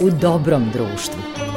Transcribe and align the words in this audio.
u 0.00 0.10
dobrom 0.10 0.70
društvu. 0.72 1.55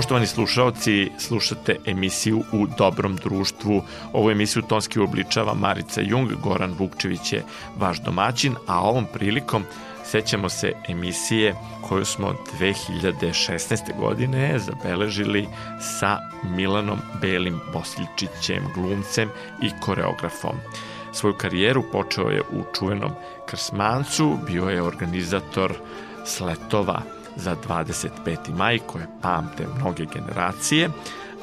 Poštovani 0.00 0.26
slušalci, 0.26 1.10
slušate 1.18 1.76
emisiju 1.86 2.42
U 2.52 2.66
dobrom 2.78 3.16
društvu. 3.16 3.82
Ovu 4.12 4.30
emisiju 4.30 4.62
tonski 4.62 5.00
uobličava 5.00 5.54
Marica 5.54 6.00
Jung, 6.00 6.32
Goran 6.42 6.74
Vukčević 6.78 7.32
je 7.32 7.44
vaš 7.76 8.00
domaćin, 8.00 8.54
a 8.66 8.80
ovom 8.80 9.06
prilikom 9.12 9.64
sećamo 10.04 10.48
se 10.48 10.72
emisije 10.88 11.54
koju 11.88 12.04
smo 12.04 12.34
2016. 12.60 13.98
godine 13.98 14.58
zabeležili 14.58 15.48
sa 16.00 16.18
Milanom 16.56 16.98
Belim 17.20 17.60
Bosiljčićem, 17.72 18.64
glumcem 18.74 19.28
i 19.62 19.70
koreografom. 19.80 20.56
Svoju 21.12 21.34
karijeru 21.34 21.82
počeo 21.92 22.28
je 22.28 22.40
u 22.40 22.74
čuvenom 22.78 23.10
Krsmancu, 23.46 24.38
bio 24.46 24.64
je 24.64 24.82
organizator 24.82 25.74
sletova 26.24 27.19
za 27.36 27.56
25. 27.68 28.56
maj 28.56 28.78
koje 28.78 29.06
pamte 29.22 29.66
mnoge 29.76 30.04
generacije, 30.14 30.90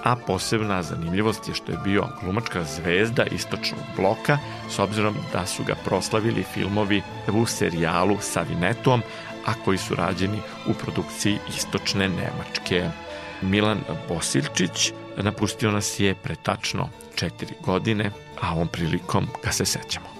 a 0.03 0.16
posebna 0.16 0.83
zanimljivost 0.83 1.47
je 1.47 1.55
što 1.55 1.71
je 1.71 1.77
bio 1.83 2.07
glumačka 2.21 2.63
zvezda 2.63 3.23
istočnog 3.23 3.81
bloka, 3.97 4.38
s 4.69 4.80
obzirom 4.80 5.15
da 5.33 5.45
su 5.45 5.63
ga 5.63 5.75
proslavili 5.85 6.43
filmovi 6.53 7.02
u 7.33 7.45
serijalu 7.45 8.17
sa 8.21 8.41
Vinetom, 8.41 9.02
a 9.45 9.53
koji 9.65 9.77
su 9.77 9.95
rađeni 9.95 10.39
u 10.67 10.73
produkciji 10.73 11.38
istočne 11.58 12.09
Nemačke. 12.09 12.89
Milan 13.41 13.80
Bosiljčić 14.08 14.93
napustio 15.17 15.71
nas 15.71 15.99
je 15.99 16.15
pretačno 16.15 16.89
četiri 17.15 17.53
godine, 17.65 18.11
a 18.41 18.53
ovom 18.53 18.67
prilikom 18.67 19.27
ga 19.43 19.52
se 19.52 19.65
sećamo. 19.65 20.16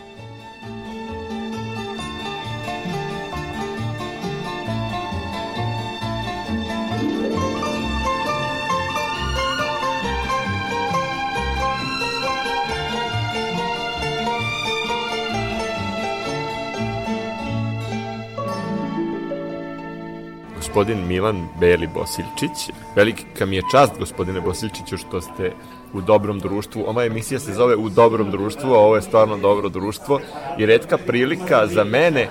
Gospodin 20.78 21.08
Milan 21.08 21.48
Beli 21.60 21.88
Bosilčić. 21.88 22.70
Velika 22.96 23.46
mi 23.46 23.56
je 23.56 23.62
čast, 23.72 23.94
gospodine 24.00 24.42
Bosilčiću, 24.42 24.98
što 24.98 25.22
ste 25.22 25.52
u 25.94 26.02
dobrom 26.02 26.40
društvu. 26.40 26.84
Ova 26.88 27.06
emisija 27.06 27.40
se 27.40 27.54
zove 27.54 27.76
U 27.76 27.90
dobrom 27.90 28.32
društvu, 28.32 28.74
a 28.74 28.80
ovo 28.80 28.96
je 28.96 29.02
stvarno 29.02 29.38
dobro 29.38 29.70
društvo. 29.70 30.20
I 30.58 30.66
redka 30.66 30.98
prilika 30.98 31.68
za 31.68 31.84
mene 31.84 32.30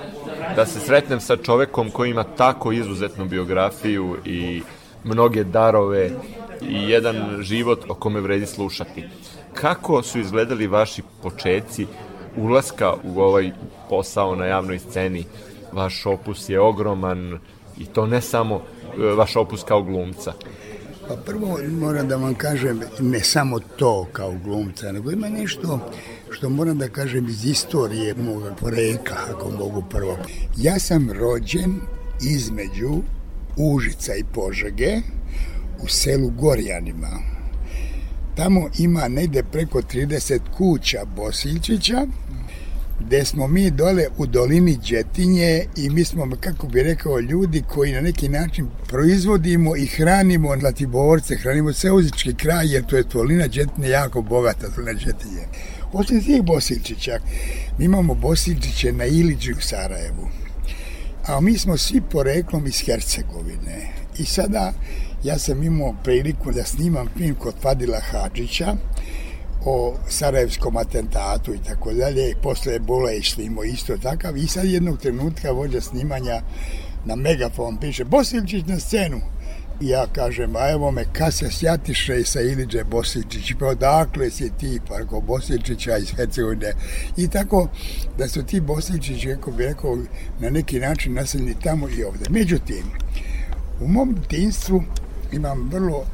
da 0.55 0.65
se 0.65 0.79
sretnem 0.79 1.19
sa 1.19 1.37
čovekom 1.37 1.89
koji 1.89 2.11
ima 2.11 2.23
tako 2.23 2.71
izuzetnu 2.71 3.25
biografiju 3.25 4.17
i 4.25 4.61
mnoge 5.03 5.43
darove 5.43 6.11
i 6.61 6.89
jedan 6.89 7.41
život 7.41 7.85
o 7.89 7.93
kome 7.93 8.21
vredi 8.21 8.45
slušati. 8.45 9.03
Kako 9.53 10.03
su 10.03 10.19
izgledali 10.19 10.67
vaši 10.67 11.01
početci 11.23 11.87
ulaska 12.37 12.93
u 13.03 13.21
ovaj 13.21 13.51
posao 13.89 14.35
na 14.35 14.45
javnoj 14.45 14.79
sceni? 14.79 15.25
Vaš 15.71 16.05
opus 16.05 16.49
je 16.49 16.59
ogroman, 16.59 17.39
i 17.79 17.85
to 17.85 18.07
ne 18.07 18.21
samo 18.21 18.55
e, 18.55 19.15
vaš 19.15 19.35
opus 19.35 19.63
kao 19.63 19.83
glumca. 19.83 20.33
Pa 21.07 21.15
prvo 21.15 21.59
moram 21.71 22.07
da 22.07 22.15
vam 22.15 22.35
kažem 22.35 22.81
ne 22.99 23.19
samo 23.19 23.59
to 23.59 24.07
kao 24.11 24.33
glumca, 24.43 24.91
nego 24.91 25.11
ima 25.11 25.29
nešto 25.29 25.79
što 26.31 26.49
moram 26.49 26.77
da 26.77 26.89
kažem 26.89 27.27
iz 27.27 27.45
istorije 27.45 28.15
moga 28.15 28.55
poreka, 28.55 29.15
ako 29.29 29.51
mogu 29.51 29.83
prvo. 29.89 30.17
Ja 30.57 30.79
sam 30.79 31.11
rođen 31.11 31.75
između 32.21 33.01
Užica 33.57 34.15
i 34.15 34.23
Požege 34.33 35.01
u 35.83 35.87
selu 35.87 36.29
Gorjanima. 36.29 37.09
Tamo 38.35 38.69
ima 38.79 39.07
negde 39.07 39.43
preko 39.43 39.81
30 39.81 40.39
kuća 40.57 41.05
Bosiljčića, 41.15 42.05
gde 43.07 43.25
smo 43.25 43.47
mi 43.47 43.71
dole 43.71 44.07
u 44.17 44.25
dolini 44.25 44.77
Đetinje 44.89 45.65
i 45.75 45.89
mi 45.89 46.05
smo, 46.05 46.29
kako 46.39 46.67
bi 46.67 46.83
rekao, 46.83 47.19
ljudi 47.19 47.63
koji 47.67 47.93
na 47.93 48.01
neki 48.01 48.29
način 48.29 48.67
proizvodimo 48.87 49.75
i 49.75 49.85
hranimo 49.85 50.57
Zlatiborce, 50.59 51.35
hranimo 51.35 51.73
Seuzički 51.73 52.33
kraj, 52.35 52.73
jer 52.73 52.85
to 52.85 52.97
je 52.97 53.03
dolina 53.03 53.47
Đetinje 53.47 53.89
jako 53.89 54.21
bogata, 54.21 54.67
dolina 54.75 54.99
Đetinje. 55.05 55.47
Osim 55.93 56.23
tih 56.23 56.41
Bosilčića, 56.41 57.19
mi 57.77 57.85
imamo 57.85 58.13
Bosilčiće 58.13 58.91
na 58.91 59.05
Iliđu 59.05 59.53
u 59.57 59.61
Sarajevu, 59.61 60.27
a 61.27 61.39
mi 61.41 61.57
smo 61.57 61.77
svi 61.77 62.01
poreklom 62.01 62.67
iz 62.67 62.81
Hercegovine. 62.85 63.93
I 64.19 64.25
sada 64.25 64.73
ja 65.23 65.37
sam 65.37 65.63
imao 65.63 65.95
priliku 66.03 66.51
da 66.51 66.63
snimam 66.63 67.07
film 67.17 67.35
kod 67.35 67.53
Fadila 67.61 67.99
Hadžića, 68.11 68.75
o 69.65 69.95
Sarajevskom 70.09 70.77
atentatu 70.77 71.53
i 71.53 71.57
tako 71.57 71.93
dalje. 71.93 72.35
Posle 72.43 72.73
je 72.73 72.79
Bula 72.79 73.11
snimo 73.23 73.63
isto 73.63 73.97
takav. 73.97 74.37
I 74.37 74.47
sad 74.47 74.65
jednog 74.65 74.99
trenutka 74.99 75.51
vođa 75.51 75.81
snimanja 75.81 76.41
na 77.05 77.15
megafon 77.15 77.77
piše 77.77 78.03
Bosilčić 78.03 78.65
na 78.65 78.79
scenu. 78.79 79.21
I 79.81 79.87
ja 79.87 80.07
kažem, 80.13 80.55
a 80.55 80.69
evo 80.71 80.91
me 80.91 81.05
se 81.31 81.51
Sjatiše 81.51 82.23
sa 82.23 82.41
Iliđe 82.41 82.83
Bosilčić. 82.83 83.53
Pa 83.59 83.65
odakle 83.65 84.29
si 84.29 84.51
ti, 84.59 84.79
Parko 84.87 85.21
Bosilčića 85.21 85.97
iz 85.97 86.09
Hercegovine. 86.15 86.73
I 87.17 87.27
tako 87.27 87.67
da 88.17 88.27
su 88.27 88.43
ti 88.43 88.59
Bosilčići, 88.59 89.27
kako 89.27 89.51
bi 89.51 89.63
rekao, 89.63 89.97
na 90.39 90.49
neki 90.49 90.79
način 90.79 91.13
naseljeni 91.13 91.55
tamo 91.63 91.89
i 91.89 92.03
ovde. 92.03 92.25
Međutim, 92.29 92.83
u 93.81 93.87
mom 93.87 94.17
dinstvu 94.29 94.83
imam 95.31 95.69
vrlo 95.71 96.05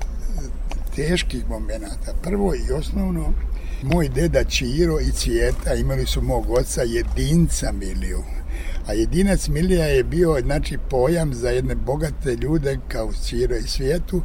teških 0.96 1.50
momenta. 1.50 2.14
Prvo 2.24 2.56
i 2.56 2.72
osnovno, 2.72 3.34
moj 3.84 4.10
deda 4.10 4.44
Čiro 4.44 5.00
i 5.00 5.12
Cijeta 5.12 5.74
imali 5.74 6.06
su 6.06 6.22
mog 6.22 6.50
oca 6.50 6.82
jedinca 6.82 7.72
Miliju. 7.72 8.24
A 8.88 8.94
jedinac 8.94 9.48
Milija 9.48 9.86
je 9.86 10.04
bio 10.04 10.38
znači 10.42 10.78
pojam 10.90 11.34
za 11.34 11.50
jedne 11.50 11.76
bogate 11.76 12.36
ljude 12.36 12.80
kao 12.88 13.12
Čiro 13.30 13.56
i 13.56 13.68
Svijetu 13.68 14.22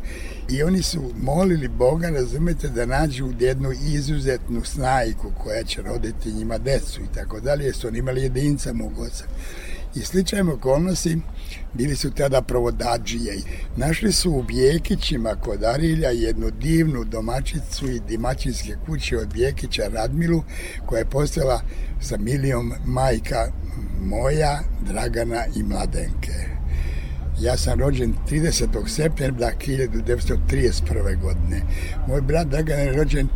i 0.48 0.62
oni 0.62 0.82
su 0.82 1.12
molili 1.22 1.68
Boga, 1.68 2.08
razumete, 2.08 2.68
da 2.68 2.86
nađu 2.86 3.28
jednu 3.40 3.72
izuzetnu 3.72 4.64
snajku 4.64 5.32
koja 5.42 5.64
će 5.64 5.82
roditi 5.82 6.32
njima 6.32 6.58
decu 6.58 7.00
i 7.00 7.14
tako 7.14 7.40
dalje, 7.40 7.72
su 7.72 7.88
oni 7.88 7.98
imali 7.98 8.22
jedinca 8.22 8.72
mog 8.72 8.98
oca. 8.98 9.24
I 9.94 10.00
sličajmo 10.00 10.52
okolnosti, 10.52 11.18
bili 11.74 11.96
su 11.96 12.10
tada 12.10 12.42
provodađije. 12.42 13.36
Našli 13.76 14.12
su 14.12 14.30
u 14.30 14.42
Bijekićima 14.42 15.34
kod 15.34 15.64
Arilja 15.64 16.08
jednu 16.08 16.50
divnu 16.50 17.04
domaćicu 17.04 17.90
i 17.90 18.00
domaćinske 18.10 18.76
kuće 18.86 19.18
od 19.18 19.32
Bijekića 19.32 19.82
Radmilu, 19.92 20.42
koja 20.86 20.98
je 20.98 21.10
postala 21.10 21.62
sa 22.00 22.16
milijom 22.18 22.72
majka 22.86 23.52
moja, 24.00 24.60
Dragana 24.86 25.44
i 25.56 25.62
Mladenke. 25.62 26.58
Ja 27.40 27.56
sam 27.56 27.80
rođen 27.80 28.14
30. 28.30 28.88
septembra 28.88 29.50
1931. 29.66 31.20
godine. 31.20 31.62
Moj 32.08 32.20
brat 32.20 32.48
Dragan 32.48 32.78
je 32.78 32.92
rođen 32.92 33.28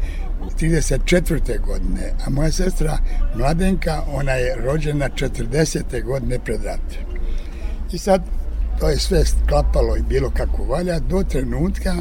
34. 0.60 1.60
godine, 1.66 2.12
a 2.26 2.30
moja 2.30 2.52
sestra 2.52 2.98
Mladenka, 3.34 4.02
ona 4.12 4.32
je 4.32 4.56
rođena 4.56 5.08
40. 5.08 6.04
godine 6.04 6.38
pred 6.38 6.64
rat. 6.64 6.80
I 7.92 7.98
sad, 7.98 8.22
to 8.80 8.88
je 8.88 8.98
sve 8.98 9.24
sklapalo 9.24 9.96
i 9.96 10.02
bilo 10.02 10.30
kako 10.30 10.64
valja, 10.64 10.98
do 10.98 11.22
trenutka 11.22 11.94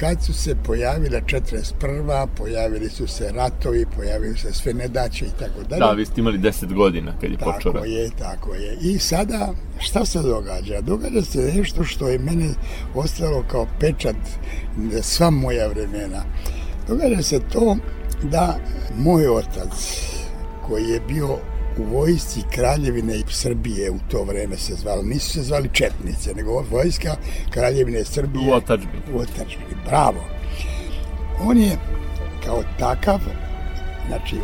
kad 0.00 0.22
su 0.22 0.32
se 0.32 0.56
pojavile 0.64 1.20
41. 1.20 2.26
pojavili 2.36 2.90
su 2.90 3.06
se 3.06 3.32
ratovi, 3.32 3.86
pojavili 3.96 4.38
se 4.38 4.52
sve 4.52 4.74
nedaće 4.74 5.24
i 5.24 5.30
tako 5.38 5.62
dalje. 5.68 5.80
Da, 5.80 5.92
vi 5.92 6.06
ste 6.06 6.20
imali 6.20 6.38
10 6.38 6.74
godina 6.74 7.12
kad 7.20 7.30
je 7.30 7.38
počeo 7.38 7.72
Tako 7.72 7.84
je, 7.84 8.10
tako 8.18 8.54
je. 8.54 8.78
I 8.80 8.98
sada, 8.98 9.54
šta 9.78 10.04
se 10.04 10.22
događa? 10.22 10.80
Događa 10.80 11.22
se 11.22 11.52
nešto 11.56 11.84
što 11.84 12.08
je 12.08 12.18
mene 12.18 12.48
ostalo 12.94 13.44
kao 13.50 13.66
pečat 13.80 14.16
sva 15.02 15.30
moja 15.30 15.68
vremena. 15.68 16.22
Događa 16.88 17.22
se 17.22 17.40
to 17.52 17.76
da 18.22 18.58
moj 18.96 19.28
otac, 19.28 19.72
koji 20.66 20.84
je 20.84 21.00
bio 21.00 21.38
u 21.78 21.82
vojsci 21.82 22.40
Kraljevine 22.54 23.22
Srbije 23.30 23.90
u 23.90 23.98
to 24.10 24.24
vreme 24.24 24.56
se 24.56 24.74
zvali, 24.74 25.08
nisu 25.08 25.30
se 25.30 25.42
zvali 25.42 25.70
Četnice, 25.72 26.34
nego 26.34 26.64
vojska 26.70 27.16
Kraljevine 27.50 28.04
Srbije 28.04 28.50
u 28.50 28.54
otačbini. 28.54 29.02
U 29.14 29.18
otačbini, 29.18 29.74
bravo. 29.86 30.24
On 31.40 31.58
je 31.58 31.76
kao 32.44 32.62
takav, 32.78 33.20
znači 34.06 34.36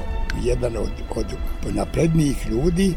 jedan 0.43 0.77
od, 0.77 0.91
od 1.17 1.27
naprednijih 1.75 2.47
ljudi, 2.51 2.95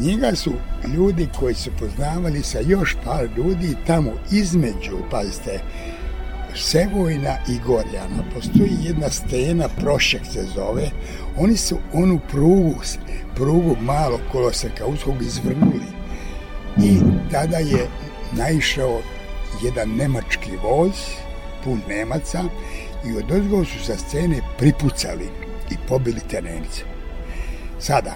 njega 0.00 0.34
su 0.34 0.52
ljudi 0.94 1.28
koji 1.40 1.54
su 1.54 1.70
poznavali 1.78 2.42
sa 2.42 2.58
još 2.60 2.96
par 3.04 3.28
ljudi 3.36 3.76
tamo 3.86 4.12
između, 4.30 4.96
pazite, 5.10 5.60
Sevojna 6.56 7.36
i 7.48 7.58
Gorjana. 7.66 8.22
Postoji 8.34 8.76
jedna 8.82 9.10
stena, 9.10 9.68
Prošek 9.68 10.20
se 10.32 10.44
zove. 10.54 10.90
Oni 11.36 11.56
su 11.56 11.78
onu 11.92 12.20
prugu, 12.30 12.74
prugu 13.34 13.76
malo 13.80 14.20
koloseka 14.32 14.86
uskog 14.86 15.22
izvrnuli. 15.22 15.86
I 16.82 16.98
tada 17.32 17.56
je 17.56 17.88
naišao 18.32 19.00
jedan 19.62 19.96
nemački 19.96 20.50
voz, 20.62 20.92
pun 21.64 21.80
Nemaca, 21.88 22.44
i 23.06 23.16
od 23.16 23.32
ozgov 23.32 23.64
su 23.64 23.84
sa 23.84 23.96
scene 23.96 24.40
pripucali 24.58 25.28
i 25.70 25.74
pobili 25.88 26.20
te 26.30 26.42
Nemce. 26.42 26.82
Sada, 27.78 28.14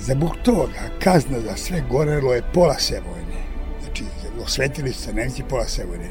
zbog 0.00 0.36
toga 0.42 0.90
kazna 1.02 1.40
za 1.40 1.56
sve 1.56 1.82
gorelo 1.90 2.34
je 2.34 2.42
pola 2.54 2.78
Sevojne. 2.78 3.42
Znači, 3.82 4.04
osvetili 4.44 4.92
su 4.92 5.02
se 5.02 5.12
Nemci 5.12 5.42
pola 5.48 5.68
Sevojne. 5.68 6.10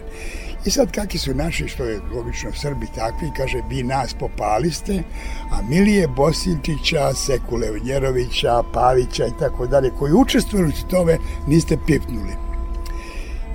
I 0.67 0.71
sad 0.71 0.91
kakvi 0.91 1.19
su 1.19 1.33
naši, 1.33 1.67
što 1.67 1.83
je 1.83 2.01
logično 2.15 2.51
Srbi 2.53 2.87
takvi, 2.95 3.31
kaže, 3.37 3.61
vi 3.69 3.83
nas 3.83 4.13
popaliste, 4.13 5.03
a 5.51 5.61
Milije 5.69 6.07
Bosinčića, 6.07 7.13
Sekule 7.13 7.71
Unjerovića, 7.71 8.63
Pavića 8.73 9.27
i 9.27 9.39
tako 9.39 9.67
dalje, 9.67 9.91
koji 9.99 10.13
učestvuju 10.13 10.67
u 10.67 10.89
tome, 10.89 11.17
niste 11.47 11.77
pipnuli. 11.85 12.33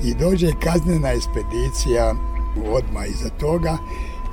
I 0.05 0.14
dođe 0.14 0.53
kaznena 0.62 1.12
ekspedicija 1.12 2.14
odma 2.73 3.06
iza 3.06 3.29
toga 3.29 3.76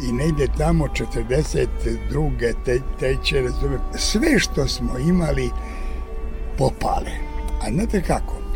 i 0.09 0.11
negdje 0.11 0.47
tamo 0.57 0.87
42. 0.87 2.53
Te, 2.65 2.81
teće, 2.99 3.41
razumijem, 3.41 3.81
sve 3.95 4.39
što 4.39 4.67
smo 4.67 4.97
imali 4.97 5.49
popale. 6.57 7.11
A 7.61 7.71
znate 7.71 8.01
kako? 8.01 8.48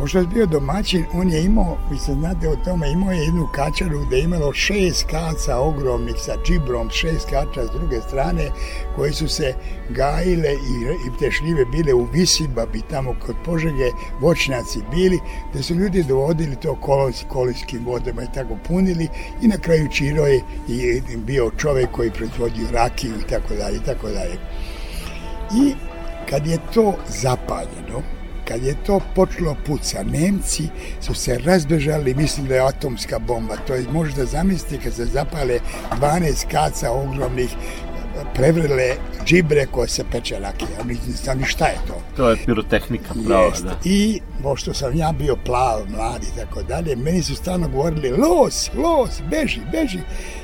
Pošto 0.00 0.18
je 0.18 0.26
bio 0.26 0.46
domaćin, 0.46 1.04
on 1.12 1.30
je 1.30 1.44
imao, 1.44 1.76
vi 1.90 1.98
se 1.98 2.12
znate 2.12 2.48
o 2.48 2.56
tome, 2.56 2.90
imao 2.90 3.12
je 3.12 3.18
jednu 3.18 3.48
kačaru 3.54 4.04
gde 4.06 4.16
je 4.16 4.24
imalo 4.24 4.52
šest 4.52 5.06
kaca 5.10 5.58
ogromnih 5.58 6.14
sa 6.18 6.32
džibrom, 6.46 6.90
šest 6.90 7.30
kača 7.30 7.66
s 7.66 7.70
druge 7.70 8.00
strane, 8.00 8.50
koje 8.96 9.12
su 9.12 9.28
se 9.28 9.54
gajile 9.90 10.52
i, 10.52 10.74
i 11.06 11.18
te 11.18 11.30
šljive 11.30 11.64
bile 11.64 11.94
u 11.94 12.04
Visiba, 12.12 12.66
bi 12.66 12.80
tamo 12.90 13.14
kod 13.26 13.36
Požege 13.44 13.90
voćnjaci 14.20 14.80
bili, 14.90 15.18
gde 15.50 15.62
su 15.62 15.74
ljudi 15.74 16.04
dovodili 16.04 16.56
to 16.56 16.74
kolos, 16.74 17.24
kolijskim 17.28 17.84
vodama 17.86 18.22
i 18.22 18.32
tako 18.34 18.56
punili 18.68 19.08
i 19.42 19.48
na 19.48 19.56
kraju 19.56 19.88
Čiro 19.88 20.26
je 20.26 20.42
i 20.68 21.02
bio 21.16 21.50
čovek 21.58 21.90
koji 21.92 22.10
proizvodio 22.10 22.70
rakiju 22.72 23.14
i 23.20 23.28
tako 23.28 23.54
dalje 23.54 23.76
i 23.76 23.84
tako 23.86 24.08
dalje. 24.08 24.38
I 25.64 25.74
kad 26.30 26.46
je 26.46 26.58
to 26.74 26.94
zapaljeno, 27.08 28.19
kad 28.50 28.62
je 28.62 28.74
to 28.86 29.00
počelo 29.14 29.56
puca, 29.66 30.02
Nemci 30.02 30.68
su 31.00 31.14
se 31.14 31.38
razbežali, 31.38 32.14
mislim 32.14 32.46
da 32.46 32.54
je 32.54 32.60
atomska 32.60 33.18
bomba. 33.18 33.56
To 33.66 33.74
je 33.74 33.84
možda 33.92 34.24
zamisliti 34.24 34.84
kad 34.84 34.94
se 34.94 35.04
zapale 35.04 35.58
12 36.00 36.50
kaca 36.50 36.90
ogromnih 36.90 37.50
prevrle 38.34 38.94
džibre 39.24 39.66
koje 39.66 39.88
se 39.88 40.04
peče 40.12 40.38
rakije. 40.38 40.68
Oni 40.80 40.94
ne 40.94 41.12
znam 41.12 41.44
šta 41.44 41.66
je 41.66 41.78
to. 41.86 42.02
To 42.16 42.30
je 42.30 42.36
pirotehnika, 42.46 43.14
pravo, 43.26 43.44
Jest. 43.44 43.64
da. 43.64 43.76
I, 43.84 44.20
pošto 44.42 44.74
sam 44.74 44.96
ja 44.96 45.12
bio 45.12 45.36
plav, 45.44 45.80
mlad 45.88 46.22
i 46.22 46.40
tako 46.40 46.62
dalje, 46.62 46.96
meni 46.96 47.22
su 47.22 47.34
stalno 47.34 47.68
govorili, 47.68 48.10
los, 48.10 48.70
los, 48.74 49.10
beži, 49.30 49.60
beži. 49.72 49.98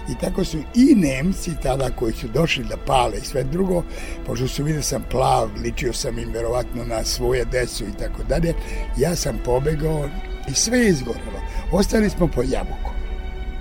I 0.09 0.15
tako 0.21 0.45
su 0.45 0.59
i 0.75 0.95
Nemci 0.95 1.51
tada 1.63 1.91
koji 1.91 2.13
su 2.13 2.29
došli 2.29 2.65
da 2.65 2.77
pale 2.87 3.19
i 3.19 3.27
sve 3.27 3.45
drugo, 3.45 3.83
pošto 4.27 4.49
su 4.49 4.65
vidio 4.65 4.83
sam 4.83 5.05
plav, 5.11 5.51
ličio 5.63 5.93
sam 5.93 6.19
im 6.19 6.33
verovatno 6.33 6.85
na 6.85 7.05
svoje 7.05 7.45
desu 7.45 7.85
i 7.85 7.99
tako 7.99 8.23
dalje, 8.29 8.55
ja 8.97 9.17
sam 9.17 9.39
pobegao 9.45 10.09
i 10.49 10.55
sve 10.55 10.79
je 10.79 10.89
izgorelo. 10.89 11.41
Ostali 11.73 12.11
smo 12.11 12.29
po 12.29 12.43
jabuku. 12.43 12.91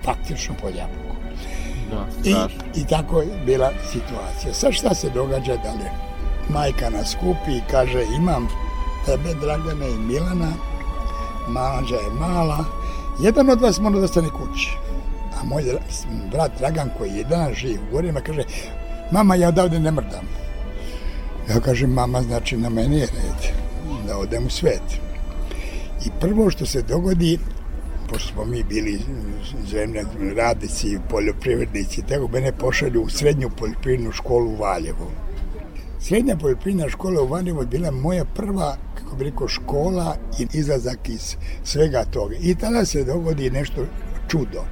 Faktično 0.03 0.55
po 0.61 0.67
jabuku. 0.67 1.04
Da, 1.89 2.07
I, 2.23 2.35
I 2.81 2.85
tako 2.85 3.21
je 3.21 3.41
bila 3.45 3.71
situacija. 3.91 4.53
Sad 4.53 4.71
šta 4.73 4.95
se 4.95 5.09
događa 5.09 5.55
dalje? 5.55 5.89
Majka 6.49 6.89
nas 6.89 7.15
kupi 7.19 7.51
i 7.57 7.61
kaže 7.71 8.03
imam 8.15 8.47
tebe, 9.05 9.33
Dragane 9.41 9.89
i 9.89 9.97
Milana, 9.97 10.51
malanđa 11.47 11.95
je 11.95 12.09
mala, 12.19 12.65
jedan 13.19 13.49
od 13.49 13.61
vas 13.61 13.79
mora 13.79 13.99
da 13.99 14.07
stane 14.07 14.29
kući. 14.29 14.77
A 15.41 15.43
moj 15.43 15.63
brat 16.31 16.51
Dragan 16.59 16.89
koji 16.97 17.11
je 17.11 17.23
dan 17.23 17.53
živ 17.53 17.79
u 17.81 17.91
gorima 17.91 18.21
kaže, 18.21 18.43
mama 19.11 19.35
ja 19.35 19.49
odavde 19.49 19.79
ne 19.79 19.91
mrdam. 19.91 20.25
Ja 21.49 21.59
kažem, 21.59 21.89
mama 21.89 22.21
znači 22.21 22.57
na 22.57 22.69
meni 22.69 22.97
je 22.97 23.07
red 23.07 23.51
da 24.07 24.17
odem 24.17 24.45
u 24.45 24.49
svet. 24.49 24.83
I 26.05 26.09
prvo 26.19 26.49
što 26.49 26.65
se 26.65 26.81
dogodi, 26.81 27.39
pošto 28.09 28.33
smo 28.33 28.45
mi 28.45 28.63
bili 28.63 28.99
zemlja 29.71 30.03
radici, 30.35 30.97
poljoprivrednici, 31.09 32.01
tako 32.09 32.27
mene 32.27 32.51
pošalju 32.51 33.01
u 33.01 33.09
srednju 33.09 33.49
poljoprivrednu 33.57 34.11
školu 34.11 34.51
u 34.51 34.55
Valjevu. 34.55 35.11
Srednja 35.99 36.35
poljoprivredna 36.37 36.89
škola 36.89 37.21
u 37.21 37.27
Valjevu 37.27 37.61
je 37.61 37.67
bila 37.67 37.91
moja 37.91 38.25
prva, 38.25 38.77
kako 38.95 39.15
bi 39.15 39.23
rekao, 39.23 39.47
škola 39.47 40.17
i 40.39 40.47
izlazak 40.53 41.09
iz 41.09 41.35
svega 41.63 42.05
toga. 42.05 42.35
I 42.41 42.55
tada 42.55 42.85
se 42.85 43.03
dogodi 43.03 43.49
nešto 43.49 43.85
čudo 44.27 44.63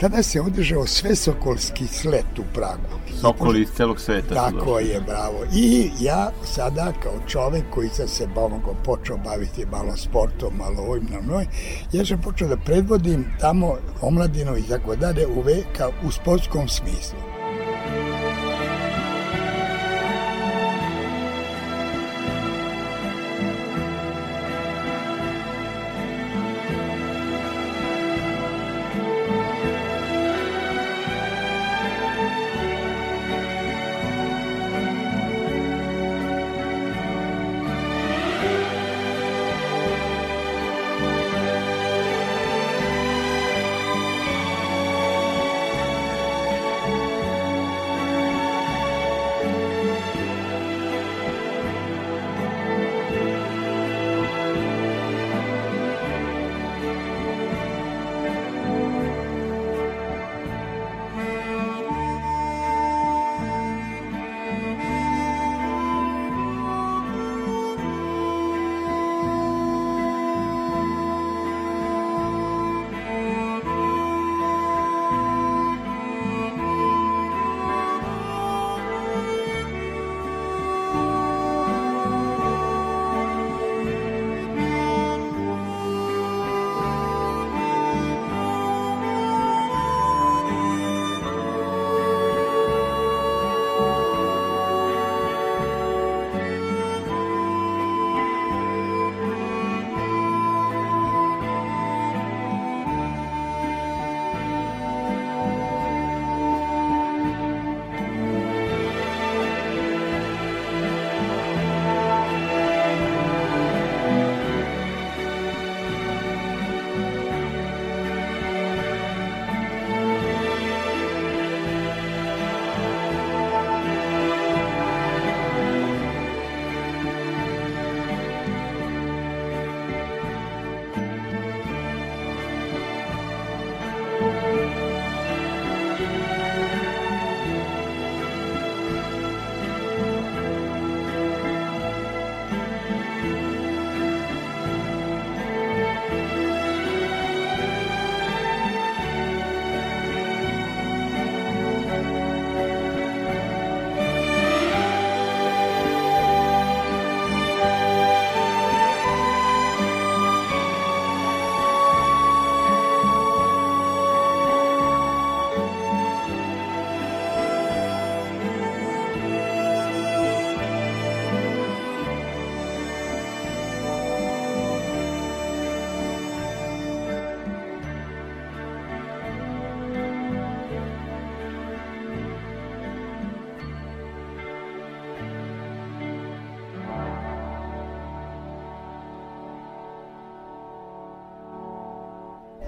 tada 0.00 0.22
se 0.22 0.40
održao 0.40 0.86
sve 0.86 1.16
sokolski 1.16 1.86
slet 1.86 2.38
u 2.38 2.42
Pragu. 2.54 3.20
Sokoli 3.20 3.62
iz 3.62 3.68
celog 3.76 4.00
sveta. 4.00 4.34
Tako 4.34 4.78
je, 4.78 5.00
bravo. 5.00 5.38
I 5.54 5.90
ja 6.00 6.30
sada 6.44 6.92
kao 7.02 7.12
čovek 7.28 7.64
koji 7.70 7.88
sam 7.88 8.08
se 8.08 8.26
bavamo 8.26 8.74
počeo 8.84 9.16
baviti 9.16 9.66
malo 9.66 9.96
sportom, 9.96 10.54
malo 10.58 10.82
ovim 10.88 11.06
na 11.10 11.32
moj, 11.32 11.46
ja 11.92 12.04
sam 12.04 12.20
počeo 12.20 12.48
da 12.48 12.56
predvodim 12.56 13.24
tamo 13.40 13.76
omladinu 14.02 14.56
i 14.56 14.62
tako 14.62 14.96
dalje 14.96 15.26
u, 15.26 15.40
veka, 15.40 15.88
u 16.06 16.10
sportskom 16.10 16.68
smislu. 16.68 17.35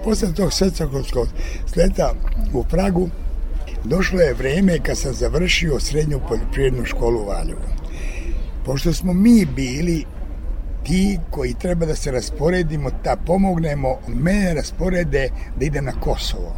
Posle 0.09 0.33
tog 0.33 0.53
svetokovskog 0.53 1.27
sleta 1.73 2.13
u 2.53 2.63
Pragu, 2.63 3.09
došlo 3.83 4.19
je 4.19 4.33
vreme 4.33 4.79
kad 4.79 4.97
sam 4.97 5.13
završio 5.13 5.79
srednju 5.79 6.19
poljoprivrednu 6.27 6.85
školu 6.85 7.19
u 7.19 7.25
Valjevu. 7.25 7.61
Pošto 8.65 8.93
smo 8.93 9.13
mi 9.13 9.45
bili 9.45 10.05
ti 10.83 11.19
koji 11.31 11.53
treba 11.53 11.85
da 11.85 11.95
se 11.95 12.11
rasporedimo, 12.11 12.89
da 13.03 13.15
pomognemo, 13.25 13.97
mene 14.07 14.53
rasporede 14.53 15.29
da 15.59 15.65
ide 15.65 15.81
na 15.81 15.91
Kosovo. 15.91 16.55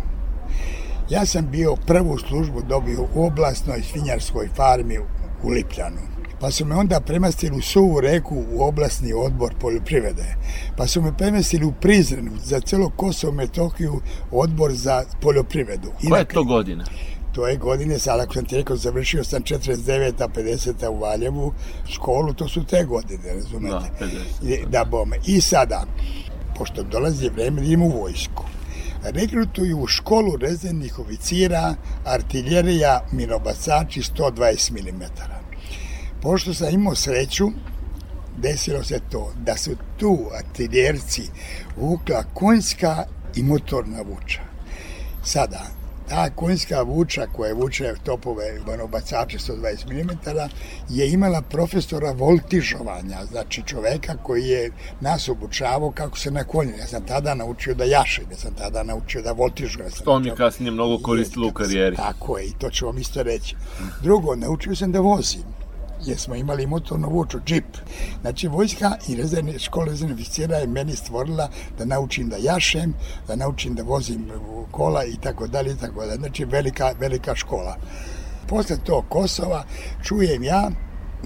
Ja 1.09 1.25
sam 1.25 1.51
bio 1.51 1.75
prvu 1.75 2.17
službu 2.17 2.61
dobio 2.61 3.07
u 3.15 3.25
oblasnoj 3.25 3.81
svinjarskoj 3.81 4.49
farmi 4.55 4.97
u 5.43 5.49
Lipljanu. 5.49 6.10
Pa 6.41 6.51
su 6.51 6.65
me 6.65 6.75
onda 6.75 6.99
premastili 6.99 7.57
u 7.57 7.61
Suvu 7.61 7.99
reku 7.99 8.43
u 8.51 8.63
oblastni 8.63 9.13
odbor 9.13 9.53
poljoprivrede. 9.59 10.35
Pa 10.77 10.87
su 10.87 11.01
me 11.01 11.17
premastili 11.17 11.65
u 11.65 11.71
Prizrenu 11.71 12.31
za 12.43 12.59
celo 12.59 12.89
Kosovo 12.89 13.33
Metokiju 13.33 14.01
odbor 14.31 14.73
za 14.73 15.03
poljoprivredu. 15.21 15.91
Koja 16.09 16.19
je 16.19 16.25
to 16.25 16.43
godina? 16.43 16.85
To 17.31 17.47
je 17.47 17.57
godine, 17.57 17.99
sad 17.99 18.19
ako 18.19 18.33
sam 18.33 18.45
ti 18.45 18.57
rekao, 18.57 18.75
završio 18.75 19.23
sam 19.23 19.43
49. 19.43 20.27
50. 20.35 20.87
u 20.87 20.99
Valjevu 20.99 21.53
školu, 21.89 22.33
to 22.33 22.47
su 22.47 22.63
te 22.63 22.83
godine, 22.83 23.33
razumete? 23.33 23.91
Da, 23.99 24.05
50. 24.41 24.69
Da, 24.69 24.85
bome. 24.85 25.17
I 25.25 25.41
sada, 25.41 25.85
pošto 26.57 26.83
dolazi 26.83 27.29
vreme 27.29 27.65
idem 27.65 27.81
u 27.81 27.89
vojsku, 27.89 28.43
rekrutuju 29.03 29.79
u 29.79 29.87
školu 29.87 30.37
rezervnih 30.37 30.99
oficira 30.99 31.75
artiljerija 32.05 33.05
minobacači 33.11 34.01
120 34.01 34.71
mm. 34.71 35.40
Pošto 36.21 36.53
sam 36.53 36.73
imao 36.73 36.95
sreću, 36.95 37.51
desilo 38.37 38.83
se 38.83 38.99
to 39.11 39.33
da 39.45 39.57
su 39.57 39.71
tu 39.97 40.19
artiljerci 40.37 41.23
vukla 41.77 42.23
konjska 42.33 43.03
i 43.35 43.43
motorna 43.43 44.01
vuča. 44.01 44.41
Sada, 45.23 45.61
ta 46.09 46.29
konjska 46.29 46.81
vuča 46.81 47.27
koja 47.33 47.53
vuče 47.53 47.93
topove 48.03 48.43
bacače 48.91 49.37
120 49.37 50.03
mm 50.03 50.09
je 50.89 51.11
imala 51.11 51.41
profesora 51.41 52.11
voltižovanja, 52.11 53.25
znači 53.31 53.63
čoveka 53.65 54.13
koji 54.23 54.43
je 54.43 54.71
nas 55.01 55.29
obučavao 55.29 55.91
kako 55.91 56.17
se 56.17 56.31
na 56.31 56.43
konju. 56.43 56.71
Ja 56.79 56.87
sam 56.87 57.05
tada 57.05 57.35
naučio 57.35 57.73
da 57.73 57.83
jašem, 57.83 58.25
ja 58.31 58.37
sam 58.37 58.53
tada 58.53 58.83
naučio 58.83 59.21
da 59.21 59.31
voltižujem. 59.31 59.91
To 60.03 60.19
mi 60.19 60.27
je 60.27 60.35
kasnije 60.35 60.71
mnogo 60.71 61.03
koristilo 61.03 61.47
u 61.47 61.51
karijeri. 61.51 61.95
Tako 61.95 62.37
je, 62.37 62.45
i 62.45 62.53
to 62.59 62.69
ću 62.69 62.85
vam 62.85 62.97
isto 62.97 63.23
reći. 63.23 63.55
Drugo, 64.01 64.35
naučio 64.35 64.75
sam 64.75 64.91
da 64.91 64.99
vozim 64.99 65.60
jer 66.05 66.17
smo 66.17 66.35
imali 66.35 66.67
motornu 66.67 67.09
vuču, 67.09 67.39
džip. 67.45 67.77
Znači, 68.21 68.47
vojska 68.47 68.91
i 69.07 69.15
rezervne 69.15 69.59
škole 69.59 69.85
rezervne 69.85 70.15
oficira 70.15 70.57
je 70.57 70.67
meni 70.67 70.95
stvorila 70.95 71.49
da 71.77 71.85
naučim 71.85 72.29
da 72.29 72.37
jašem, 72.37 72.93
da 73.27 73.35
naučim 73.35 73.75
da 73.75 73.83
vozim 73.83 74.31
kola 74.71 75.05
i 75.05 75.15
tako 75.21 75.47
dalje 75.47 75.71
i 75.71 75.77
tako 75.77 76.05
dalje. 76.05 76.15
Znači, 76.15 76.45
velika, 76.45 76.93
velika 76.99 77.35
škola. 77.35 77.77
Posle 78.47 78.77
to 78.85 79.05
Kosova 79.09 79.63
čujem 80.03 80.43
ja 80.43 80.71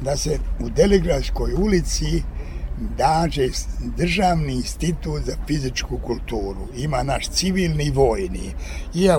da 0.01 0.17
se 0.17 0.39
u 0.59 0.69
Deligradskoj 0.69 1.53
ulici 1.53 2.23
daže 2.97 3.49
državni 3.97 4.53
institut 4.53 5.23
za 5.25 5.35
fizičku 5.47 5.97
kulturu. 5.97 6.67
Ima 6.77 7.03
naš 7.03 7.29
civilni 7.29 7.91
vojni. 7.91 8.53
I 8.93 9.03
ja 9.03 9.17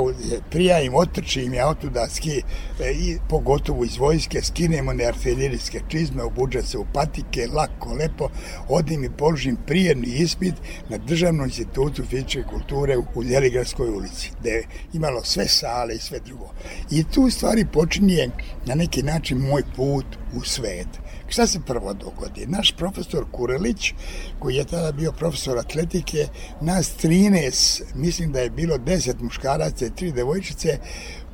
prijavim, 0.51 0.95
otrčim 0.95 1.55
ja 1.55 1.69
otuda 1.69 2.09
ski, 2.09 2.43
e, 2.81 2.93
i 2.93 3.19
pogotovo 3.29 3.85
iz 3.85 3.97
vojske, 3.97 4.43
skinemo 4.43 4.93
ne 4.93 5.05
artiljerijske 5.05 5.81
čizme, 5.89 6.23
obuđa 6.23 6.63
se 6.63 6.79
u 6.79 6.87
patike, 6.95 7.47
lako, 7.55 7.95
lepo, 7.95 8.29
odim 8.69 9.05
i 9.05 9.11
položim 9.11 9.57
prijerni 9.67 10.07
ispit 10.07 10.55
na 10.89 10.99
državnom 10.99 11.47
institutu 11.47 12.05
fizičke 12.11 12.43
kulture 12.43 12.97
u 13.15 13.25
Deligradskoj 13.25 13.89
ulici, 13.89 14.31
gde 14.41 14.51
je 14.51 14.65
imalo 14.93 15.25
sve 15.25 15.49
sale 15.49 15.95
i 15.95 15.99
sve 15.99 16.21
drugo. 16.21 16.51
I 16.91 17.05
tu 17.05 17.31
stvari 17.31 17.67
počinje 17.73 18.31
na 18.67 18.75
neki 18.75 19.03
način 19.03 19.39
moj 19.39 19.63
put 19.77 20.07
u 20.35 20.45
svet. 20.45 20.89
Šta 21.29 21.47
se 21.47 21.61
prvo 21.67 21.95
dogodi? 21.95 22.47
Naš 22.47 22.73
profesor 22.77 23.25
Kurelić, 23.33 23.93
koji 24.39 24.55
je 24.55 24.65
tada 24.65 24.93
bio 24.93 25.13
profesor 25.13 25.59
atletike, 25.59 26.29
nas 26.61 26.95
13, 27.03 27.83
mislim 27.95 28.33
da 28.33 28.41
je 28.41 28.51
bilo 28.51 28.77
10 28.79 29.15
muškaraca 29.21 29.87
i 29.87 29.91
3 29.91 30.13
devojčice, 30.13 30.79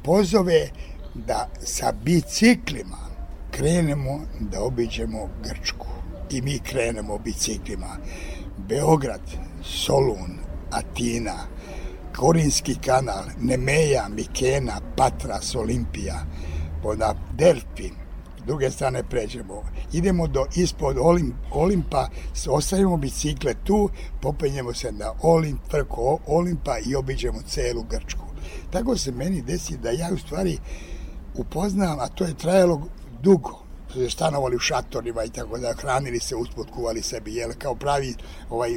pozove 0.05 0.69
da 1.15 1.49
sa 1.65 1.93
biciklima 2.05 3.13
krenemo 3.53 4.21
da 4.41 4.63
obiđemo 4.63 5.29
Grčku. 5.45 5.87
I 6.31 6.43
mi 6.43 6.59
krenemo 6.59 7.19
biciklima. 7.19 7.97
Beograd, 8.69 9.21
Solun, 9.65 10.39
Atina, 10.71 11.37
Korinski 12.17 12.75
kanal, 12.75 13.25
Nemeja, 13.41 14.09
Mikena, 14.09 14.81
Patras, 14.97 15.55
Olimpija, 15.55 16.27
onda 16.85 17.15
Delfin, 17.35 18.02
druge 18.47 18.71
strane 18.71 19.03
pređemo. 19.03 19.63
Idemo 19.93 20.27
do 20.27 20.47
ispod 20.57 20.97
Olimp, 21.01 21.35
Olimpa, 21.51 22.09
ostavimo 22.49 22.97
bicikle 22.97 23.55
tu, 23.65 23.89
popenjemo 24.21 24.75
se 24.75 24.93
na 24.93 25.13
Olimp, 25.23 25.61
preko 25.69 26.19
Olimpa 26.27 26.79
i 26.87 26.95
obiđemo 26.95 27.43
celu 27.47 27.83
Grčku. 27.91 28.25
Tako 28.71 28.97
se 28.97 29.13
meni 29.13 29.43
desi 29.43 29.77
da 29.77 29.91
ja 29.91 30.09
u 30.15 30.19
stvari 30.19 30.59
upoznam, 31.35 32.01
a 32.01 32.09
to 32.09 32.25
je 32.25 32.35
trajalo 32.35 32.83
dugo, 33.23 33.62
stanovali 34.11 34.57
u 34.57 34.59
šatorima 34.59 35.25
i 35.25 35.31
tako 35.31 35.59
da 35.59 35.75
hranili 35.81 36.21
se 36.21 36.37
uspod, 36.37 36.67
kuvali 36.71 37.03
sebi, 37.03 37.35
jel, 37.35 37.51
kao 37.59 37.75
pravi 37.75 38.15
ovaj, 38.51 38.71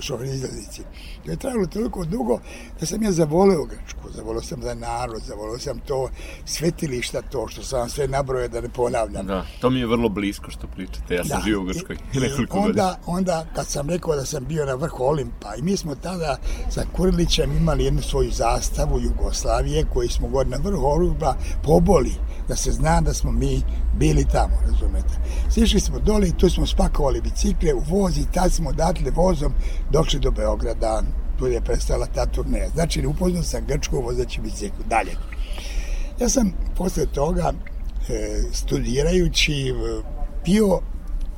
šoferizaznici. 0.00 0.82
To 1.24 1.30
je 1.30 1.36
trajalo 1.36 1.66
toliko 1.66 2.04
dugo 2.04 2.38
da 2.80 2.86
sam 2.86 3.02
ja 3.02 3.12
zavoleo 3.12 3.64
Grčku, 3.64 4.10
zavoleo 4.14 4.42
sam 4.42 4.62
za 4.62 4.74
narod, 4.74 5.22
zavoleo 5.22 5.58
sam 5.58 5.78
to 5.78 6.08
svetilišta, 6.44 7.22
to 7.22 7.48
što 7.48 7.62
sam 7.62 7.88
sve 7.88 8.08
nabroje 8.08 8.48
da 8.48 8.60
ne 8.60 8.68
ponavljam. 8.68 9.26
Da, 9.26 9.46
to 9.60 9.70
mi 9.70 9.80
je 9.80 9.86
vrlo 9.86 10.08
blisko 10.08 10.50
što 10.50 10.66
pričate, 10.66 11.14
ja 11.14 11.24
sam 11.24 11.38
da. 11.38 11.44
živio 11.44 11.60
u 11.60 11.64
Grčkoj 11.64 11.96
nekoliko 12.14 12.56
onda, 12.56 12.66
godina. 12.66 12.96
Onda, 13.06 13.46
kad 13.54 13.66
sam 13.66 13.90
rekao 13.90 14.16
da 14.16 14.24
sam 14.24 14.44
bio 14.44 14.66
na 14.66 14.74
vrhu 14.74 15.04
Olimpa, 15.04 15.54
i 15.58 15.62
mi 15.62 15.76
smo 15.76 15.94
tada 15.94 16.36
sa 16.70 16.84
Kurilićem 16.96 17.56
imali 17.56 17.84
jednu 17.84 18.02
svoju 18.02 18.30
zastavu 18.30 19.00
Jugoslavije, 19.00 19.86
koji 19.92 20.08
smo 20.08 20.28
god 20.28 20.48
na 20.48 20.56
vrhu 20.56 20.84
Olimpa 20.84 21.34
poboli, 21.62 22.14
da 22.48 22.56
se 22.56 22.72
zna 22.72 23.00
da 23.00 23.14
smo 23.14 23.32
mi 23.32 23.62
bili 23.98 24.24
tamo, 24.40 24.72
razumete. 24.72 25.14
Sišli 25.50 25.80
smo 25.80 25.98
dole 25.98 26.28
i 26.28 26.36
tu 26.36 26.50
smo 26.50 26.66
spakovali 26.66 27.20
bicikle 27.20 27.74
u 27.74 27.82
voz 27.88 28.18
i 28.18 28.32
tad 28.32 28.52
smo 28.52 28.70
odatle 28.70 29.10
vozom 29.10 29.54
došli 29.90 30.20
do 30.20 30.30
Beograda, 30.30 31.02
tu 31.38 31.46
je 31.46 31.60
prestala 31.60 32.06
ta 32.06 32.26
turneja. 32.26 32.68
Znači, 32.68 33.06
upoznao 33.06 33.42
sam 33.42 33.66
Grčku 33.66 34.00
vozeći 34.00 34.40
biciklu. 34.40 34.84
Dalje. 34.88 35.12
Ja 36.20 36.28
sam 36.28 36.52
posle 36.76 37.06
toga, 37.06 37.52
e, 38.08 38.42
studirajući, 38.52 39.68
e, 39.68 39.72
bio 40.44 40.80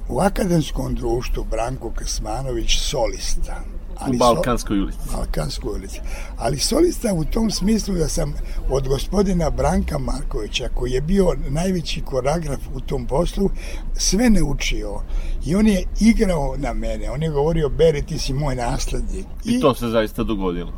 u 0.09 0.21
akademskom 0.21 0.95
društvu 0.95 1.45
Branko 1.51 1.91
Krsmanović 1.91 2.79
solista 2.79 3.63
ali 4.05 4.17
u 4.17 4.19
Balkanskoj 4.19 4.81
ulici. 4.81 4.99
Balkanskoj 5.13 5.75
ulici. 5.75 6.01
Ali 6.37 6.59
solista 6.59 7.15
u 7.15 7.25
tom 7.25 7.51
smislu 7.51 7.95
da 7.95 8.09
sam 8.09 8.35
od 8.71 8.89
gospodina 8.89 9.51
Branka 9.51 9.99
Markovića, 9.99 10.69
koji 10.75 10.93
je 10.93 11.01
bio 11.01 11.37
najveći 11.49 12.01
koreograf 12.01 12.61
u 12.75 12.81
tom 12.81 13.07
poslu, 13.07 13.51
sve 13.97 14.31
naučio. 14.31 15.01
I 15.47 15.55
on 15.55 15.67
je 15.67 15.85
igrao 16.01 16.55
na 16.57 16.73
mene. 16.73 17.11
On 17.11 17.23
je 17.23 17.31
govorio, 17.31 17.69
Beri, 17.69 18.03
ti 18.03 18.19
si 18.19 18.33
moj 18.33 18.55
naslednik. 18.57 19.27
I, 19.45 19.51
I 19.51 19.61
to 19.61 19.75
se 19.75 19.89
zaista 19.89 20.23
dogodilo. 20.23 20.73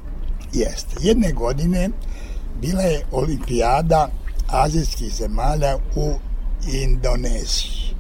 Jeste. 0.52 0.96
Jedne 1.00 1.32
godine 1.32 1.90
bila 2.60 2.82
je 2.82 3.06
olimpijada 3.12 4.08
azijskih 4.48 5.14
zemalja 5.14 5.76
u 5.96 6.14
Indoneziji. 6.72 7.94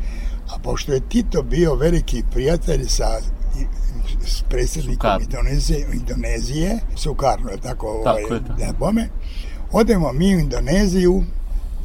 A 0.54 0.58
pošto 0.62 0.92
je 0.92 1.08
Tito 1.08 1.42
bio 1.42 1.74
veliki 1.74 2.22
prijatelj 2.32 2.86
sa 2.86 3.20
s 4.26 4.42
predsjednikom 4.48 5.10
Indonezije, 5.20 5.86
Indonezije, 5.92 6.78
Sukarno, 6.96 7.50
je 7.50 7.56
tako? 7.56 8.00
Tako 8.04 8.34
ovaj, 8.34 8.40
je, 8.58 8.66
da. 8.66 8.72
bome. 8.78 9.08
Odemo 9.72 10.12
mi 10.12 10.36
u 10.36 10.38
Indoneziju, 10.38 11.24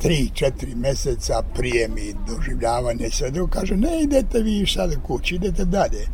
tri, 0.01 0.29
četiri 0.33 0.75
meseca 0.75 1.43
prije 1.55 1.87
mi 1.87 2.13
doživljavanje 2.27 3.07
i 3.07 3.11
sve 3.11 3.31
drugo, 3.31 3.51
kaže, 3.51 3.75
ne 3.75 4.01
idete 4.03 4.39
vi 4.39 4.65
sada 4.67 4.95
kući, 5.07 5.35
idete 5.35 5.65
dalje. 5.65 6.07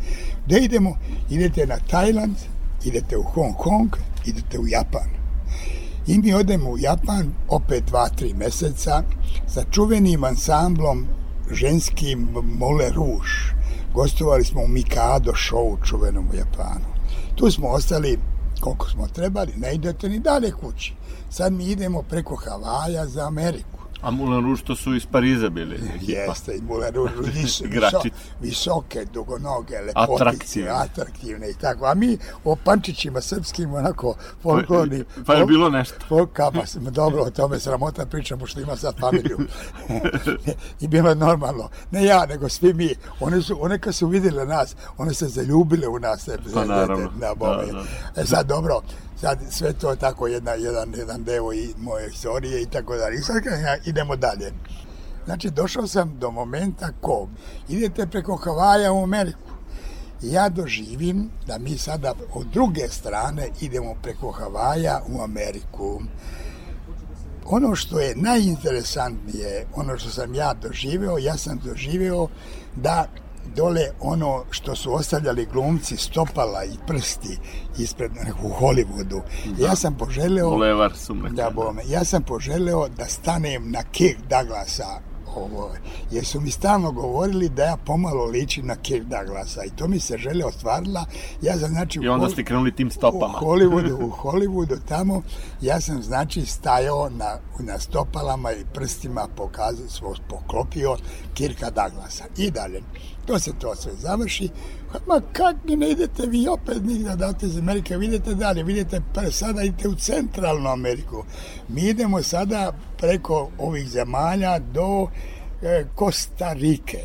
Da 0.47 0.57
idemo, 0.57 0.97
idete 1.29 1.65
na 1.65 1.77
Tajland, 1.89 2.35
idete 2.85 3.17
u 3.17 3.23
Hong 3.23 3.55
Kong, 3.57 3.95
idete 4.25 4.59
u 4.59 4.67
Japan. 4.67 5.09
I 6.07 6.17
mi 6.17 6.33
odemo 6.33 6.69
u 6.69 6.77
Japan, 6.77 7.33
opet 7.47 7.83
dva, 7.87 8.09
tri 8.09 8.33
meseca, 8.33 9.03
sa 9.47 9.63
čuvenim 9.71 10.23
ansamblom 10.23 11.07
ženskim 11.51 12.27
Mole 12.43 12.89
Rouge 12.89 13.54
gostovali 13.95 14.43
smo 14.43 14.61
u 14.61 14.67
Mikado 14.67 15.31
show 15.31 15.85
čuvenom 15.85 16.29
u 16.31 16.35
Japanu. 16.35 16.85
Tu 17.35 17.51
smo 17.51 17.67
ostali 17.67 18.19
koliko 18.59 18.89
smo 18.89 19.07
trebali, 19.07 19.53
ne 19.57 19.75
idete 19.75 20.09
ni 20.09 20.19
dalje 20.19 20.51
kući. 20.51 20.93
Sad 21.29 21.53
mi 21.53 21.65
idemo 21.65 22.01
preko 22.01 22.35
Havaja 22.35 23.05
za 23.05 23.27
Ameriku. 23.27 23.74
A 24.05 24.11
Moulin 24.11 24.43
Rouge 24.43 24.63
to 24.63 24.75
su 24.75 24.95
iz 24.95 25.05
Pariza 25.05 25.49
bili. 25.49 25.79
Jeste, 26.01 26.55
i 26.55 26.61
Moulin 26.61 26.93
Rouge, 26.93 27.11
Igrači. 27.65 27.97
viso, 28.03 28.09
visoke, 28.41 29.05
dugonoge, 29.05 29.75
lepotice, 29.77 30.13
Atraktivne. 30.13 30.69
atraktivne 30.71 31.49
i 31.49 31.53
tako. 31.53 31.85
A 31.85 31.93
mi 31.93 32.17
o 32.43 32.55
pančićima 32.55 33.21
srpskim, 33.21 33.73
onako, 33.73 34.15
folklorni, 34.43 35.03
Pa 35.25 35.33
je 35.33 35.45
bilo 35.45 35.69
nešto. 35.69 35.95
Folkama, 36.07 36.61
dobro, 36.75 37.23
o 37.23 37.29
tome 37.29 37.59
sramota 37.59 38.05
pričam, 38.05 38.39
pošto 38.39 38.59
ima 38.61 38.75
sad 38.75 38.99
familiju. 38.99 39.37
I 40.81 40.87
bilo 40.87 41.09
je 41.09 41.15
normalno. 41.15 41.69
Ne 41.91 42.05
ja, 42.05 42.25
nego 42.25 42.49
svi 42.49 42.73
mi. 42.73 42.89
One, 43.19 43.41
su, 43.41 43.57
one 43.61 43.79
kad 43.79 43.95
su 43.95 44.07
vidjeli 44.07 44.47
nas, 44.47 44.75
one 44.97 45.13
se 45.13 45.27
zaljubile 45.27 45.87
u 45.87 45.99
nas. 45.99 46.29
Pa 46.53 46.65
naravno. 46.65 47.09
Na 47.19 47.33
bome. 47.35 47.65
Da, 47.65 47.83
E 48.21 48.25
sad, 48.25 48.47
dobro, 48.47 48.81
sad 49.25 49.39
sve 49.49 49.73
to 49.73 49.91
je 49.91 49.95
tako 49.95 50.27
jedna, 50.27 50.51
jedan, 50.51 50.93
jedan 50.97 51.23
deo 51.23 51.53
i 51.53 51.73
moje 51.77 52.09
historije 52.09 52.61
i 52.61 52.65
tako 52.65 52.95
dalje. 52.95 53.15
I 53.15 53.21
sad 53.21 53.43
kad 53.43 53.59
ja, 53.59 53.77
idemo 53.85 54.15
dalje. 54.15 54.53
Znači, 55.25 55.49
došao 55.49 55.87
sam 55.87 56.19
do 56.19 56.31
momenta 56.31 56.89
ko 57.01 57.27
idete 57.69 58.07
preko 58.07 58.35
Havaja 58.35 58.93
u 58.93 59.03
Ameriku. 59.03 59.51
Ja 60.21 60.49
doživim 60.49 61.29
da 61.47 61.57
mi 61.57 61.77
sada 61.77 62.13
od 62.33 62.47
druge 62.47 62.87
strane 62.87 63.49
idemo 63.61 63.95
preko 64.01 64.31
Havaja 64.31 65.01
u 65.07 65.21
Ameriku. 65.21 66.01
Ono 67.45 67.75
što 67.75 67.99
je 67.99 68.15
najinteresantnije, 68.15 69.65
ono 69.75 69.97
što 69.97 70.09
sam 70.09 70.35
ja 70.35 70.53
doživeo, 70.53 71.17
ja 71.17 71.37
sam 71.37 71.59
doživeo 71.63 72.27
da 72.75 73.07
dole 73.55 73.89
ono 73.99 74.43
što 74.49 74.75
su 74.75 74.93
ostavljali 74.93 75.47
glumci 75.53 75.97
stopala 75.97 76.63
i 76.63 76.77
prsti 76.87 77.37
ispred 77.77 78.11
u 78.43 78.49
Hollywoodu. 78.49 79.21
Ja 79.59 79.75
sam 79.75 79.97
poželeo 79.97 80.49
Boulevard 80.49 80.95
su 80.95 81.15
me. 81.15 81.29
da 81.29 81.49
bome, 81.49 81.81
ja 81.87 82.03
sam 82.03 82.23
poželeo 82.23 82.87
da 82.87 83.05
stanem 83.05 83.71
na 83.71 83.83
Kirk 83.83 84.19
Douglasa 84.29 85.01
ovo, 85.35 85.71
jer 86.11 86.25
su 86.25 86.41
mi 86.41 86.51
stalno 86.51 86.91
govorili 86.91 87.49
da 87.49 87.63
ja 87.63 87.77
pomalo 87.85 88.25
ličim 88.25 88.65
na 88.65 88.75
Kirk 88.75 89.03
Douglasa 89.03 89.63
i 89.63 89.69
to 89.69 89.87
mi 89.87 89.99
se 89.99 90.17
žele 90.17 90.45
ostvarila. 90.45 91.05
Ja 91.41 91.57
sam, 91.57 91.69
znači, 91.69 91.99
I 92.03 92.07
onda 92.07 92.29
ste 92.29 92.43
krenuli 92.43 92.75
tim 92.75 92.91
stopama. 92.91 93.39
U 93.41 93.45
Hollywoodu, 93.45 94.03
u 94.03 94.11
Hollywoodu 94.11 94.77
tamo, 94.87 95.21
ja 95.61 95.81
sam 95.81 96.03
znači 96.03 96.45
stajao 96.45 97.09
na, 97.09 97.37
na 97.59 97.79
stopalama 97.79 98.51
i 98.51 98.65
prstima 98.73 99.27
pokazao, 99.35 99.89
svo 99.89 100.15
poklopio 100.29 100.97
Kirka 101.33 101.69
Douglasa. 101.69 102.23
I 102.37 102.51
dalje. 102.51 102.81
To 103.25 103.39
se 103.39 103.51
to 103.59 103.75
sve 103.75 103.91
završi. 103.93 104.49
Ma 105.07 105.21
kak 105.33 105.55
ne 105.65 105.89
idete 105.91 106.25
vi 106.25 106.47
opet 106.47 106.83
nigde 106.83 107.15
date 107.15 107.45
iz 107.45 107.57
Amerike, 107.57 107.97
vidite 107.97 108.35
dalje, 108.35 108.63
vidite, 108.63 109.01
pre, 109.13 109.31
sada 109.31 109.63
idete 109.63 109.87
u 109.87 109.95
centralnu 109.95 110.69
Ameriku. 110.69 111.23
Mi 111.67 111.81
idemo 111.81 112.23
sada 112.23 112.73
preko 112.97 113.49
ovih 113.57 113.89
zemalja 113.89 114.59
do 114.59 115.07
e, 115.61 115.85
Kosta 115.95 116.53
Rike 116.53 116.99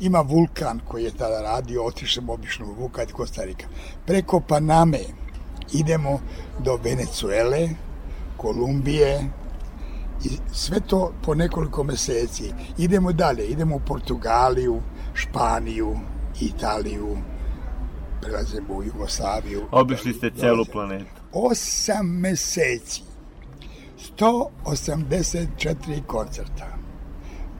ima 0.00 0.20
vulkan 0.20 0.80
koji 0.88 1.04
je 1.04 1.10
tada 1.10 1.40
radio, 1.42 1.84
otišemo 1.84 2.32
obično 2.32 2.66
u 2.66 2.74
vulkan 2.80 3.08
i 3.08 3.12
Kostarika. 3.12 3.66
Preko 4.06 4.40
Paname 4.40 5.00
idemo 5.72 6.20
do 6.58 6.76
Venecuele, 6.76 7.68
Kolumbije, 8.36 9.30
i 10.24 10.28
sve 10.52 10.80
to 10.80 11.12
po 11.22 11.34
nekoliko 11.34 11.84
meseci. 11.84 12.52
Idemo 12.78 13.12
dalje, 13.12 13.46
idemo 13.46 13.76
u 13.76 13.80
Portugaliju, 13.80 14.80
Španiju, 15.14 15.98
Italiju, 16.40 17.18
prelazimo 18.22 18.74
u 18.74 18.82
Jugoslaviju. 18.82 19.66
Obišli 19.70 20.12
ste 20.12 20.30
celu 20.30 20.64
planetu. 20.72 21.20
Osam 21.32 22.06
meseci. 22.06 23.02
184 24.18 26.02
koncerta. 26.06 26.66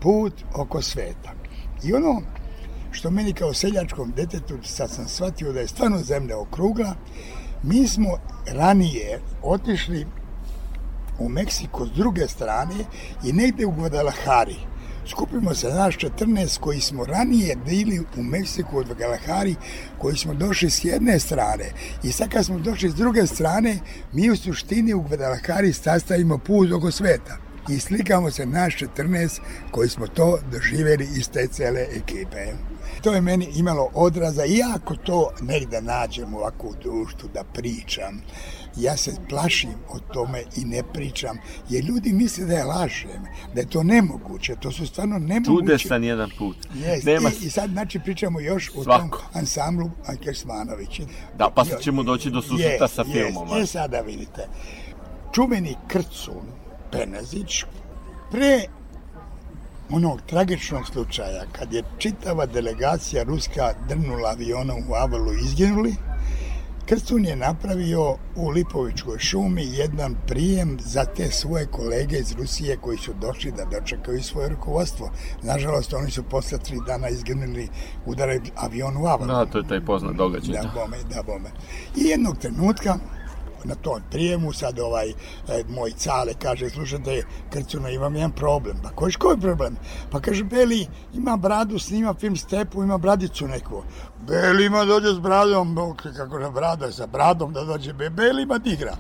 Put 0.00 0.32
oko 0.54 0.82
sveta. 0.82 1.32
I 1.84 1.92
ono 1.92 2.22
što 2.92 3.10
meni 3.10 3.32
kao 3.32 3.54
seljačkom 3.54 4.12
detetu 4.16 4.58
sad 4.62 4.90
sam 4.90 5.08
shvatio 5.08 5.52
da 5.52 5.60
je 5.60 5.68
stvarno 5.68 5.98
zemlja 5.98 6.38
okrugla, 6.38 6.94
mi 7.62 7.88
smo 7.88 8.08
ranije 8.46 9.20
otišli 9.42 10.06
u 11.18 11.28
Meksiko 11.28 11.86
s 11.86 11.90
druge 11.90 12.28
strane 12.28 12.74
i 13.24 13.32
negde 13.32 13.66
u 13.66 13.70
Guadalajari. 13.70 14.56
Skupimo 15.10 15.54
se 15.54 15.68
naš 15.68 15.98
14 15.98 16.58
koji 16.58 16.80
smo 16.80 17.04
ranije 17.04 17.56
bili 17.66 18.00
u 18.16 18.22
Meksiku 18.22 18.78
od 18.78 18.94
Galahari, 18.98 19.54
koji 19.98 20.16
smo 20.16 20.34
došli 20.34 20.70
s 20.70 20.84
jedne 20.84 21.18
strane. 21.20 21.72
I 22.02 22.12
sad 22.12 22.28
kad 22.28 22.46
smo 22.46 22.58
došli 22.58 22.90
s 22.90 22.94
druge 22.94 23.26
strane, 23.26 23.78
mi 24.12 24.30
u 24.30 24.36
suštini 24.36 24.94
u 24.94 25.02
Guadalajari 25.02 25.72
sastavimo 25.72 26.38
put 26.38 26.72
oko 26.72 26.90
sveta. 26.90 27.36
I 27.68 27.80
slikamo 27.80 28.30
se 28.30 28.46
naš 28.46 28.76
14 28.76 29.40
koji 29.70 29.88
smo 29.88 30.06
to 30.06 30.38
doživjeli 30.52 31.08
iz 31.16 31.28
te 31.30 31.46
cele 31.46 31.80
ekipe. 31.80 32.52
To 33.02 33.12
je 33.12 33.20
meni 33.20 33.48
imalo 33.54 33.90
odraza, 33.94 34.44
iako 34.44 34.96
to 34.96 35.30
negde 35.40 35.80
nađem 35.80 36.34
ovako 36.34 36.66
u 36.66 36.74
društvu 36.82 37.28
da 37.34 37.44
pričam, 37.44 38.22
ja 38.76 38.96
se 38.96 39.12
plašim 39.28 39.74
o 39.88 39.98
tome 39.98 40.42
i 40.56 40.64
ne 40.64 40.82
pričam, 40.92 41.38
jer 41.68 41.84
ljudi 41.84 42.12
misle 42.12 42.44
da 42.44 42.54
je 42.54 42.64
lažem, 42.64 43.26
da 43.54 43.60
je 43.60 43.66
to 43.66 43.82
nemoguće, 43.82 44.56
to 44.60 44.72
su 44.72 44.86
stvarno 44.86 45.18
nemoguće. 45.18 45.66
Čudesan 45.66 46.04
jedan 46.04 46.30
put. 46.38 46.56
Jest. 46.74 47.04
Nema... 47.04 47.28
I, 47.28 47.46
I 47.46 47.50
sad, 47.50 47.70
znači, 47.70 48.00
pričamo 48.04 48.40
još 48.40 48.70
o 48.76 48.84
Svako. 48.84 49.18
tom 49.18 49.26
ansamblu 49.32 49.90
Anke 50.06 50.34
Smanović. 50.34 51.00
Da, 51.38 51.50
pa 51.54 51.64
sad 51.64 51.80
ćemo 51.80 52.02
doći 52.02 52.30
do 52.30 52.42
susreta 52.42 52.88
sa 52.88 53.04
filmom. 53.04 53.58
Je, 53.58 53.66
sada 53.66 54.00
vidite. 54.00 54.48
Čuveni 55.34 55.76
Krcun 55.88 56.42
Penazić 56.92 57.64
pre 58.30 58.64
onog 59.90 60.20
tragičnog 60.26 60.86
slučaja 60.86 61.44
kad 61.52 61.72
je 61.72 61.82
čitava 61.98 62.46
delegacija 62.46 63.22
ruska 63.22 63.72
drnula 63.88 64.30
avionom 64.30 64.78
u 64.88 64.94
Avalu 64.94 65.32
izginuli, 65.32 65.94
Krcun 66.90 67.24
je 67.24 67.36
napravio 67.36 68.16
u 68.36 68.48
Lipovičkoj 68.48 69.18
šumi 69.18 69.62
jedan 69.72 70.16
prijem 70.26 70.78
za 70.80 71.04
te 71.04 71.30
svoje 71.30 71.66
kolege 71.66 72.18
iz 72.18 72.32
Rusije 72.32 72.76
koji 72.76 72.98
su 72.98 73.12
došli 73.20 73.52
da 73.52 73.64
dočekaju 73.64 74.22
svoje 74.22 74.48
rukovodstvo. 74.48 75.10
Nažalost, 75.42 75.92
oni 75.94 76.10
su 76.10 76.22
posle 76.22 76.58
tri 76.58 76.78
dana 76.86 77.08
izginuli 77.08 77.68
udaraju 78.06 78.40
avion 78.56 78.96
u 78.96 79.06
Avalu. 79.06 79.26
Da, 79.26 79.46
to 79.46 79.58
je 79.58 79.68
taj 79.68 79.84
poznat 79.84 80.16
događaj. 80.16 80.54
Da 80.54 80.70
bome, 80.74 80.96
da 81.14 81.22
bome. 81.22 81.50
I 81.96 82.08
jednog 82.08 82.38
trenutka, 82.38 82.98
na 83.64 83.74
tom 83.74 84.02
prijemu, 84.10 84.52
sad 84.52 84.78
ovaj 84.78 85.08
e, 85.08 85.14
moj 85.68 85.90
cale 85.90 86.34
kaže, 86.34 86.70
slušajte, 86.70 87.22
Krcuno, 87.50 87.88
imam 87.88 88.14
jedan 88.14 88.32
problem. 88.32 88.76
Pa 88.82 88.88
koji 88.88 89.12
koji 89.12 89.40
problem? 89.40 89.76
Pa 90.10 90.20
kaže, 90.20 90.44
Beli 90.44 90.86
ima 91.14 91.36
bradu, 91.36 91.78
snima 91.78 92.14
film 92.14 92.36
Stepu, 92.36 92.82
ima 92.82 92.98
bradicu 92.98 93.48
neku. 93.48 93.82
Beli 94.26 94.66
ima 94.66 94.84
dođe 94.84 95.14
s 95.14 95.18
bradom, 95.18 95.76
kako 96.16 96.38
na 96.38 96.50
brada 96.50 96.92
sa 96.92 97.06
bradom 97.06 97.52
da 97.52 97.64
dođe, 97.64 97.92
Beli 97.92 98.42
ima 98.42 98.58
digra. 98.58 98.96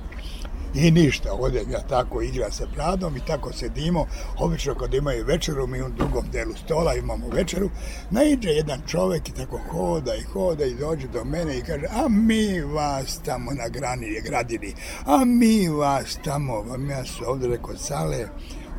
I 0.74 0.90
ništa, 0.90 1.32
odem 1.32 1.70
ja 1.70 1.80
tako 1.88 2.22
igra 2.22 2.50
sa 2.50 2.66
pradom 2.74 3.16
i 3.16 3.20
tako 3.26 3.52
sedimo. 3.52 4.06
Obično 4.38 4.74
kad 4.74 4.94
imaju 4.94 5.24
večeru, 5.24 5.66
mi 5.66 5.82
u 5.82 5.88
drugom 5.88 6.30
delu 6.32 6.54
stola 6.64 6.94
imamo 6.94 7.28
večeru, 7.28 7.70
Najde 8.10 8.48
jedan 8.48 8.80
čovek 8.86 9.28
i 9.28 9.32
tako 9.32 9.60
hoda 9.70 10.14
i 10.14 10.22
hoda 10.22 10.64
i 10.64 10.74
dođe 10.74 11.08
do 11.08 11.24
mene 11.24 11.58
i 11.58 11.62
kaže, 11.62 11.86
a 11.90 12.08
mi 12.08 12.60
vas 12.60 13.20
tamo 13.24 13.50
na 13.50 13.68
grani, 13.68 14.20
gradini, 14.24 14.74
a 15.06 15.24
mi 15.24 15.68
vas 15.68 16.18
tamo, 16.24 16.62
vam 16.62 16.90
ja 16.90 17.04
su 17.04 17.24
ovdje 17.26 17.48
rekao, 17.48 17.76
sale, 17.76 18.28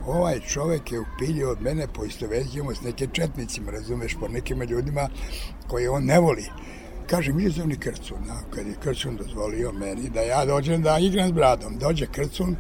ovaj 0.08 0.40
čovek 0.40 0.92
je 0.92 1.00
upilio 1.00 1.52
od 1.52 1.62
mene, 1.62 1.88
poistovećujemo 1.94 2.76
s 2.76 2.82
nekim 2.82 3.10
četnicima, 3.12 3.72
razumeš, 3.72 4.16
po 4.20 4.28
nekim 4.28 4.62
ljudima 4.62 5.10
koje 5.68 5.90
on 5.90 6.06
ne 6.06 6.20
voli 6.20 6.46
kaže 7.12 7.34
mi 7.34 7.50
zovni 7.50 7.78
Krcun, 7.78 8.18
a 8.30 8.52
kad 8.56 8.68
je 8.68 8.76
Krcun 8.84 9.16
dozvolio 9.16 9.72
meni 9.72 10.10
da 10.10 10.22
ja 10.22 10.46
dođem 10.46 10.82
da 10.82 11.00
igram 11.00 11.30
s 11.30 11.32
bradom, 11.32 11.78
dođe 11.78 12.06
Krcun, 12.08 12.56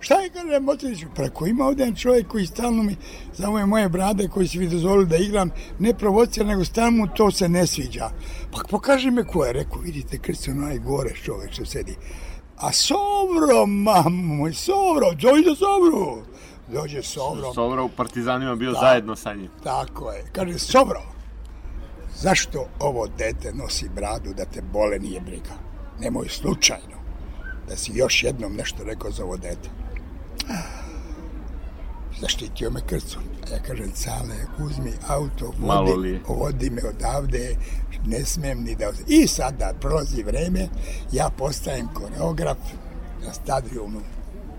šta 0.00 0.14
je, 0.14 0.30
kaže, 0.30 0.60
Motrić, 0.60 1.04
preko 1.14 1.46
ima 1.46 1.64
ovdje 1.64 1.82
jedan 1.82 1.96
čovjek 1.96 2.28
koji 2.28 2.46
stalno 2.46 2.82
mi 2.82 2.96
za 3.32 3.48
ove 3.48 3.66
moje 3.66 3.88
brade 3.88 4.28
koji 4.28 4.48
si 4.48 4.58
vi 4.58 4.68
dozvolili 4.68 5.06
da 5.06 5.16
igram, 5.16 5.50
ne 5.78 5.94
provocira, 5.94 6.46
nego 6.46 6.64
stalno 6.64 6.90
mu 6.90 7.06
to 7.16 7.30
se 7.30 7.48
ne 7.48 7.66
sviđa. 7.66 8.10
Pa 8.52 8.58
pokaži 8.70 9.10
me 9.10 9.24
ko 9.24 9.44
je, 9.44 9.52
rekao, 9.52 9.80
vidite, 9.80 10.18
Krcun, 10.18 10.62
onaj 10.62 10.78
gore 10.78 11.14
čovjek 11.24 11.52
što 11.52 11.64
sedi. 11.64 11.96
A 12.56 12.72
Sovro, 12.72 13.66
moj, 14.10 14.52
Sovro, 14.52 15.10
dođe 15.10 15.56
Sovro. 15.56 16.22
Dođe 16.72 17.02
Sovro. 17.02 17.54
Sovra 17.54 17.82
u 17.82 17.88
Partizanima 17.88 18.54
bio 18.56 18.72
Da. 18.72 18.78
zajedno 18.80 19.16
sa 19.16 19.34
njim. 19.34 19.50
Tako 19.64 20.12
je. 20.12 20.24
Kaže, 20.32 20.58
Sovro, 20.58 21.17
zašto 22.20 22.66
ovo 22.78 23.06
dete 23.18 23.52
nosi 23.52 23.88
bradu 23.88 24.34
da 24.34 24.44
te 24.44 24.62
bole 24.72 24.98
nije 24.98 25.20
briga? 25.20 25.54
Nemoj 26.00 26.28
slučajno 26.28 26.98
da 27.68 27.76
si 27.76 27.92
još 27.94 28.22
jednom 28.24 28.54
nešto 28.54 28.84
rekao 28.84 29.10
za 29.10 29.24
ovo 29.24 29.36
dete. 29.36 29.68
Zaštitio 32.20 32.70
me 32.70 32.80
krcun. 32.86 33.22
A 33.46 33.54
ja 33.54 33.62
kažem, 33.62 33.92
cale, 33.94 34.36
uzmi 34.58 34.92
auto, 35.08 35.52
vodi, 35.58 36.20
vodi 36.28 36.70
me 36.70 36.82
odavde, 36.88 37.56
ne 38.06 38.24
smem 38.24 38.62
ni 38.62 38.74
da... 38.74 38.90
I 39.06 39.26
sada 39.26 39.74
prolazi 39.80 40.22
vreme, 40.22 40.68
ja 41.12 41.30
postajem 41.38 41.88
koreograf 41.94 42.58
na 43.26 43.32
stadionu 43.32 44.00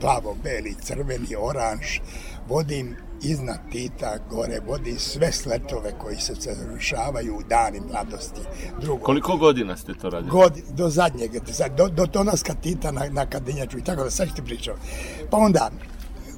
plavo, 0.01 0.35
beli, 0.43 0.75
crveni, 0.81 1.35
oranž, 1.39 1.99
vodim 2.47 2.95
iznad 3.23 3.59
Tita 3.71 4.17
gore 4.29 4.59
vodi 4.67 4.95
sve 4.99 5.31
sletove 5.31 5.91
koji 5.97 6.15
se 6.15 6.33
završavaju 6.33 7.35
u 7.35 7.43
dani 7.49 7.79
mladosti. 7.91 8.41
Drugo, 8.81 9.03
Koliko 9.03 9.37
godina 9.37 9.77
ste 9.77 9.93
to 9.93 10.09
radili? 10.09 10.31
God, 10.31 10.53
do 10.69 10.89
zadnjeg, 10.89 11.31
do, 11.77 11.87
do 11.87 12.05
tonaska 12.05 12.53
Tita 12.53 12.91
na, 12.91 13.05
na 13.11 13.25
Kadinjaču 13.25 13.77
i 13.77 13.83
tako 13.83 14.03
da 14.03 14.09
sad 14.09 14.27
ću 14.27 14.35
ti 14.35 14.41
pričao. 14.41 14.75
Pa 15.31 15.37
onda, 15.37 15.69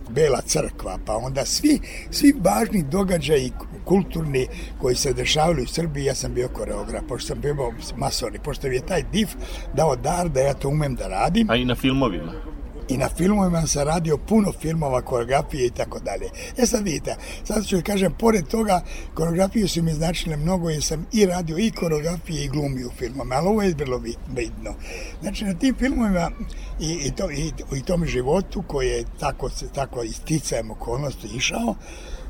Bela 0.10 0.42
crkva, 0.42 1.00
pa 1.06 1.16
onda 1.18 1.46
svi, 1.46 1.80
svi 2.12 2.34
važni 2.44 2.84
događaji 2.84 3.52
kulturni 3.86 4.48
koji 4.82 4.96
se 4.96 5.14
dešavali 5.14 5.64
u 5.64 5.68
Srbiji, 5.68 6.06
ja 6.06 6.16
sam 6.16 6.34
bio 6.34 6.48
koreograf, 6.48 7.04
pošto 7.08 7.28
sam 7.28 7.42
bio 7.42 7.56
masoni, 7.98 8.40
pošto 8.44 8.68
mi 8.68 8.76
je 8.76 8.86
taj 8.86 9.04
div 9.12 9.28
dao 9.74 9.96
dar 9.96 10.30
da 10.30 10.40
ja 10.40 10.54
to 10.54 10.70
umem 10.70 10.96
da 10.96 11.08
radim. 11.08 11.50
A 11.50 11.56
i 11.56 11.66
na 11.66 11.76
filmovima? 11.76 12.51
I 12.92 12.98
na 12.98 13.10
filmovima 13.10 13.68
sam 13.68 13.88
radio 13.88 14.18
puno 14.18 14.52
filmova, 14.62 15.02
koreografije 15.02 15.66
i 15.66 15.70
tako 15.70 16.00
dalje. 16.00 16.30
E 16.58 16.66
sad 16.66 16.84
vidite, 16.84 17.16
sad 17.44 17.66
ću 17.66 17.82
kažem, 17.86 18.14
pored 18.20 18.48
toga, 18.48 18.82
koreografije 19.14 19.68
su 19.68 19.84
mi 19.84 19.94
značile 19.94 20.38
mnogo 20.38 20.70
jer 20.70 20.84
sam 20.84 21.06
i 21.12 21.26
radio 21.26 21.58
i 21.58 21.72
koreografije 21.72 22.44
i 22.44 22.48
glumio 22.48 22.88
u 22.88 22.92
filmama, 22.92 23.36
ali 23.36 23.48
ovo 23.48 23.62
je 23.62 23.76
bilo 23.76 24.00
bitno. 24.28 24.74
Znači, 25.22 25.46
na 25.46 25.54
tim 25.54 25.76
filmovima 25.76 26.32
i, 26.80 26.92
i, 27.06 27.12
to, 27.12 27.32
i, 27.32 27.52
i 27.76 27.82
tom 27.82 28.06
životu 28.06 28.64
koji 28.68 28.88
je 28.88 29.06
tako, 29.20 29.50
tako 29.76 30.04
isticajem 30.04 30.72
okolnosti 30.72 31.28
išao, 31.36 31.76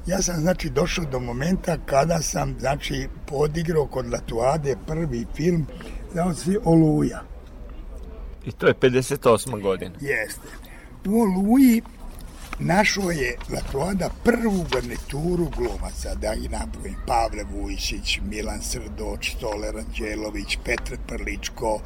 ja 0.08 0.22
sam 0.22 0.36
znači 0.36 0.70
došao 0.70 1.06
do 1.06 1.20
momenta 1.20 1.78
kada 1.86 2.22
sam 2.22 2.56
znači 2.60 3.08
podigrao 3.26 3.86
kod 3.86 4.12
Latuade 4.12 4.76
prvi 4.88 5.26
film 5.36 5.68
da 6.14 6.34
se 6.34 6.60
Oluja. 6.66 7.31
I 8.46 8.52
to 8.52 8.68
je 8.68 8.74
58. 8.74 9.62
godina. 9.62 9.96
Jeste. 10.02 10.48
U 11.06 11.22
Oluji 11.22 11.82
našao 12.60 13.12
je 13.12 13.38
Latuada 13.50 14.10
prvu 14.24 14.66
garnituru 14.74 15.50
glumaca, 15.58 16.16
da 16.16 16.34
ih 16.34 16.52
napravim, 16.52 16.96
Pavle 17.08 17.44
Vujšić, 17.44 18.20
Milan 18.30 18.62
Srdoč, 18.62 19.36
Stoler 19.36 19.78
Anđelović, 19.78 20.58
Petre 20.66 20.98
Prličko, 21.08 21.82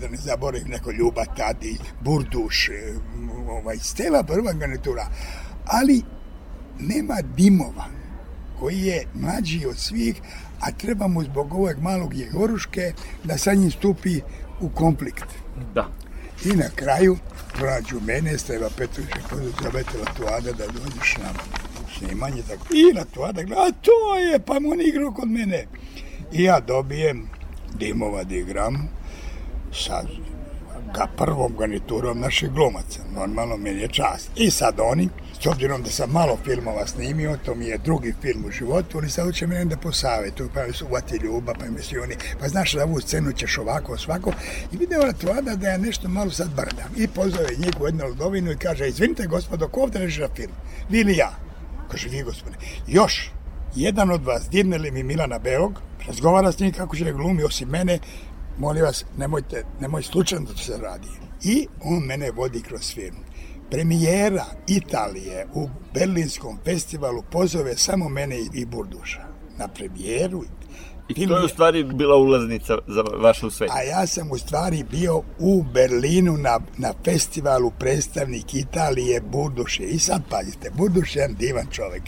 da 0.00 0.08
ne 0.08 0.16
zaboravim 0.16 0.68
neko 0.68 0.90
Ljuba 0.90 1.24
Tadi, 1.36 1.78
Burduš, 2.00 2.68
e, 2.68 2.94
ovaj, 3.48 3.78
stela 3.78 4.22
prva 4.22 4.52
garnitura, 4.52 5.06
ali 5.66 6.02
nema 6.78 7.16
dimova, 7.36 7.84
koji 8.58 8.80
je 8.80 9.06
mlađi 9.14 9.66
od 9.66 9.78
svih, 9.78 10.20
a 10.60 10.72
treba 10.72 11.08
mu 11.08 11.22
zbog 11.22 11.54
ovog 11.54 11.78
malog 11.82 12.14
jegoruške 12.14 12.92
da 13.24 13.38
sa 13.38 13.54
njim 13.54 13.70
stupi 13.70 14.20
u 14.60 14.68
konflikt. 14.68 15.47
Da. 15.74 15.88
I 16.44 16.48
na 16.48 16.68
kraju 16.74 17.16
pronađu 17.54 18.00
mene, 18.00 18.38
Steva 18.38 18.68
Petrović 18.76 19.10
je 19.16 19.22
pozove 19.30 19.84
Ada 20.38 20.52
da 20.52 20.66
dođeš 20.66 21.16
na 21.16 21.28
snimanje. 21.98 22.42
Tako. 22.48 22.64
I 22.74 22.98
Latuada 22.98 23.42
gleda, 23.42 23.62
a 23.62 23.72
to 23.82 24.18
je, 24.18 24.38
pa 24.38 24.60
mu 24.60 24.70
on 24.70 24.80
igrao 24.80 25.12
kod 25.12 25.28
mene. 25.28 25.66
I 26.32 26.42
ja 26.42 26.60
dobijem 26.60 27.28
dimova 27.78 28.24
diagramu 28.24 28.78
sa 29.72 30.02
ga 30.94 31.06
prvom 31.16 31.56
garniturom 31.58 32.20
naših 32.20 32.50
glumaca. 32.50 33.00
Normalno, 33.14 33.56
meni 33.56 33.80
je 33.80 33.88
čast. 33.88 34.30
I 34.36 34.50
sad 34.50 34.74
oni, 34.80 35.08
s 35.40 35.46
obzirom 35.46 35.82
da 35.82 35.90
sam 35.90 36.10
malo 36.10 36.38
filmova 36.44 36.86
snimio, 36.86 37.36
to 37.44 37.54
mi 37.54 37.64
je 37.64 37.78
drugi 37.78 38.14
film 38.22 38.44
u 38.44 38.50
životu, 38.50 38.98
oni 38.98 39.10
sad 39.10 39.26
hoće 39.26 39.46
mene 39.46 39.64
da 39.64 39.76
posavetu, 39.76 40.48
pa 40.54 40.72
su 40.72 40.86
uvati 40.86 41.16
ljubav, 41.16 41.54
pa 41.58 41.64
mi 41.64 41.98
oni, 42.02 42.14
pa 42.40 42.48
znaš 42.48 42.72
da 42.72 42.84
ovu 42.84 43.00
scenu 43.00 43.32
ćeš 43.32 43.58
ovako, 43.58 43.98
svako, 43.98 44.32
i 44.72 44.76
video 44.76 45.02
je 45.02 45.12
tvada 45.12 45.54
da 45.54 45.68
ja 45.68 45.78
nešto 45.78 46.08
malo 46.08 46.30
sad 46.30 46.48
brdam. 46.48 46.90
I 46.96 47.08
pozove 47.08 47.48
njegu 47.58 47.86
jednu 47.86 48.06
ludovinu 48.06 48.52
i 48.52 48.56
kaže, 48.56 48.88
izvinite 48.88 49.26
gospodo, 49.26 49.68
ko 49.68 49.80
ovdje 49.80 50.00
režira 50.00 50.28
film? 50.36 50.52
Vi 50.88 51.00
ili 51.00 51.16
ja? 51.16 51.30
Kaže, 51.90 52.08
vi 52.08 52.22
gospodine. 52.22 52.58
Još, 52.86 53.32
jedan 53.74 54.10
od 54.10 54.24
vas, 54.24 54.48
dirneli 54.50 54.90
mi 54.90 55.02
Milana 55.02 55.38
Beog, 55.38 55.80
razgovara 56.06 56.52
s 56.52 56.58
njim 56.58 56.72
kako 56.72 56.96
će 56.96 57.12
glumi 57.12 57.42
osim 57.42 57.68
mene, 57.68 57.98
molim 58.58 58.82
vas, 58.82 59.04
nemojte, 59.16 59.64
nemoj 59.80 60.02
slučajno 60.02 60.46
da 60.46 60.56
se 60.56 60.76
radi. 60.82 61.08
I 61.42 61.66
on 61.82 62.02
mene 62.02 62.30
vodi 62.30 62.62
kroz 62.62 62.94
film. 62.94 63.27
Premijera 63.70 64.44
Italije 64.66 65.46
u 65.54 65.68
Berlinskom 65.94 66.58
festivalu 66.64 67.22
pozove 67.30 67.76
samo 67.76 68.08
mene 68.08 68.38
i 68.54 68.66
Burduša. 68.66 69.24
Na 69.58 69.68
premijeru 69.68 70.44
I 71.08 71.26
to 71.26 71.38
je 71.38 71.44
u 71.44 71.48
stvari 71.48 71.84
bila 71.84 72.16
ulaznica 72.16 72.78
za 72.86 73.02
vašu 73.02 73.50
svet. 73.50 73.70
A 73.70 73.82
ja 73.82 74.06
sam 74.06 74.30
u 74.30 74.38
stvari 74.38 74.84
bio 74.90 75.22
u 75.38 75.62
Berlinu 75.74 76.36
na, 76.36 76.60
na 76.78 76.92
festivalu 77.04 77.72
predstavnik 77.78 78.54
Italije 78.54 79.20
Burduše. 79.20 79.82
I 79.82 79.98
sad 79.98 80.22
pazite, 80.30 80.70
Burduš 80.70 81.16
je 81.16 81.20
jedan 81.20 81.36
divan 81.36 81.66
čovjek. 81.70 82.02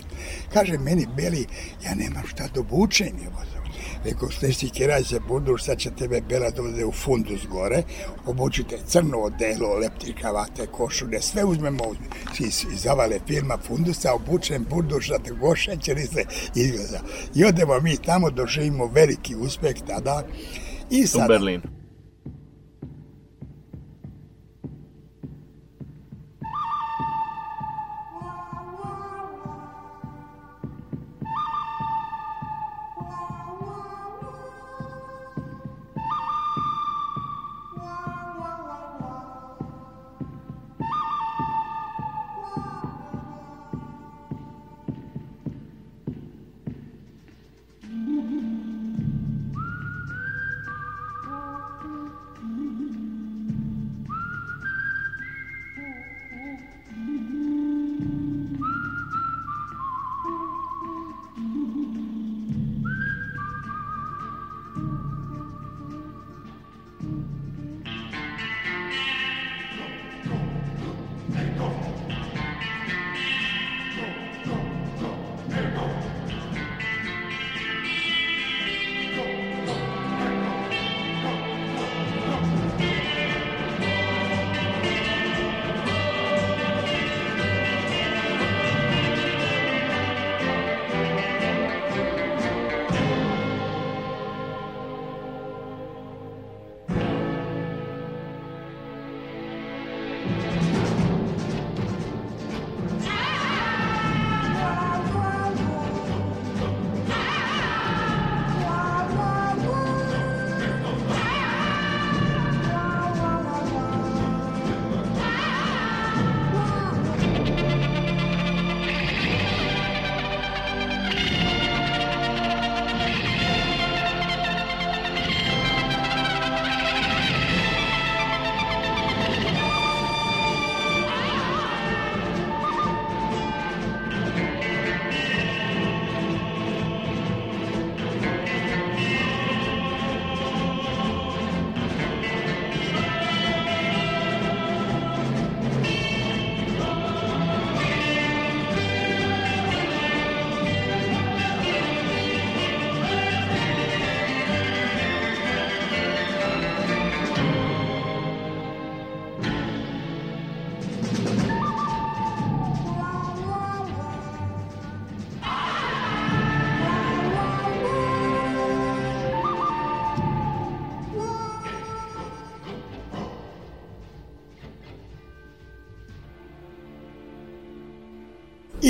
Kaže 0.53 0.79
meni, 0.79 1.07
Beli, 1.17 1.47
ja 1.85 1.95
nemam 1.95 2.23
šta 2.27 2.49
do 2.55 2.63
bučenja. 2.63 3.31
Rekao, 4.05 4.31
sljedeći 4.31 4.69
kiraj 4.69 5.05
se 5.05 5.21
budu, 5.29 5.59
sad 5.59 5.79
će 5.79 5.91
tebe 5.91 6.21
Bela 6.29 6.51
dovede 6.51 6.85
u 6.85 6.93
fundus 6.93 7.47
gore, 7.47 7.83
obučite 8.27 8.79
crno 8.87 9.19
odelo, 9.19 9.79
lepti 9.79 10.15
kravate, 10.21 10.67
košulje, 10.67 11.23
sve 11.23 11.45
uzmemo, 11.45 11.85
uzmemo. 11.85 12.11
Iz 12.39 12.65
zavale 12.83 13.19
firma 13.27 13.59
fundusa, 13.67 14.15
obučen 14.15 14.67
burduš, 14.71 15.09
da 15.09 15.19
te 15.19 15.31
gošećeri 15.31 16.07
se 16.07 16.25
izgleda. 16.55 17.01
I 17.35 17.45
odemo 17.45 17.81
mi 17.81 17.97
tamo, 17.97 18.31
doživimo 18.31 18.87
veliki 18.87 19.37
uspeh 19.37 19.77
tada. 19.87 20.23
I 20.91 21.07
sada, 21.07 21.25
u 21.25 21.29
Berlinu. 21.29 21.80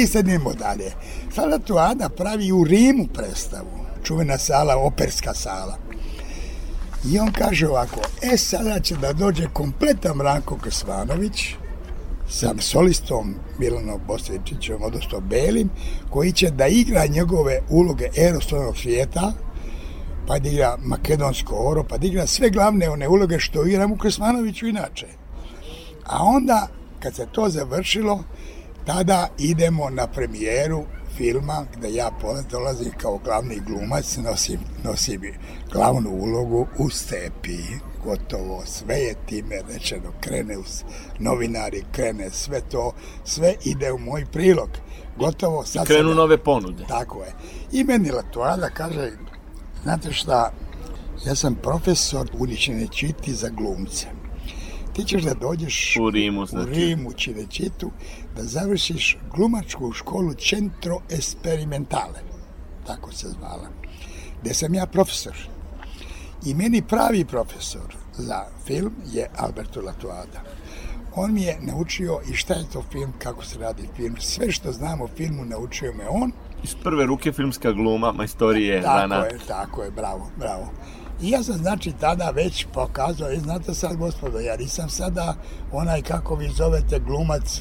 I 0.01 0.07
sednemo 0.07 0.53
dalje. 0.53 0.93
Sala 1.35 1.59
tu 1.59 1.79
Ada 1.79 2.09
pravi 2.09 2.53
u 2.53 2.65
Rimu 2.65 3.07
predstavu. 3.15 3.87
Čuvena 4.05 4.39
sala, 4.39 4.77
operska 4.77 5.35
sala. 5.35 5.79
I 7.13 7.19
on 7.19 7.33
kaže 7.33 7.69
ovako, 7.69 8.01
e 8.23 8.37
sada 8.37 8.81
će 8.81 8.97
da 8.97 9.13
dođe 9.13 9.49
kompletan 9.53 10.21
Ranko 10.21 10.59
Krsvanović 10.59 11.55
sa 12.29 12.55
solistom 12.59 13.35
Milanom 13.59 14.01
Bosničićem, 14.07 14.83
odnosno 14.83 15.21
Belim, 15.21 15.71
koji 16.11 16.33
će 16.33 16.51
da 16.51 16.67
igra 16.67 17.07
njegove 17.07 17.61
uloge 17.71 18.09
erostovnog 18.17 18.77
svijeta, 18.77 19.33
pa 20.27 20.39
da 20.39 20.49
igra 20.49 20.77
makedonsko 20.83 21.57
oro, 21.57 21.85
pa 21.85 21.99
da 21.99 22.07
igra 22.07 22.27
sve 22.27 22.51
glavne 22.51 22.91
one 22.91 23.09
uloge 23.09 23.39
što 23.39 23.67
igra 23.67 23.87
u 23.87 23.97
Krsmanoviću 23.97 24.67
inače. 24.67 25.07
A 26.07 26.25
onda, 26.25 26.69
kad 27.01 27.15
se 27.15 27.27
to 27.33 27.49
završilo, 27.49 28.25
tada 28.87 29.29
idemo 29.39 29.91
na 29.91 30.07
premijeru 30.07 30.85
filma 31.17 31.67
gde 31.77 31.93
ja 31.95 32.11
dolazim 32.51 32.93
kao 32.97 33.19
glavni 33.25 33.61
glumac, 33.67 34.17
nosim, 34.17 34.61
nosim 34.85 35.23
glavnu 35.73 36.11
ulogu 36.11 36.67
u 36.79 36.91
stepi. 36.91 37.59
Gotovo, 38.05 38.63
sve 38.67 38.97
je 38.97 39.15
time 39.27 39.57
rečeno, 39.73 40.13
krene 40.21 40.59
u 40.59 40.63
novinari, 41.19 41.85
krene 41.93 42.31
sve 42.31 42.61
to, 42.61 42.93
sve 43.25 43.55
ide 43.65 43.93
u 43.93 43.99
moj 43.99 44.27
prilog. 44.33 44.69
Gotovo. 45.19 45.65
Sad 45.65 45.87
krenu 45.87 46.09
sam, 46.09 46.17
nove 46.17 46.39
ponude. 46.39 46.85
Tako 46.89 47.23
je. 47.23 47.33
I 47.73 47.85
meni 47.85 48.11
Latuada 48.11 48.71
kaže, 48.71 49.11
znate 49.83 50.13
šta, 50.13 50.53
ja 51.27 51.35
sam 51.35 51.55
profesor 51.55 52.31
uničene 52.39 52.87
čiti 52.87 53.35
za 53.35 53.49
glumce 53.49 54.20
ti 55.01 55.07
ćeš 55.07 55.23
da 55.23 55.35
dođeš 55.35 55.97
u 56.01 56.11
Rimu, 56.11 56.47
znači. 56.47 56.71
u 56.71 56.75
Rimu 56.75 57.13
Činečitu, 57.13 57.91
da 58.37 58.45
završiš 58.45 59.19
glumačku 59.35 59.93
školu 59.93 60.35
Centro 60.35 60.99
Experimentale, 61.11 62.21
tako 62.87 63.13
se 63.13 63.29
zvala, 63.29 63.69
gde 64.43 64.55
sam 64.55 64.75
ja 64.75 64.87
profesor. 64.87 65.37
I 66.47 66.55
meni 66.55 66.83
pravi 66.83 67.25
profesor 67.25 67.97
za 68.13 68.45
film 68.67 68.93
je 69.13 69.31
Alberto 69.37 69.81
Latuada. 69.81 70.41
On 71.15 71.35
mi 71.35 71.43
je 71.43 71.59
naučio 71.61 72.21
i 72.33 72.35
šta 72.35 72.55
je 72.55 72.71
to 72.73 72.83
film, 72.93 73.13
kako 73.19 73.45
se 73.45 73.59
radi 73.59 73.89
film, 73.97 74.17
sve 74.19 74.53
što 74.53 74.73
znam 74.73 75.01
o 75.01 75.09
filmu 75.17 75.45
naučio 75.45 75.93
me 75.93 76.09
on. 76.09 76.33
Iz 76.63 76.75
prve 76.83 77.07
ruke 77.07 77.33
filmska 77.33 77.73
gluma, 77.73 78.13
majstorije. 78.13 78.83
Tako 78.83 79.15
je, 79.15 79.39
tako 79.49 79.83
je, 79.83 79.91
bravo, 79.91 80.31
bravo. 80.39 80.73
I 81.23 81.31
ja 81.31 81.43
sam 81.43 81.57
znači 81.57 81.93
tada 82.01 82.31
već 82.31 82.67
pokazao, 82.73 83.33
i 83.33 83.39
znate 83.39 83.75
sad 83.75 83.97
gospodo, 83.97 84.39
ja 84.39 84.57
nisam 84.57 84.89
sada 84.89 85.35
onaj 85.73 86.03
kako 86.03 86.35
vi 86.35 86.49
zovete 86.49 86.99
glumac 86.99 87.61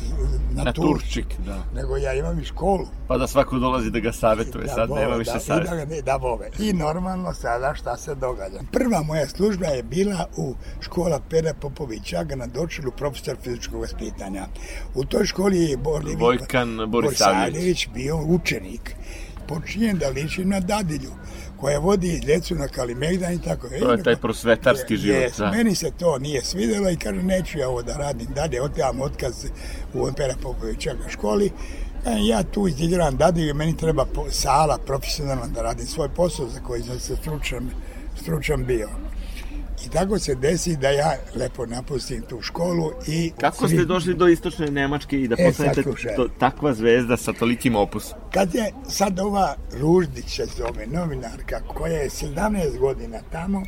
na, 0.52 0.63
na 0.63 0.74
turčik, 0.74 1.26
da. 1.45 1.63
nego 1.76 1.98
ja 1.98 2.13
imam 2.13 2.39
i 2.39 2.45
školu. 2.45 2.88
Pa 3.08 3.17
da 3.17 3.28
svako 3.28 3.60
dolazi 3.60 3.91
da 3.91 4.00
ga 4.00 4.12
savjetuje, 4.12 4.65
da, 4.65 4.74
sad 4.74 4.89
bove, 4.89 5.02
nema 5.02 5.15
više 5.15 5.39
savjet. 5.39 5.69
Da, 5.69 5.86
ne, 5.86 6.02
da, 6.02 6.17
bove. 6.17 6.50
I 6.60 6.74
normalno 6.74 7.34
sada 7.34 7.76
šta 7.76 7.98
se 7.98 8.15
događa. 8.15 8.60
Prva 8.72 9.02
moja 9.04 9.28
služba 9.28 9.65
je 9.65 9.84
bila 9.84 10.26
u 10.38 10.56
škola 10.82 11.19
Pere 11.30 11.54
Popovića, 11.62 12.24
na 12.36 12.48
dočilu 12.48 12.91
profesor 12.91 13.36
fizičkog 13.43 13.82
vaspitanja. 13.82 14.45
U 14.95 15.06
toj 15.06 15.26
školi 15.26 15.63
je 15.63 15.78
Vojkan 16.17 16.78
Borisavljević 16.88 17.88
bio 17.93 18.17
učenik. 18.17 18.95
Počinjem 19.48 19.98
da 19.98 20.10
ličim 20.10 20.50
na 20.50 20.60
dadilju 20.60 21.12
koja 21.60 21.80
vodi 21.80 22.22
djecu 22.26 22.56
na 22.56 22.67
Kalimegdan 22.67 23.34
i 23.34 23.41
tako. 23.41 23.67
To 23.80 23.91
je 23.91 24.04
taj 24.04 24.15
prosvetarski 24.15 24.98
život. 24.98 25.24
Yes, 25.24 25.38
da. 25.38 25.52
Meni 25.52 25.76
se 25.76 25.91
to 26.00 26.17
nije 26.17 26.41
svidjelo 26.41 26.89
i 26.89 26.95
kaže, 26.95 27.24
neću 27.24 27.60
ja 27.60 27.69
ovo 27.69 27.82
da 27.82 27.98
radim 27.98 28.28
dalje, 28.36 28.62
otijam 28.62 29.02
otkaz 29.02 29.45
u 29.93 30.10
Pera 30.17 30.36
Popovića 30.41 30.93
na 30.93 31.10
školi. 31.10 31.52
E, 32.06 32.12
ja 32.28 32.43
tu 32.43 32.67
izdigram 32.67 33.17
dadiju 33.17 33.50
i 33.50 33.54
meni 33.54 33.78
treba 33.78 34.06
sala 34.30 34.78
profesionalna 34.86 35.48
da 35.48 35.62
radim 35.62 35.86
svoj 35.86 36.10
posao 36.10 36.48
za 36.48 36.60
koji 36.60 36.84
sam 36.84 37.00
se 37.00 37.15
stručan, 37.15 37.69
stručan 38.22 38.65
bio. 38.65 38.89
I 39.86 39.89
tako 39.89 40.20
se 40.20 40.36
desi 40.36 40.76
da 40.78 40.89
ja 40.89 41.13
lepo 41.36 41.65
napustim 41.65 42.22
tu 42.22 42.42
školu 42.42 42.92
i... 43.08 43.32
Kako 43.39 43.68
ste 43.68 43.86
došli 43.86 44.13
do 44.13 44.28
istočne 44.28 44.72
Nemačke 44.72 45.22
i 45.22 45.28
da 45.28 45.36
e, 45.39 45.46
postanete 45.46 45.84
to, 46.15 46.28
takva 46.39 46.74
zvezda 46.74 47.18
sa 47.18 47.34
tolikim 47.34 47.76
opusom? 47.76 48.20
Kad 48.34 48.56
je 48.56 48.72
sad 48.89 49.20
ova 49.20 49.56
Ruždić 49.82 50.36
se 50.36 50.46
zove 50.46 50.88
novinarka 50.88 51.62
koja 51.68 51.94
je 51.94 52.10
17 52.10 52.80
godina 52.80 53.20
tamo, 53.32 53.63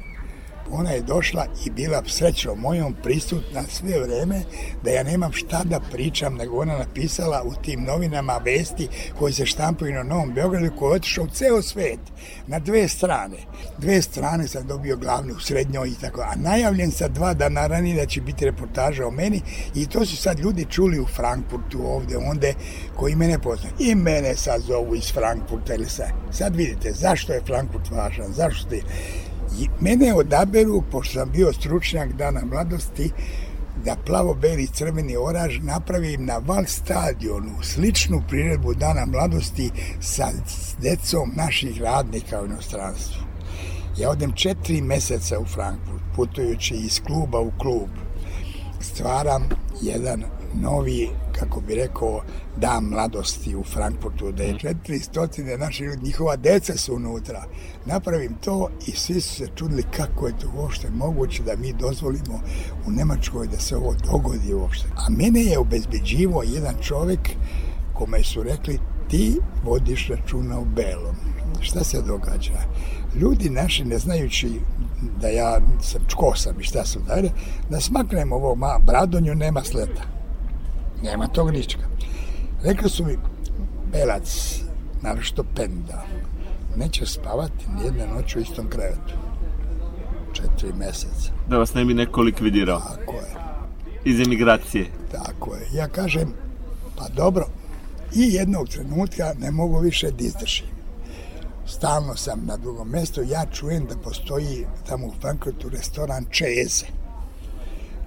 ona 0.71 0.91
je 0.91 1.01
došla 1.01 1.45
i 1.65 1.69
bila 1.69 2.03
srećom 2.07 2.59
mojom 2.59 2.95
prisutna 3.03 3.63
sve 3.69 3.99
vreme 3.99 4.41
da 4.83 4.91
ja 4.91 5.03
nemam 5.03 5.31
šta 5.31 5.63
da 5.63 5.79
pričam, 5.91 6.35
nego 6.35 6.61
ona 6.61 6.77
napisala 6.77 7.43
u 7.45 7.63
tim 7.63 7.83
novinama 7.83 8.41
vesti 8.45 8.87
koji 9.19 9.33
se 9.33 9.45
štampuju 9.45 9.93
na 9.93 10.03
Novom 10.03 10.33
Beogradu 10.33 10.75
koji 10.79 10.91
je 10.91 10.95
otišao 10.95 11.23
u 11.23 11.27
ceo 11.27 11.61
svet 11.61 11.99
na 12.47 12.59
dve 12.59 12.87
strane. 12.87 13.37
Dve 13.77 14.01
strane 14.01 14.47
sam 14.47 14.67
dobio 14.67 14.97
glavnu 14.97 15.33
u 15.33 15.39
srednjoj 15.39 15.89
i 15.89 15.95
tako, 16.01 16.21
a 16.21 16.35
najavljen 16.35 16.91
sa 16.91 17.07
dva 17.07 17.33
dana 17.33 17.67
ranije 17.67 17.95
da 17.95 18.05
će 18.05 18.21
biti 18.21 18.45
reportaža 18.45 19.07
o 19.07 19.11
meni 19.11 19.41
i 19.75 19.87
to 19.87 20.05
su 20.05 20.17
sad 20.17 20.39
ljudi 20.39 20.65
čuli 20.69 20.99
u 20.99 21.05
Frankfurtu 21.05 21.79
ovde, 21.85 22.17
onde, 22.17 22.53
koji 22.95 23.15
mene 23.15 23.39
poznaju. 23.39 23.73
I 23.79 23.95
mene 23.95 24.35
sad 24.35 24.61
zovu 24.61 24.95
iz 24.95 25.13
Frankfurta 25.13 25.73
ili 25.73 25.89
sad. 25.89 26.11
Sad 26.31 26.55
vidite, 26.55 26.91
zašto 26.93 27.33
je 27.33 27.41
Frankfurt 27.45 27.91
važan, 27.91 28.33
zašto 28.33 28.69
ti 28.69 28.83
mene 29.79 30.13
odaberu, 30.13 30.83
pošto 30.91 31.13
sam 31.13 31.31
bio 31.31 31.53
stručnjak 31.53 32.13
dana 32.13 32.41
mladosti, 32.45 33.11
da 33.85 33.95
plavo-beli 34.05 34.67
crveni 34.67 35.17
oraž 35.17 35.59
napravim 35.63 36.25
na 36.25 36.37
Val 36.37 36.65
stadionu 36.67 37.63
sličnu 37.63 38.23
priredbu 38.29 38.73
dana 38.73 39.05
mladosti 39.05 39.71
sa 39.99 40.27
decom 40.81 41.31
naših 41.35 41.81
radnika 41.81 42.41
u 42.41 42.45
inostranstvu. 42.45 43.21
Ja 43.97 44.09
odem 44.09 44.31
četiri 44.31 44.81
meseca 44.81 45.39
u 45.39 45.45
Frankfurt, 45.45 46.03
putujući 46.15 46.75
iz 46.75 47.01
kluba 47.07 47.39
u 47.39 47.51
klub. 47.57 47.89
Stvaram 48.79 49.49
jedan 49.81 50.23
novi, 50.53 51.09
kako 51.39 51.61
bi 51.61 51.75
rekao, 51.75 52.21
dan 52.57 52.83
mladosti 52.83 53.55
u 53.55 53.63
Frankfurtu, 53.63 54.31
da 54.31 54.43
je 54.43 54.53
400 54.53 55.41
mhm. 55.41 55.61
naši 55.61 55.83
ljudi, 55.83 56.05
njihova 56.05 56.35
deca 56.35 56.77
su 56.77 56.95
unutra. 56.95 57.43
Napravim 57.85 58.35
to 58.43 58.69
i 58.87 58.91
svi 58.91 59.21
su 59.21 59.35
se 59.35 59.47
čudili 59.55 59.83
kako 59.97 60.27
je 60.27 60.37
to 60.37 60.51
uopšte 60.57 60.89
moguće 60.89 61.43
da 61.43 61.55
mi 61.55 61.73
dozvolimo 61.73 62.39
u 62.87 62.91
Nemačkoj 62.91 63.47
da 63.47 63.59
se 63.59 63.75
ovo 63.75 63.95
dogodi 64.11 64.53
uopšte. 64.53 64.87
A 64.95 65.09
mene 65.09 65.41
je 65.41 65.59
obezbeđivo 65.59 66.43
jedan 66.43 66.75
čovek 66.81 67.29
kome 67.93 68.23
su 68.23 68.43
rekli 68.43 68.79
ti 69.07 69.37
vodiš 69.63 70.07
računa 70.07 70.59
u 70.59 70.65
belom. 70.65 71.15
Šta 71.61 71.83
se 71.83 72.01
događa? 72.01 72.51
Ljudi 73.15 73.49
naši 73.49 73.85
ne 73.85 73.99
znajući 73.99 74.49
da 75.21 75.27
ja 75.27 75.61
sam 75.81 76.01
čko 76.07 76.33
sam 76.35 76.59
i 76.59 76.63
šta 76.63 76.85
sam 76.85 77.03
dalje, 77.07 77.31
da 77.69 77.79
smaknem 77.79 78.31
ovo 78.31 78.55
ma, 78.55 78.79
bradonju 78.85 79.35
nema 79.35 79.63
sleta. 79.63 80.10
Nema 81.03 81.27
tog 81.27 81.51
ničega. 81.51 81.83
Rekli 82.63 82.89
su 82.89 83.05
mi, 83.05 83.17
Belac, 83.91 84.59
naravno 85.01 85.43
Penda, 85.55 86.05
neće 86.75 87.05
spavati 87.05 87.65
nijedne 87.77 88.07
noć 88.07 88.35
u 88.35 88.39
istom 88.39 88.69
krevetu. 88.69 89.13
Četiri 90.33 90.73
meseca. 90.73 91.31
Da 91.49 91.57
vas 91.57 91.73
ne 91.73 91.85
bi 91.85 91.93
neko 91.93 92.21
likvidirao. 92.21 92.79
Tako 92.79 93.13
je. 93.13 93.35
Iz 94.05 94.19
emigracije. 94.19 94.85
Tako 95.11 95.55
je. 95.55 95.67
Ja 95.73 95.87
kažem, 95.87 96.33
pa 96.97 97.07
dobro, 97.15 97.47
i 98.15 98.33
jednog 98.33 98.69
trenutka 98.69 99.33
ne 99.39 99.51
mogu 99.51 99.79
više 99.79 100.11
da 100.11 100.23
izdržim. 100.23 100.65
Stalno 101.67 102.15
sam 102.15 102.45
na 102.45 102.57
drugom 102.57 102.91
mjestu, 102.91 103.21
ja 103.23 103.45
čujem 103.51 103.85
da 103.85 103.95
postoji 103.97 104.65
tamo 104.87 105.07
u 105.07 105.13
Frankfurtu 105.21 105.69
restoran 105.69 106.25
Čeze 106.29 107.00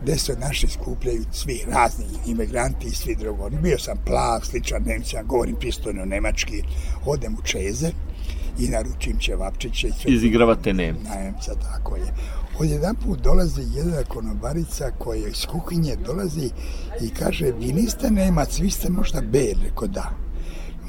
gde 0.05 0.19
se 0.19 0.37
naši 0.37 0.67
skupljaju 0.69 1.25
svi 1.33 1.65
razni 1.67 2.05
imigranti 2.27 2.87
i 2.87 2.95
svi 2.95 3.17
drugo. 3.17 3.51
Bio 3.51 3.79
sam 3.79 3.99
plav, 4.07 4.41
sličan 4.41 4.83
Nemcija, 4.83 5.23
govorim 5.23 5.57
pristojno 5.57 6.05
nemački, 6.05 6.63
odem 7.07 7.35
u 7.35 7.43
Čeze 7.43 7.91
i 8.59 8.69
naručim 8.69 9.19
ćevapčiće. 9.19 9.89
Izigravate 10.07 10.73
Nem. 10.73 10.97
Nemca, 11.15 11.55
tako 11.55 11.97
je. 11.97 12.15
Od 12.59 12.71
jedan 12.71 12.97
put 12.97 13.21
dolazi 13.21 13.63
jedna 13.75 14.03
konobarica 14.09 14.91
koja 14.99 15.29
iz 15.29 15.47
kuhinje 15.47 15.97
dolazi 15.97 16.51
i 17.01 17.09
kaže, 17.09 17.53
vi 17.59 17.73
niste 17.73 18.11
Nemac, 18.11 18.59
vi 18.59 18.71
ste 18.71 18.91
možda 18.91 19.21
Bel, 19.21 19.63
rekao 19.65 19.89
da. 19.89 20.11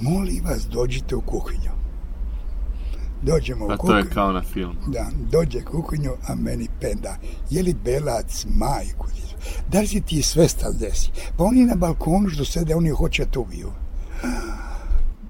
Molim 0.02 0.44
vas, 0.46 0.68
dođite 0.68 1.16
u 1.16 1.22
kuhinju 1.22 1.75
dođemo 3.22 3.66
u 3.66 3.78
kuhinju. 3.78 3.98
A 3.98 4.02
to 4.02 4.08
je 4.08 4.14
kao 4.14 4.32
na 4.32 4.42
film. 4.42 4.76
Da, 4.88 5.06
dođe 5.32 5.62
kuhinju, 5.62 6.12
a 6.28 6.36
meni 6.36 6.68
penda. 6.82 7.18
Je 7.50 7.64
li 7.64 7.76
belac 7.84 8.46
majku? 8.50 9.08
Da 9.72 9.80
li 9.80 9.88
si 9.88 10.02
ti 10.02 10.22
svestan 10.22 10.74
desi? 10.80 11.12
Pa 11.38 11.44
oni 11.44 11.66
na 11.66 11.76
balkonu 11.76 12.30
što 12.30 12.46
sede, 12.46 12.76
oni 12.76 12.90
hoće 12.90 13.26
tu 13.32 13.46
bio. 13.46 13.72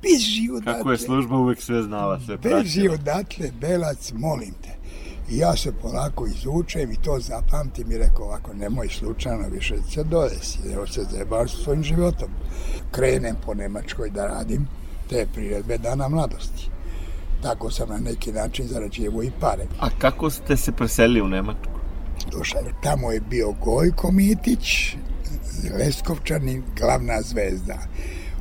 Beži 0.01 0.49
odatle. 0.51 0.73
Kako 0.73 0.91
je 0.91 0.97
služba 0.97 1.37
uvek 1.37 1.61
sve 1.61 1.83
znala, 1.83 2.19
sve 2.19 2.37
pratila. 2.37 2.61
Beži 2.61 2.89
odatle, 2.89 3.51
belac, 3.61 4.11
molim 4.15 4.53
te. 4.61 4.69
I 5.29 5.37
ja 5.37 5.55
se 5.55 5.71
polako 5.81 6.27
izučem 6.27 6.91
i 6.91 6.95
to 6.95 7.19
zapamtim 7.19 7.91
i 7.91 7.97
rekao 7.97 8.25
ovako, 8.25 8.53
nemoj 8.53 8.89
slučajno 8.89 9.47
više 9.51 9.75
se 9.93 10.03
dodesi, 10.03 10.59
evo 10.73 10.87
se 10.87 11.03
zajebaš 11.11 11.51
svojim 11.63 11.83
životom. 11.83 12.29
Krenem 12.91 13.35
po 13.45 13.53
Nemačkoj 13.53 14.09
da 14.09 14.27
radim 14.27 14.67
te 15.09 15.27
priredbe 15.33 15.77
dana 15.77 16.07
mladosti. 16.07 16.69
Tako 17.45 17.71
sam 17.71 17.89
na 17.89 17.97
neki 17.97 18.31
način 18.31 18.67
zarađivo 18.67 19.23
i 19.23 19.31
pare. 19.39 19.65
A 19.79 19.89
kako 19.97 20.29
ste 20.29 20.57
se 20.57 20.71
preselili 20.71 21.21
u 21.21 21.27
Nemačku? 21.27 21.71
Došao, 22.31 22.61
tamo 22.83 23.11
je 23.11 23.19
bio 23.19 23.51
Gojko 23.51 24.11
Mitić, 24.11 24.95
Leskovčani, 25.79 26.61
glavna 26.79 27.21
zvezda. 27.21 27.77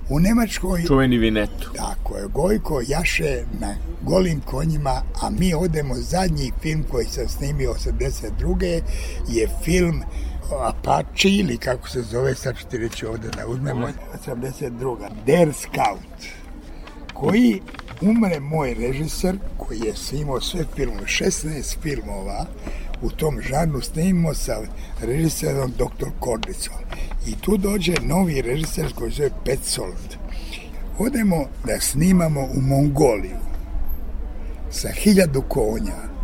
U 0.08 0.20
Nemačkoj... 0.20 0.84
Čuveni 0.86 1.18
Vinetu. 1.18 1.70
Tako 1.76 2.16
je, 2.16 2.28
Gojko 2.28 2.82
jaše 2.86 3.44
na 3.60 3.74
golim 4.02 4.40
konjima, 4.40 5.02
a 5.22 5.30
mi 5.30 5.54
odemo 5.54 5.94
zadnji 5.94 6.52
film 6.62 6.84
koji 6.90 7.06
sam 7.06 7.28
snimio 7.28 7.74
82. 7.74 8.82
je 9.28 9.48
film 9.64 10.02
Apache 10.60 11.28
ili 11.28 11.56
kako 11.56 11.88
se 11.88 12.02
zove, 12.02 12.34
sad 12.34 12.58
ću 12.58 12.66
ti 12.70 12.78
reći 12.78 13.06
ovdje 13.06 13.30
da 13.30 13.46
uzmemo, 13.46 13.88
82. 14.26 14.96
Der 15.26 15.52
Scout, 15.52 16.00
koji 17.14 17.61
umre 18.00 18.40
moj 18.40 18.74
režiser, 18.74 19.38
koji 19.57 19.79
je 19.79 19.96
snimao 19.96 20.40
sve 20.40 20.64
filmove, 20.77 21.07
16 21.07 21.77
filmova, 21.83 22.46
u 23.03 23.11
tom 23.11 23.40
žanru 23.40 23.81
snimimo 23.81 24.35
sa 24.35 24.57
režiserom 25.03 25.72
Dr. 25.79 26.09
Kornicom. 26.20 26.74
I 27.27 27.35
tu 27.40 27.57
dođe 27.57 27.94
novi 28.03 28.42
režiser 28.42 28.92
koji 28.94 29.12
zove 29.12 29.31
Petzold. 29.44 30.16
Odemo 30.98 31.44
da 31.66 31.81
snimamo 31.81 32.40
u 32.40 32.61
Mongoliju 32.61 33.38
sa 34.70 34.88
hiljadu 34.88 35.42
konja. 35.48 36.14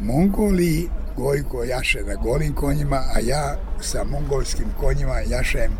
Mongoliji 0.00 0.88
Gojko 1.16 1.64
jaše 1.64 2.02
na 2.06 2.14
golim 2.14 2.54
konjima, 2.54 2.96
a 3.14 3.20
ja 3.20 3.56
sa 3.80 4.04
mongolskim 4.04 4.66
konjima 4.80 5.20
jašem 5.28 5.72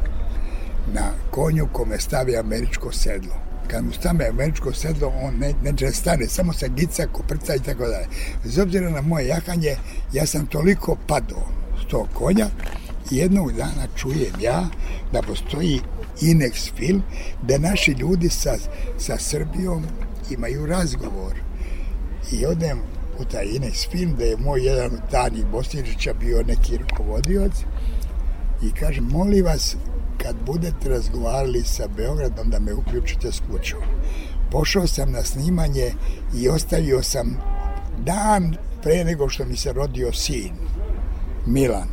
na 0.94 1.10
konju 1.30 1.68
kome 1.72 1.98
stavi 1.98 2.36
američko 2.36 2.92
sedlo. 2.92 3.45
Kad 3.70 3.84
mu 3.84 3.92
stane 3.92 4.28
američko 4.28 4.72
sedlo, 4.72 5.12
on 5.22 5.34
ne, 5.38 5.54
neće 5.62 5.90
stane, 5.90 6.26
samo 6.26 6.52
se 6.52 6.68
gica, 6.68 7.06
koprca 7.12 7.54
i 7.54 7.60
tako 7.60 7.86
dalje. 7.86 8.06
Bez 8.44 8.58
obzira 8.58 8.90
na 8.90 9.00
moje 9.00 9.26
jahanje, 9.26 9.76
ja 10.12 10.26
sam 10.26 10.46
toliko 10.46 10.96
padao 11.06 11.48
s 11.82 11.90
tog 11.90 12.08
konja, 12.14 12.46
jednog 13.10 13.52
dana 13.52 13.86
čujem 13.96 14.32
ja 14.40 14.68
da 15.12 15.22
postoji 15.22 15.80
Inex 16.20 16.72
film, 16.76 17.02
da 17.42 17.58
naši 17.58 17.90
ljudi 17.90 18.28
sa, 18.28 18.54
sa 18.98 19.18
Srbijom 19.18 19.84
imaju 20.30 20.66
razgovor. 20.66 21.34
I 22.32 22.46
odem 22.46 22.78
u 23.18 23.24
taj 23.24 23.46
Inex 23.46 23.90
film, 23.90 24.14
da 24.18 24.24
je 24.24 24.36
moj 24.36 24.66
jedan 24.66 24.90
od 24.94 25.10
Tani 25.10 25.44
Bosničića 25.52 26.14
bio 26.14 26.42
neki 26.42 26.76
rukovodioc 26.76 27.52
i 28.62 28.72
kaže, 28.80 29.00
molim 29.00 29.44
vas, 29.44 29.76
kad 30.22 30.36
budete 30.46 30.88
razgovarali 30.88 31.62
sa 31.64 31.88
Beogradom, 31.96 32.50
da 32.50 32.58
me 32.58 32.74
uključite 32.74 33.32
s 33.32 33.40
kućom. 33.50 33.80
Pošao 34.50 34.86
sam 34.86 35.12
na 35.12 35.22
snimanje 35.22 35.92
i 36.34 36.48
ostavio 36.48 37.02
sam 37.02 37.36
dan 37.98 38.56
pre 38.82 39.04
nego 39.04 39.28
što 39.28 39.44
mi 39.44 39.56
se 39.56 39.72
rodio 39.72 40.12
sin, 40.12 40.52
Milan. 41.46 41.88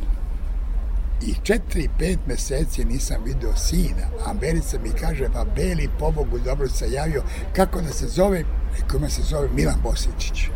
I 1.26 1.34
četiri, 1.42 1.88
pet 1.98 2.18
meseci 2.26 2.84
nisam 2.84 3.16
video 3.24 3.56
sina. 3.56 4.06
America 4.26 4.78
mi 4.82 4.90
kaže, 5.00 5.28
pa 5.32 5.44
Beli, 5.56 5.88
pobogu, 5.98 6.38
dobro 6.38 6.68
se 6.68 6.92
javio, 6.92 7.22
kako 7.56 7.80
da 7.80 7.92
se 7.92 8.08
zove, 8.08 8.44
rekao 8.80 9.08
se 9.08 9.22
zove 9.22 9.48
Milan 9.54 9.80
Bosićić. 9.82 10.48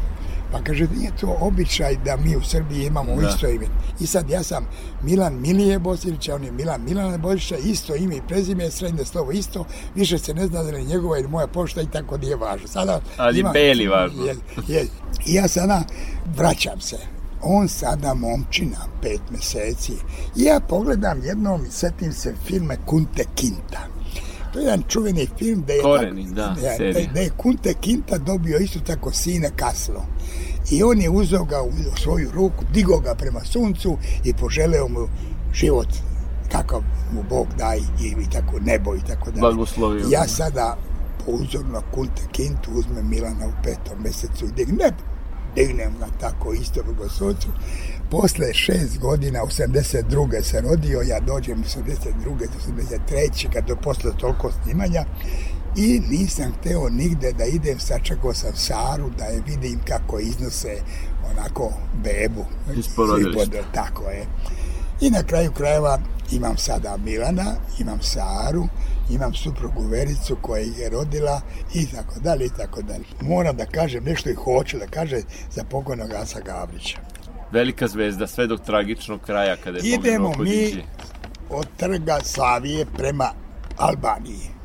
Pa 0.52 0.62
kaže, 0.62 0.86
nije 0.96 1.10
to 1.20 1.36
običaj 1.40 1.96
da 2.04 2.16
mi 2.16 2.36
u 2.36 2.42
Srbiji 2.42 2.86
imamo 2.86 3.16
da. 3.16 3.28
isto 3.28 3.48
ime. 3.48 3.66
I 4.00 4.06
sad 4.06 4.30
ja 4.30 4.42
sam 4.42 4.66
Milan 5.02 5.40
Milije 5.40 5.78
Bosilić, 5.78 6.28
on 6.28 6.44
je 6.44 6.52
Milan 6.52 6.84
Milana 6.84 7.18
Bosića, 7.18 7.56
isto 7.56 7.94
ime 7.94 8.16
i 8.16 8.22
prezime, 8.28 8.70
srednje 8.70 9.04
slovo 9.04 9.32
isto, 9.32 9.64
više 9.94 10.18
se 10.18 10.34
ne 10.34 10.46
zna 10.46 10.62
da 10.62 10.70
li 10.70 10.84
njegova 10.84 11.18
ili 11.18 11.28
moja 11.28 11.46
pošta 11.46 11.82
i 11.82 11.90
tako 11.92 12.18
nije 12.18 12.36
važno. 12.36 12.68
Sada 12.68 13.00
Ali 13.16 13.40
ima, 13.40 13.50
Beli 13.50 13.88
važno. 13.88 14.24
Je, 14.24 14.34
je, 14.68 14.86
I 15.26 15.34
ja 15.34 15.48
sada 15.48 15.82
vraćam 16.36 16.80
se 16.80 16.98
on 17.42 17.68
sada 17.68 18.14
momčina, 18.14 18.76
pet 19.02 19.20
meseci. 19.30 19.92
I 20.36 20.42
ja 20.42 20.60
pogledam 20.60 21.24
jednom 21.24 21.64
i 21.66 21.70
setim 21.70 22.12
se 22.12 22.34
filme 22.46 22.76
Kunte 22.86 23.24
Kinta. 23.34 23.97
To 24.52 24.58
je 24.58 24.64
jedan 24.64 24.82
čuveni 24.88 25.28
film 25.38 25.64
da 25.66 25.72
je, 25.72 25.82
Koreni, 25.82 26.24
tako, 26.24 26.60
da, 26.60 26.76
da, 26.78 27.12
da 27.14 27.20
je 27.20 27.30
Kunte 27.36 27.74
Kinta 27.80 28.18
dobio 28.18 28.58
isto 28.58 28.80
tako 28.80 29.12
sine 29.12 29.50
Kaslo. 29.56 30.06
I 30.70 30.82
on 30.82 31.00
je 31.00 31.10
uzeo 31.10 31.44
ga 31.44 31.62
u 31.62 31.96
svoju 31.96 32.30
ruku, 32.34 32.64
digo 32.72 32.98
ga 32.98 33.14
prema 33.14 33.40
suncu 33.40 33.98
i 34.24 34.34
poželeo 34.34 34.88
mu 34.88 35.08
život 35.52 35.88
kakav 36.52 36.82
mu 37.12 37.22
Bog 37.30 37.46
daj 37.58 37.78
i, 37.78 38.06
i 38.06 38.30
tako 38.32 38.58
nebo 38.60 38.96
i 38.96 39.00
tako 39.00 39.30
dalje. 39.30 39.40
Blagoslovio. 39.40 40.06
Ja 40.10 40.28
sada 40.28 40.76
po 41.24 41.32
uzoru 41.32 41.68
na 41.68 41.80
Kunte 41.94 42.22
Kintu 42.32 42.70
uzmem 42.74 43.08
Milana 43.08 43.46
u 43.46 43.62
petom 43.62 44.02
mesecu 44.02 44.44
i 44.44 44.52
dignem 44.56 44.92
dignem 45.54 45.92
ga 45.98 46.06
tako 46.20 46.52
isto 46.52 46.80
u 46.90 46.94
Gosocu. 46.94 47.48
Posle 48.10 48.54
šest 48.54 48.98
godina, 48.98 49.40
82. 49.40 50.42
se 50.42 50.60
rodio, 50.60 51.00
ja 51.00 51.20
dođem 51.20 51.64
82. 51.64 52.38
do 52.38 52.72
83. 53.08 53.52
kad 53.52 53.66
do 53.66 53.76
posle 53.76 54.12
toliko 54.18 54.52
snimanja 54.62 55.04
i 55.76 56.00
nisam 56.10 56.52
hteo 56.60 56.88
nigde 56.88 57.32
da 57.32 57.44
idem, 57.44 57.78
sačekao 57.78 58.34
sam 58.34 58.52
Saru 58.56 59.10
da 59.18 59.24
je 59.24 59.42
vidim 59.46 59.80
kako 59.84 60.18
iznose 60.18 60.76
onako 61.30 61.72
bebu. 62.04 62.44
Isporodilište. 62.76 63.62
Tako 63.74 64.10
je. 64.10 64.26
I 65.00 65.10
na 65.10 65.22
kraju 65.22 65.52
krajeva 65.52 65.98
imam 66.30 66.56
sada 66.56 66.96
Milana, 66.96 67.54
imam 67.78 68.02
Saru, 68.02 68.68
imam 69.10 69.34
suprugu 69.34 69.82
Vericu 69.82 70.36
koja 70.42 70.60
je 70.60 70.90
rodila 70.90 71.40
i 71.74 71.86
tako 71.86 72.20
dalje 72.20 72.46
i 72.46 72.50
tako 72.56 72.82
dalje. 72.82 73.04
Moram 73.20 73.56
da 73.56 73.66
kažem 73.66 74.04
nešto 74.04 74.30
i 74.30 74.34
hoću 74.34 74.78
da 74.78 74.86
kaže 74.86 75.20
za 75.50 75.64
pokojnog 75.64 76.12
Asa 76.12 76.40
Gavrića. 76.40 76.98
Velika 77.52 77.88
zvezda, 77.88 78.26
sve 78.26 78.46
do 78.46 78.56
tragičnog 78.56 79.20
kraja 79.20 79.56
kada 79.56 79.78
je 79.78 79.84
Idemo 79.84 80.32
mi 80.38 80.84
od 81.50 81.66
trga 81.76 82.18
Slavije 82.22 82.86
prema 82.96 83.30
Albaniji. 83.76 84.58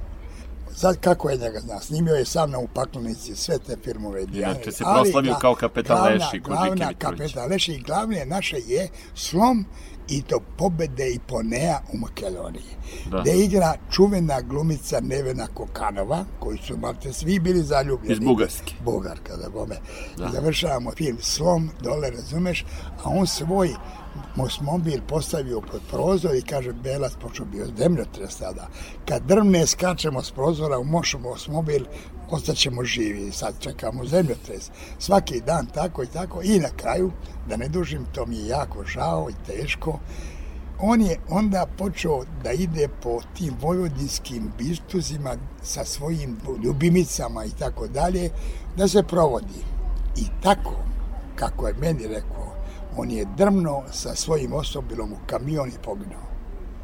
Sad 0.76 1.00
kako 1.00 1.30
je 1.30 1.38
njega 1.38 1.60
zna, 1.60 1.80
snimio 1.80 2.16
je 2.16 2.26
sam 2.26 2.52
na 2.52 2.60
upaklenici 2.60 3.36
sve 3.36 3.58
te 3.58 3.78
firmove 3.84 4.26
Dijane. 4.26 4.54
Inače 4.54 4.72
se 4.72 4.84
proslavio 4.84 5.36
kao 5.42 5.56
kapetan 5.56 5.98
glavna, 5.98 6.26
Leši 6.26 6.42
kod 6.42 6.54
Glavna 6.54 6.94
kapetan 7.00 7.50
Leši 7.50 7.74
i 7.74 7.82
glavne 7.82 8.26
naše 8.26 8.58
je 8.68 8.88
slom 9.16 9.66
i 10.08 10.22
to 10.22 10.40
pobede 10.58 11.10
i 11.10 11.20
ponea 11.20 11.80
u 11.94 11.98
Makedoniji. 11.98 12.76
Da. 13.12 13.22
Gde 13.22 13.38
igra 13.38 13.74
čuvena 13.92 14.42
glumica 14.42 15.00
Nevena 15.00 15.48
Kokanova, 15.54 16.26
koji 16.40 16.58
su 16.58 16.78
malte 16.78 17.14
svi 17.14 17.40
bili 17.40 17.62
zaljubljeni. 17.62 18.14
Iz 18.14 18.20
Bugarske. 18.20 18.74
Bugarka, 18.86 19.38
da 19.38 19.50
bome. 19.50 19.76
Da. 20.18 20.30
Završavamo 20.34 20.92
film 20.92 21.18
Slom, 21.22 21.70
dole, 21.82 22.10
razumeš, 22.10 22.66
a 23.04 23.10
on 23.10 23.28
svoj 23.28 23.70
Mosmobil 24.36 25.02
postavio 25.08 25.62
pod 25.62 25.82
prozor 25.92 26.36
i 26.36 26.42
kaže 26.42 26.74
Belac 26.74 27.14
počeo 27.22 27.46
bio 27.46 27.68
zemljotres 27.78 28.36
tada. 28.36 28.68
Kad 29.06 29.24
drvne 29.26 29.68
skačemo 29.68 30.22
s 30.22 30.32
prozora 30.32 30.80
u 30.80 30.84
Mosmobil, 31.20 31.86
ostaćemo 32.34 32.84
živi. 32.84 33.32
Sad 33.32 33.54
čekamo 33.60 34.06
zemljotres. 34.06 34.72
Svaki 35.00 35.42
dan 35.42 35.66
tako 35.66 36.04
i 36.04 36.08
tako. 36.08 36.42
I 36.44 36.60
na 36.60 36.70
kraju, 36.78 37.12
da 37.50 37.58
ne 37.58 37.68
dužim, 37.68 38.06
to 38.12 38.26
mi 38.26 38.38
je 38.38 38.48
jako 38.48 38.86
žao 38.86 39.28
i 39.30 39.46
teško. 39.46 40.00
On 40.80 41.02
je 41.02 41.20
onda 41.30 41.66
počeo 41.78 42.24
da 42.44 42.52
ide 42.52 42.88
po 43.02 43.20
tim 43.38 43.54
vojvodinskim 43.62 44.52
bistuzima 44.58 45.36
sa 45.62 45.86
svojim 45.86 46.38
ljubimicama 46.64 47.46
i 47.46 47.52
tako 47.60 47.88
dalje, 47.88 48.30
da 48.78 48.88
se 48.88 49.04
provodi. 49.04 49.64
I 50.18 50.26
tako, 50.44 50.76
kako 51.36 51.68
je 51.68 51.74
meni 51.74 52.08
rekao, 52.08 52.56
on 52.98 53.12
je 53.12 53.26
drmno 53.38 53.84
sa 53.92 54.16
svojim 54.16 54.54
osobilom 54.54 55.14
u 55.14 55.18
kamion 55.28 55.70
i 55.70 55.84
poginuo. 55.84 56.33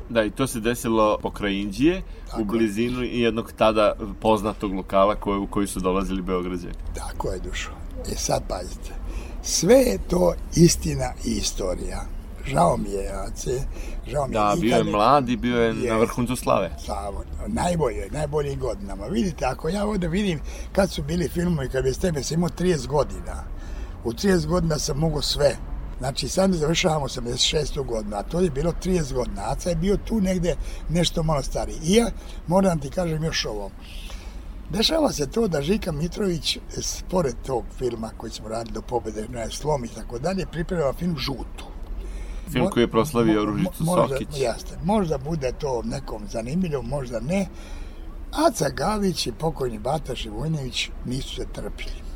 Da, 0.09 0.23
i 0.23 0.31
to 0.31 0.47
se 0.47 0.59
desilo 0.59 1.17
pokraj 1.21 1.53
Indije, 1.53 2.01
u 2.39 2.43
blizinu 2.43 3.03
je. 3.03 3.21
jednog 3.21 3.51
tada 3.51 3.93
poznatog 4.21 4.73
lokala 4.73 5.15
koje, 5.15 5.37
u 5.37 5.47
koji 5.47 5.67
su 5.67 5.79
dolazili 5.79 6.21
Beograđani. 6.21 6.73
Tako 6.95 7.31
je, 7.31 7.39
dušo. 7.39 7.69
E 8.11 8.15
sad 8.15 8.43
pazite, 8.47 8.93
sve 9.43 9.75
je 9.75 9.97
to 10.09 10.33
istina 10.55 11.13
i 11.25 11.31
istorija. 11.31 12.05
Žao 12.45 12.77
mi 12.77 12.89
je, 12.89 13.11
Ace. 13.27 13.61
Žao 14.07 14.27
mi 14.27 14.33
da, 14.33 14.49
je. 14.49 14.61
bio 14.61 14.77
je 14.77 14.83
mlad 14.83 15.29
i 15.29 15.37
bio 15.37 15.61
je, 15.61 15.75
je 15.81 15.91
na 15.91 15.97
vrhuncu 15.97 16.35
slave. 16.35 16.71
Slavo, 16.85 17.23
najbolje, 17.47 18.09
najboljim 18.11 18.59
godinama. 18.59 19.05
Vidite, 19.05 19.45
ako 19.45 19.69
ja 19.69 19.85
ovdje 19.85 20.09
vidim 20.09 20.39
kad 20.71 20.91
su 20.91 21.03
bili 21.03 21.27
filmovi, 21.29 21.69
kad 21.69 21.85
je 21.85 21.93
s 21.93 21.97
tebe, 21.97 22.23
sam 22.23 22.37
imao 22.37 22.49
30 22.49 22.87
godina. 22.87 23.43
U 24.03 24.11
30 24.11 24.45
godina 24.45 24.79
sam 24.79 24.97
mogo 24.97 25.21
sve. 25.21 25.55
Znači, 25.99 26.27
sad 26.27 26.53
završavamo 26.53 27.05
86. 27.05 27.85
godinu, 27.85 28.15
a 28.15 28.23
to 28.23 28.39
je 28.39 28.49
bilo 28.49 28.73
30 28.83 29.13
godina. 29.13 29.41
Aca 29.45 29.69
je 29.69 29.75
bio 29.75 29.97
tu 29.97 30.21
negde 30.21 30.55
nešto 30.89 31.23
malo 31.23 31.43
stariji. 31.43 31.79
I 31.83 31.93
ja 31.93 32.11
moram 32.47 32.79
ti 32.79 32.89
kažem 32.89 33.23
još 33.23 33.45
ovo. 33.45 33.71
Dešava 34.69 35.11
se 35.11 35.27
to 35.31 35.47
da 35.47 35.61
Žika 35.61 35.91
Mitrović, 35.91 36.57
pored 37.09 37.35
tog 37.45 37.63
filma 37.77 38.11
koji 38.17 38.31
smo 38.31 38.49
radili 38.49 38.73
do 38.73 38.81
pobede 38.81 39.27
na 39.29 39.49
slom 39.49 39.85
i 39.85 39.87
tako 39.87 40.19
dalje, 40.19 40.45
priprema 40.45 40.93
film 40.93 41.17
Žutu. 41.17 41.65
Film 42.51 42.69
koji 42.69 42.83
je 42.83 42.91
proslavio 42.91 43.45
Ružicu 43.45 43.83
možda, 43.83 44.17
Sokić. 44.17 44.27
Jeste, 44.37 44.77
možda 44.83 45.17
bude 45.17 45.51
to 45.59 45.81
nekom 45.85 46.21
zanimljivo, 46.31 46.81
možda 46.81 47.19
ne. 47.19 47.47
Aca 48.31 48.69
Gavić 48.69 49.27
i 49.27 49.31
pokojni 49.31 49.79
Bata 49.79 50.15
Živojnević 50.15 50.89
nisu 51.05 51.35
se 51.35 51.45
trpili. 51.53 52.08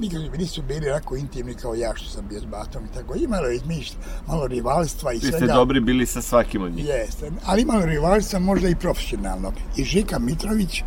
Nikad 0.00 0.22
mi 0.22 0.38
nisu 0.38 0.62
bili 0.62 0.88
rako 0.88 1.16
intimni 1.16 1.54
kao 1.54 1.74
ja 1.74 1.92
što 1.96 2.10
sam 2.10 2.28
bio 2.28 2.40
s 2.40 2.44
Batom 2.44 2.84
i 2.84 2.94
tako. 2.94 3.14
Imalo 3.16 3.46
je 3.46 3.56
izmišlj, 3.56 3.94
malo 4.26 4.46
rivalstva 4.46 5.12
i 5.12 5.16
Vi 5.16 5.20
svega. 5.20 5.36
ste 5.36 5.46
dobri 5.46 5.80
bili 5.80 6.06
sa 6.06 6.22
svakim 6.22 6.62
od 6.62 6.72
njih. 6.72 6.86
Jeste, 6.86 7.30
ali 7.44 7.62
imalo 7.62 7.84
rivalstva 7.86 8.38
možda 8.38 8.68
i 8.68 8.74
profesionalnog. 8.74 9.54
I 9.76 9.84
Žika 9.84 10.18
Mitrović 10.18 10.82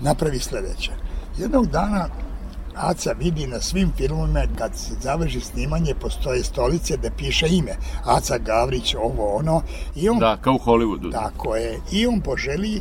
napravi 0.00 0.38
sledeće. 0.38 0.90
Jednog 1.38 1.66
dana 1.66 2.08
Aca 2.74 3.12
vidi 3.12 3.46
na 3.46 3.60
svim 3.60 3.92
filmovima 3.96 4.42
kad 4.58 4.76
se 4.76 4.94
završi 5.00 5.40
snimanje 5.40 5.94
postoje 5.94 6.44
stolice 6.44 6.96
da 6.96 7.10
piše 7.10 7.46
ime. 7.48 7.72
Aca 8.04 8.38
Gavrić, 8.38 8.94
ovo 8.94 9.36
ono. 9.36 9.62
I 9.96 10.08
on, 10.08 10.18
Da, 10.18 10.36
kao 10.36 10.54
u 10.54 10.58
Hollywoodu. 10.58 11.12
Tako 11.12 11.56
je. 11.56 11.80
I 11.92 12.06
on 12.06 12.20
poželi 12.20 12.80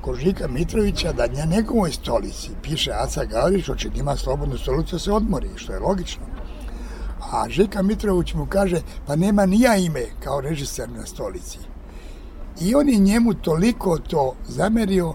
kod 0.00 0.18
Žika 0.18 0.48
Mitrovića 0.48 1.12
da 1.12 1.26
na 1.26 1.44
njegovoj 1.44 1.92
stolici 1.92 2.50
piše 2.62 2.90
Aca 2.92 3.24
Gavrić, 3.24 3.68
oče 3.68 3.90
ima 3.94 4.16
slobodnu 4.16 4.58
stolicu 4.58 4.98
se 4.98 5.12
odmori, 5.12 5.48
što 5.56 5.72
je 5.72 5.78
logično. 5.78 6.22
A 7.32 7.48
Žika 7.48 7.82
Mitrović 7.82 8.34
mu 8.34 8.46
kaže, 8.46 8.80
pa 9.06 9.16
nema 9.16 9.46
nija 9.46 9.76
ime 9.76 10.06
kao 10.24 10.40
režiser 10.40 10.90
na 10.90 11.06
stolici. 11.06 11.58
I 12.60 12.74
on 12.74 12.88
je 12.88 12.98
njemu 12.98 13.34
toliko 13.34 13.98
to 13.98 14.34
zamerio 14.48 15.14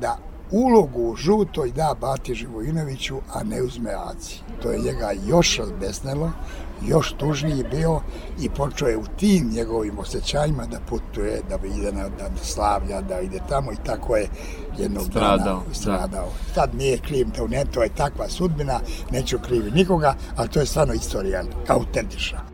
da 0.00 0.18
ulogu 0.50 1.10
u 1.10 1.16
žutoj 1.16 1.70
da 1.70 1.94
Bati 2.00 2.34
Živojinoviću, 2.34 3.16
a 3.32 3.42
ne 3.42 3.62
uzme 3.62 3.90
Aci. 4.10 4.40
To 4.62 4.70
je 4.70 4.78
njega 4.78 5.10
još 5.26 5.58
razbesnelo, 5.58 6.30
još 6.86 7.12
tužniji 7.12 7.64
bio 7.70 8.00
i 8.40 8.48
počeo 8.48 8.88
je 8.88 8.96
u 8.96 9.04
tim 9.16 9.50
njegovim 9.54 9.98
osjećajima 9.98 10.66
da 10.66 10.80
putuje, 10.88 11.42
da 11.48 11.66
ide 11.66 11.92
na, 11.92 12.08
da 12.08 12.30
slavlja, 12.42 13.00
da 13.00 13.20
ide 13.20 13.40
tamo 13.48 13.72
i 13.72 13.76
tako 13.86 14.16
je 14.16 14.28
jednog 14.78 15.04
Stradao, 15.04 15.38
dana 15.38 15.60
da. 15.68 15.74
stradao. 15.74 16.28
Sad 16.54 16.74
nije 16.74 16.98
kriv, 16.98 17.26
to 17.36 17.46
ne, 17.48 17.64
to 17.64 17.82
je 17.82 17.88
takva 17.88 18.28
sudbina, 18.28 18.80
neću 19.10 19.38
krivi 19.38 19.70
nikoga, 19.70 20.14
ali 20.36 20.48
to 20.48 20.60
je 20.60 20.66
stvarno 20.66 20.94
istorija, 20.94 21.44
autentična. 21.68 22.53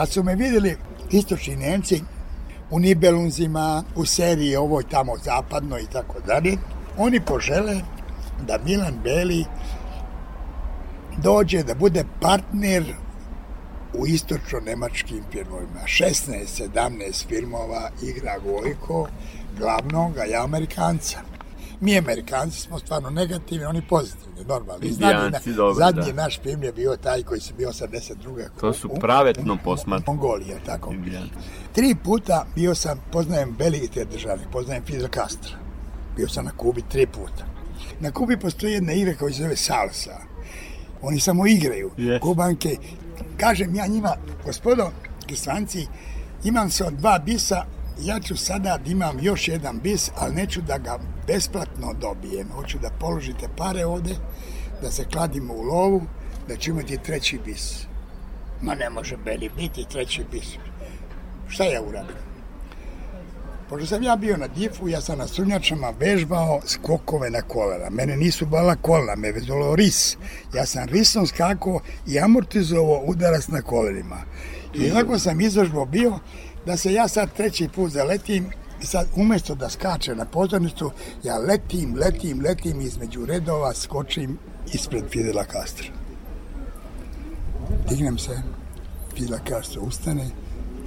Kad 0.00 0.08
su 0.08 0.22
me 0.22 0.34
vidjeli 0.34 0.76
istočni 1.10 1.56
Nemci 1.56 2.02
u 2.70 2.78
Nibelunzima, 2.78 3.84
u 3.96 4.04
seriji 4.04 4.56
ovoj 4.56 4.84
tamo 4.90 5.12
zapadno 5.24 5.78
i 5.78 5.86
tako 5.92 6.20
dalje, 6.26 6.56
oni 6.98 7.20
požele 7.20 7.80
da 8.46 8.58
Milan 8.64 8.94
Beli 9.04 9.44
dođe 11.16 11.62
da 11.62 11.74
bude 11.74 12.04
partner 12.20 12.84
u 13.94 14.06
istočno-nemačkim 14.06 15.22
filmovima. 15.32 15.80
16-17 15.86 17.26
filmova 17.28 17.90
igra 18.02 18.38
Gojko, 18.38 19.08
glavnog, 19.58 20.18
a 20.18 20.24
ja 20.24 20.44
Amerikanca. 20.44 21.18
Mi 21.80 21.98
Amerikanci 21.98 22.60
smo 22.60 22.78
stvarno 22.78 23.10
negativni, 23.10 23.64
oni 23.64 23.82
pozitivni, 23.88 24.29
normalni. 24.44 24.88
Indijanci, 24.88 25.52
dobro, 25.52 25.74
zadnji 25.74 26.12
da. 26.12 26.22
naš 26.22 26.40
film 26.40 26.62
je 26.62 26.72
bio 26.72 26.96
taj 26.96 27.22
koji 27.22 27.40
se 27.40 27.52
bio 27.54 27.68
82. 27.68 28.48
To 28.60 28.72
su 28.72 28.88
pravetno 29.00 29.58
posmat. 29.64 30.06
Mongolija, 30.06 30.58
tako. 30.66 30.92
Indijanci. 30.92 31.34
Tri 31.72 31.94
puta 32.04 32.46
bio 32.54 32.74
sam, 32.74 33.00
poznajem 33.12 33.56
velike 33.58 33.88
te 33.88 34.04
države, 34.04 34.40
poznajem 34.52 34.82
Fidel 34.84 35.08
Castro. 35.14 35.52
Bio 36.16 36.28
sam 36.28 36.44
na 36.44 36.50
Kubi 36.56 36.82
tri 36.88 37.06
puta. 37.06 37.44
Na 38.00 38.10
Kubi 38.10 38.36
postoji 38.36 38.72
jedna 38.72 38.92
igra 38.92 39.14
koja 39.14 39.32
se 39.32 39.42
zove 39.42 39.56
salsa. 39.56 40.18
Oni 41.02 41.20
samo 41.20 41.46
igraju. 41.46 41.90
Yes. 41.98 42.20
Kubanke. 42.20 42.76
Kažem 43.36 43.74
ja 43.74 43.86
njima, 43.86 44.16
gospodo, 44.44 44.90
stranci, 45.36 45.86
imam 46.44 46.70
se 46.70 46.84
od 46.84 46.92
dva 46.92 47.18
bisa, 47.18 47.64
ja 48.04 48.20
ću 48.20 48.36
sada 48.36 48.78
da 48.84 48.90
imam 48.90 49.18
još 49.20 49.48
jedan 49.48 49.80
bis, 49.80 50.10
ali 50.16 50.34
neću 50.34 50.60
da 50.62 50.78
ga 50.78 50.98
besplatno 51.26 51.94
dobijem. 52.00 52.48
Hoću 52.48 52.78
da 52.78 52.90
položite 53.00 53.48
pare 53.56 53.84
ovde, 53.84 54.14
da 54.82 54.90
se 54.90 55.04
kladimo 55.04 55.54
u 55.54 55.62
lovu, 55.62 56.02
da 56.48 56.56
ću 56.56 56.70
imati 56.70 56.98
treći 56.98 57.38
bis. 57.44 57.86
Ma 58.62 58.74
ne 58.74 58.90
može 58.90 59.16
Beli 59.16 59.50
biti 59.56 59.84
treći 59.90 60.24
bis. 60.32 60.46
Šta 61.48 61.64
ja 61.64 61.82
uradim? 61.82 62.16
Pošto 63.68 63.86
sam 63.86 64.02
ja 64.02 64.16
bio 64.16 64.36
na 64.36 64.46
difu, 64.46 64.88
ja 64.88 65.00
sam 65.00 65.18
na 65.18 65.26
sunjačama 65.26 65.92
vežbao 66.00 66.60
skokove 66.66 67.30
na 67.30 67.42
kolena. 67.42 67.90
Mene 67.90 68.16
nisu 68.16 68.46
bala 68.46 68.76
kolena, 68.76 69.16
me 69.16 69.32
vezalo 69.32 69.76
ris. 69.76 70.16
Ja 70.54 70.66
sam 70.66 70.88
risom 70.88 71.26
skakao 71.26 71.80
i 72.06 72.20
amortizovao 72.20 73.02
udarac 73.06 73.48
na 73.48 73.62
kolenima. 73.62 74.16
I 74.74 74.90
tako 74.90 75.18
sam 75.18 75.40
izvežbao 75.40 75.84
bio 75.84 76.18
da 76.70 76.76
se 76.76 76.92
ja 76.92 77.08
sad 77.08 77.32
treći 77.36 77.68
put 77.74 77.92
zaletim 77.92 78.50
i 78.82 78.86
sad 78.86 79.08
umjesto 79.16 79.54
da 79.54 79.70
skače 79.70 80.14
na 80.14 80.24
pozornicu, 80.24 80.90
ja 81.24 81.38
letim, 81.38 81.94
letim, 81.94 82.40
letim 82.40 82.80
između 82.80 83.26
redova, 83.26 83.74
skočim 83.74 84.38
ispred 84.74 85.04
Fidela 85.10 85.44
Castra. 85.44 85.86
Dignem 87.88 88.18
se, 88.18 88.42
Fidel 89.16 89.38
Castro 89.48 89.82
ustane, 89.82 90.26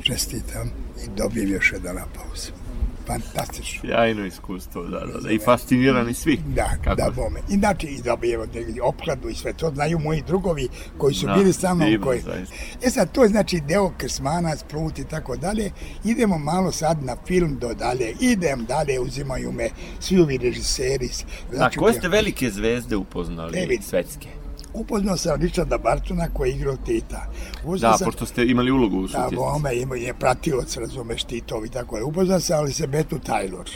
čestitam 0.01 0.71
i 1.05 1.09
dobijem 1.17 1.51
još 1.51 1.71
jedan 1.73 1.97
aplauz. 1.97 2.62
Fantastično. 3.08 3.82
Sjajno 3.82 4.26
iskustvo, 4.26 4.84
da, 4.84 4.99
da, 4.99 5.20
da. 5.20 5.32
I 5.32 5.39
fascinirani 5.39 6.14
svi. 6.14 6.39
Da, 6.47 6.70
Kako? 6.84 6.95
da, 6.95 7.12
bome. 7.12 7.39
Inače, 7.49 7.88
i 7.88 8.01
dobijemo 8.01 8.45
opkladu 8.84 9.30
i 9.30 9.36
sve 9.36 9.54
to 9.54 9.72
znaju 9.72 9.99
moji 9.99 10.24
drugovi 10.28 10.68
koji 10.97 11.14
su 11.14 11.26
Da, 11.26 11.34
bili 11.34 11.54
sa 11.54 11.74
mnom. 11.74 11.89
divno, 11.89 12.06
Koji... 12.06 12.20
zaista. 12.22 12.56
E 12.84 12.89
sad, 12.89 13.12
to 13.12 13.24
je 13.24 13.30
znači 13.30 13.60
deo 13.60 13.91
Krsmanac, 13.97 14.64
Plut 14.64 14.99
i 14.99 15.04
tako 15.04 15.36
dalje. 15.38 15.72
Idemo 16.06 16.38
malo 16.38 16.72
sad 16.72 17.04
na 17.04 17.16
film 17.28 17.58
do 17.60 17.74
dalje. 17.74 18.14
Idem 18.22 18.66
dalje, 18.66 18.99
uzimaju 18.99 19.51
me 19.51 19.70
svi 19.99 20.20
ovi 20.20 20.38
režiseri. 20.38 21.10
A 21.51 21.56
Znači, 21.56 21.78
koje 21.80 21.93
ste 21.93 22.08
velike 22.08 22.49
zvezde 22.49 22.95
upoznali, 22.95 23.60
vidim. 23.60 23.82
svetske? 23.82 24.28
Upoznao 24.74 25.17
sam 25.17 25.41
Richarda 25.41 25.78
Bartona 25.78 26.28
koji 26.30 26.49
je 26.49 26.55
igrao 26.55 26.76
Tita. 26.78 27.26
Upoznao 27.63 27.91
Da, 27.91 27.97
sam- 27.97 28.05
pošto 28.05 28.26
ste 28.26 28.45
imali 28.45 28.71
ulogu 28.71 28.97
u 28.97 29.01
Da, 29.01 29.07
sutjesnici. 29.07 29.36
bome, 29.36 29.76
ima 29.76 29.95
je 29.95 30.13
pratilac, 30.13 30.78
razumeš, 30.78 31.24
Titovi, 31.24 31.69
tako 31.69 31.97
je. 31.97 32.03
Upoznao 32.03 32.39
sam 32.39 32.59
Elisabetu 32.59 33.15
Taylor, 33.17 33.69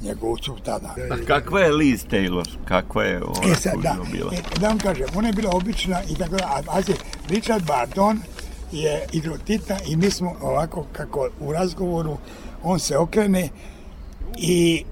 njegovu 0.00 0.36
su 0.36 0.56
tada. 0.64 0.94
A 1.10 1.26
kakva 1.26 1.60
je 1.60 1.72
Liz 1.72 2.06
Taylor? 2.06 2.48
Kakva 2.64 3.04
je 3.04 3.16
ona 3.18 3.52
E 3.52 3.54
sad, 3.54 3.72
da, 3.76 3.96
bila? 4.12 4.32
e, 4.34 4.58
da 4.60 4.68
vam 4.68 4.78
kažem, 4.78 5.06
ona 5.14 5.28
je 5.28 5.32
bila 5.32 5.50
obična 5.52 6.02
i 6.04 6.14
tako 6.14 6.36
da, 6.36 6.44
a, 6.46 6.62
a 6.68 6.82
se, 6.82 6.92
Richard 7.28 7.66
Barton 7.66 8.18
je 8.72 9.06
igrao 9.12 9.38
Tita 9.38 9.76
i 9.86 9.96
mi 9.96 10.10
smo 10.10 10.34
ovako, 10.42 10.86
kako 10.92 11.28
u 11.40 11.52
razgovoru, 11.52 12.16
on 12.62 12.78
se 12.78 12.98
okrene 12.98 13.48
i, 14.36 14.84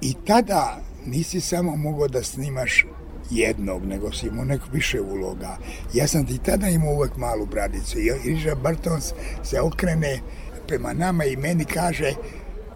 i 0.00 0.14
tada 0.26 0.76
nisi 1.06 1.40
samo 1.40 1.76
mogao 1.76 2.08
da 2.08 2.22
snimaš 2.22 2.84
jednog, 3.30 3.86
nego 3.86 4.12
si 4.12 4.26
imao 4.26 4.44
neko 4.44 4.66
više 4.72 5.00
uloga. 5.00 5.56
Ja 5.94 6.06
sam 6.06 6.26
ti 6.26 6.38
tada 6.38 6.68
imao 6.68 6.94
uvek 6.94 7.16
malu 7.16 7.46
bradicu 7.46 7.98
i 7.98 8.12
Richard 8.24 8.60
Bartons 8.60 9.12
se 9.42 9.60
okrene 9.60 10.20
prema 10.66 10.92
nama 10.92 11.24
i 11.24 11.36
meni 11.36 11.64
kaže 11.64 12.14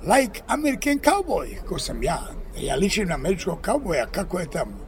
like 0.03 0.43
American 0.47 0.99
cowboy, 0.99 1.65
ko 1.69 1.79
sam 1.79 2.03
ja. 2.03 2.19
Ja 2.61 2.75
ličim 2.75 3.09
na 3.09 3.15
američkog 3.15 3.59
kauboja, 3.61 4.07
kako 4.07 4.39
je 4.39 4.51
tamo? 4.51 4.85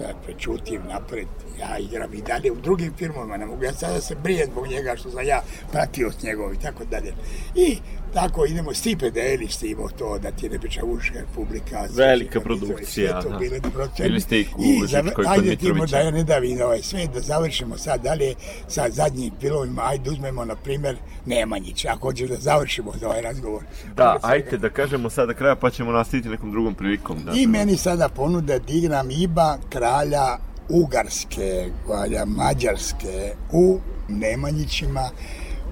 ja 0.00 0.14
prečutim 0.24 0.80
napred, 0.88 1.26
ja 1.60 1.78
igram 1.78 2.14
i 2.14 2.22
dalje 2.22 2.52
u 2.52 2.60
drugim 2.60 2.92
filmovima, 2.98 3.36
ne 3.36 3.46
mogu 3.46 3.64
ja 3.64 3.72
sada 3.72 4.00
se 4.00 4.14
brijem 4.14 4.48
zbog 4.50 4.66
njega 4.66 4.96
što 4.96 5.10
sam 5.10 5.26
ja 5.26 5.42
pratio 5.72 6.10
s 6.10 6.22
njegov 6.22 6.54
i 6.54 6.58
tako 6.58 6.84
dalje. 6.84 7.12
I 7.54 7.78
tako 8.14 8.44
idemo, 8.46 8.74
Stipe 8.74 9.10
Deli 9.10 9.48
snimao 9.48 9.88
to, 9.88 10.18
da 10.18 10.30
ti 10.30 10.48
ne 10.48 10.58
priča 10.58 10.84
Uška 10.84 11.18
publika. 11.34 11.84
Velika 11.90 12.32
sve 12.32 12.40
produkcija, 12.42 13.20
to 13.20 13.28
da. 13.28 13.36
bile 13.36 13.60
produkcije. 13.62 14.08
Bili 14.08 14.20
ste 14.20 14.40
i 14.40 14.46
u 14.84 14.86
zav- 14.86 15.12
kod 15.12 15.26
Ajde 15.26 15.42
ti 15.48 15.66
Mitrovića. 15.66 15.86
da 15.88 15.98
ja 15.98 16.10
ne 16.10 16.24
davim 16.24 16.60
ovaj 16.60 16.82
sve, 16.82 17.06
da 17.06 17.20
završimo 17.20 17.78
sad 17.78 18.02
dalje 18.02 18.34
sa 18.68 18.86
zadnjim 18.90 19.32
filmovima, 19.40 19.82
ajde 19.84 20.10
uzmemo 20.10 20.44
na 20.44 20.56
primjer 20.56 20.96
Nemanjić, 21.26 21.84
ako 21.84 21.98
hoćeš 22.00 22.28
da 22.28 22.36
završimo 22.36 22.92
za 22.94 23.06
ovaj 23.06 23.22
razgovor. 23.22 23.62
Da, 23.86 24.02
svega- 24.14 24.18
ajte 24.24 24.56
da 24.58 24.70
kažemo 24.70 25.10
sada 25.10 25.34
kraja, 25.34 25.56
pa 25.56 25.70
ćemo 25.70 25.92
nastaviti 25.92 26.28
nekom 26.28 26.50
drugom 26.50 26.74
prilikom. 26.74 27.24
Da, 27.24 27.32
I 27.32 27.46
meni 27.46 27.76
sada 27.76 28.08
ponude 28.08 28.58
da 28.58 28.72
igram 28.72 29.10
Iba, 29.10 29.58
kralja 29.68 30.38
Ugarske, 30.68 31.70
kralja 31.86 32.24
Mađarske 32.26 33.32
u 33.52 33.78
Nemanjićima. 34.08 35.10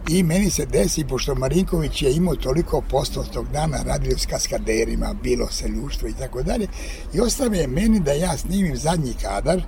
I 0.08 0.22
meni 0.22 0.50
se 0.50 0.66
desi, 0.66 1.04
pošto 1.04 1.34
Marinković 1.34 2.02
je 2.02 2.12
imao 2.12 2.36
toliko 2.36 2.80
posto 2.90 3.24
tog 3.32 3.46
dana, 3.52 3.82
radio 3.86 4.18
s 4.18 4.26
kaskaderima, 4.26 5.14
bilo 5.22 5.48
se 5.50 5.68
ljuštvo 5.68 6.08
i 6.08 6.14
tako 6.18 6.42
dalje, 6.42 6.66
i 7.14 7.20
ostave 7.20 7.66
meni 7.66 8.00
da 8.00 8.12
ja 8.12 8.36
snimim 8.36 8.76
zadnji 8.76 9.14
kadar 9.22 9.62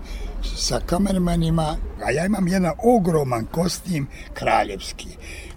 sa 0.56 0.80
kamermanima, 0.86 1.76
a 2.04 2.10
ja 2.10 2.26
imam 2.26 2.48
jedan 2.48 2.72
ogroman 2.82 3.46
kostim 3.46 4.06
kraljevski 4.34 5.08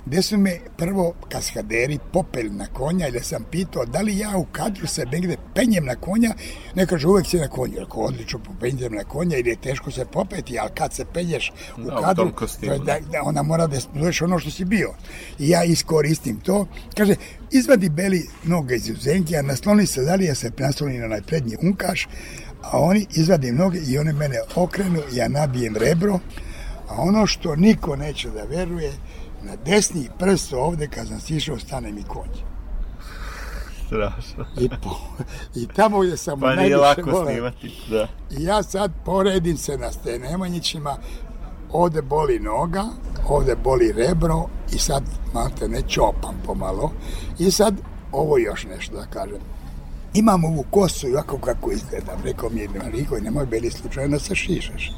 gde 0.06 0.22
su 0.22 0.38
me 0.38 0.60
prvo 0.78 1.14
kaskaderi 1.30 2.00
popeli 2.14 2.50
na 2.50 2.68
konja 2.68 3.10
da 3.10 3.24
sam 3.24 3.46
pitao 3.52 3.86
da 3.86 4.02
li 4.02 4.18
ja 4.18 4.38
u 4.38 4.46
kadru 4.52 4.88
se 4.88 5.06
negde 5.06 5.38
penjem 5.56 5.86
na 5.86 5.96
konja, 5.96 6.34
ne 6.76 6.86
kaže 6.86 7.08
uvek 7.08 7.28
si 7.28 7.38
na 7.38 7.48
konju, 7.48 7.80
rekao 7.80 8.02
odlično 8.02 8.40
penjem 8.60 8.94
na 8.94 9.04
konja 9.04 9.38
ili 9.38 9.50
je 9.50 9.56
teško 9.56 9.92
se 9.92 10.06
popeti, 10.06 10.60
ali 10.60 10.70
kad 10.76 10.94
se 10.94 11.06
penješ 11.06 11.52
u 11.78 11.82
Da, 11.82 12.00
u 12.00 12.04
kadru, 12.04 12.32
kostimu, 12.36 12.78
da, 12.78 13.00
da, 13.12 13.24
ona 13.24 13.44
mora 13.44 13.68
da 13.68 13.78
budeš 13.94 14.22
ono 14.22 14.40
što 14.40 14.52
si 14.52 14.66
bio. 14.66 14.94
I 15.40 15.50
ja 15.50 15.64
iskoristim 15.64 16.40
to. 16.40 16.68
Kaže, 16.98 17.16
izvadi 17.52 17.90
beli 17.90 18.30
noge 18.44 18.76
iz 18.76 18.90
uzenke, 18.90 19.38
a 19.38 19.42
nasloni 19.42 19.86
se 19.86 20.02
dalje, 20.02 20.26
ja 20.26 20.36
se 20.36 20.52
nasloni 20.58 20.98
na 20.98 21.06
onaj 21.06 21.22
prednji 21.22 21.58
unkaš, 21.64 22.08
a 22.72 22.80
oni 22.80 23.08
izvadim 23.12 23.56
noge 23.56 23.80
i 23.88 23.98
one 23.98 24.14
mene 24.14 24.36
okrenu, 24.56 25.00
ja 25.12 25.28
nabijem 25.28 25.76
rebro, 25.76 26.20
a 26.90 26.94
ono 26.98 27.28
što 27.28 27.56
niko 27.56 27.96
neće 27.96 28.30
da 28.30 28.44
veruje, 28.44 28.94
na 29.44 29.56
desni 29.66 30.10
prst 30.20 30.54
ovde, 30.54 30.88
kad 30.88 31.08
sam 31.08 31.20
sišao, 31.20 31.60
stane 31.60 31.92
mi 31.92 32.04
konj. 32.04 32.30
Strašno. 33.88 34.46
I, 34.60 34.70
po, 34.70 34.90
i 35.56 35.68
tamo 35.68 36.00
gde 36.00 36.18
sam 36.18 36.40
Pa 36.40 36.56
najviše 36.56 36.78
lako 36.78 37.12
voleo. 37.12 37.26
snimati, 37.26 37.72
da. 37.90 38.08
I 38.32 38.44
ja 38.44 38.64
sad 38.64 38.92
poredim 39.06 39.58
se 39.58 39.78
na 39.78 39.92
Stenemanjićima, 39.92 40.98
ovde 41.72 42.02
boli 42.02 42.40
noga, 42.40 42.84
ovde 43.28 43.56
boli 43.56 43.92
rebro 43.92 44.46
i 44.74 44.78
sad 44.78 45.04
malte 45.34 45.68
ne 45.68 45.82
čopam 45.82 46.42
pomalo. 46.46 46.92
I 47.40 47.52
sad 47.52 47.76
ovo 48.12 48.38
još 48.38 48.64
nešto 48.66 48.96
da 48.96 49.06
kažem. 49.06 49.40
Imam 50.16 50.44
ovu 50.44 50.66
kosu 50.70 51.08
ovako 51.08 51.38
kako 51.38 51.72
izgledam. 51.72 52.16
Rekao 52.24 52.50
mi 52.50 52.62
je 52.62 52.70
Mariko, 52.84 53.20
nemoj 53.20 53.46
beli 53.46 53.72
slučajno 53.72 54.18
da 54.18 54.20
se 54.20 54.36
šišaš. 54.36 54.92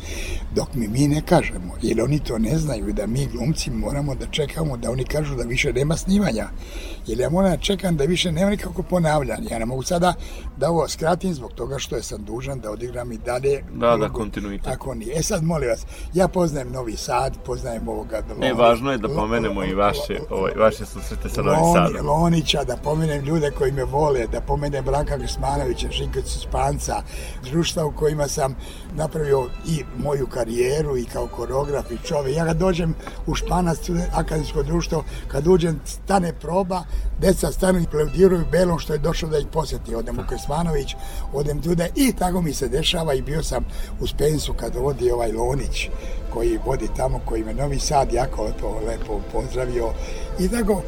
Dok 0.56 0.74
mi 0.74 0.88
mi 0.88 1.08
ne 1.08 1.22
kažemo, 1.22 1.74
jer 1.82 2.02
oni 2.02 2.20
to 2.20 2.38
ne 2.38 2.58
znaju 2.58 2.94
da 2.94 3.08
mi 3.08 3.26
glumci 3.26 3.72
moramo 3.72 4.16
da 4.16 4.26
čekamo 4.26 4.78
da 4.78 4.92
oni 4.92 5.04
kažu 5.04 5.36
da 5.36 5.44
više 5.44 5.74
nema 5.74 5.98
snimanja. 5.98 6.48
Jer 7.08 7.20
ja 7.20 7.30
moram 7.30 7.52
da 7.52 7.58
čekam 7.58 7.98
da 7.98 8.04
više 8.04 8.32
nema 8.32 8.50
nikako 8.50 8.84
ponavljanja. 8.84 9.50
Ja 9.52 9.60
ne 9.60 9.66
mogu 9.66 9.84
sada 9.84 10.14
da 10.58 10.70
ovo 10.70 10.88
skratim 10.88 11.34
zbog 11.34 11.54
toga 11.54 11.80
što 11.80 11.96
je 11.96 12.04
sam 12.04 12.26
dužan 12.26 12.60
da 12.60 12.72
odigram 12.72 13.12
i 13.12 13.18
dalje. 13.18 13.64
Da, 13.74 13.88
da, 13.88 13.96
ulogu. 13.96 14.14
kontinuitet. 14.14 14.68
Ako 14.68 14.94
nije. 14.94 15.20
E 15.20 15.24
sad, 15.24 15.44
molim 15.44 15.70
vas, 15.70 15.86
ja 16.14 16.28
poznajem 16.28 16.72
Novi 16.72 16.98
Sad, 16.98 17.38
poznajem 17.46 17.88
ovoga... 17.88 18.22
Ne, 18.40 18.54
važno 18.54 18.92
je 18.92 18.98
da 18.98 19.08
pomenemo 19.08 19.64
i 19.64 19.74
vaše, 19.74 20.20
ovaj, 20.30 20.52
vaše 20.58 20.86
susrete 20.86 21.30
sa 21.30 21.42
Novim 21.42 21.74
Sadom. 21.74 22.08
Lonića, 22.08 22.64
da 22.64 22.78
pomenem 22.78 23.26
ljude 23.26 23.52
koji 23.52 23.72
me 23.72 23.84
vole, 23.84 24.28
da 24.32 24.42
pomenem 24.42 24.86
Branka 24.86 25.07
Žaka 25.08 25.18
Gusmanovića, 25.18 25.92
Šinkicu 25.92 26.40
Spanca, 26.40 27.02
društva 27.44 27.86
u 27.86 27.92
kojima 27.92 28.28
sam 28.28 28.56
napravio 28.96 29.50
i 29.68 29.84
moju 29.98 30.28
karijeru 30.28 30.98
i 30.98 31.06
kao 31.06 31.28
koreograf 31.28 31.92
i 31.92 32.08
čovjek. 32.08 32.38
Ja 32.38 32.46
kad 32.46 32.58
dođem 32.58 32.96
u 33.28 33.36
Španac, 33.36 33.78
akademsko 34.14 34.64
društvo, 34.64 35.04
kad 35.28 35.48
uđem, 35.48 35.80
stane 35.86 36.34
proba, 36.34 36.84
deca 37.20 37.52
stanu 37.52 37.80
i 37.80 37.88
pleudiraju 37.92 38.46
belom 38.52 38.80
što 38.80 38.94
je 38.94 39.00
došlo 39.00 39.30
da 39.30 39.38
ih 39.38 39.48
posjeti. 39.52 39.96
Odem 39.96 40.20
u 40.20 40.28
Krsmanović, 40.30 40.96
odem 41.34 41.62
tude 41.62 41.90
i 41.96 42.14
tako 42.14 42.42
mi 42.42 42.54
se 42.54 42.68
dešava 42.68 43.14
i 43.14 43.22
bio 43.22 43.44
sam 43.44 43.66
u 44.00 44.08
Spensu 44.08 44.54
kad 44.54 44.76
vodi 44.76 45.12
ovaj 45.12 45.32
Lonić 45.32 45.90
koji 46.34 46.60
vodi 46.66 46.88
tamo, 46.98 47.20
koji 47.26 47.44
me 47.44 47.54
Novi 47.54 47.80
Sad 47.80 48.14
jako 48.14 48.50
to 48.60 48.82
lepo 48.88 49.22
pozdravio. 49.34 49.94
I 50.40 50.50
tako, 50.50 50.82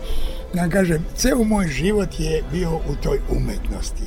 ja 0.53 0.69
kažem, 0.69 1.05
ceo 1.15 1.43
moj 1.43 1.67
život 1.67 2.19
je 2.19 2.43
bio 2.51 2.75
u 2.75 2.95
toj 3.03 3.19
umetnosti. 3.29 4.03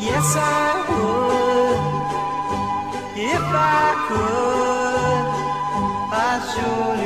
Yes, 0.00 0.36
I 0.36 0.84
would 0.88 1.28
if 3.18 3.40
I 3.40 3.94
could. 4.08 4.58
I 6.10 6.40
surely 6.50 6.97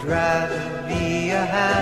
I'd 0.00 0.06
rather 0.06 0.88
be 0.88 1.28
a 1.28 1.44
hand. 1.44 1.79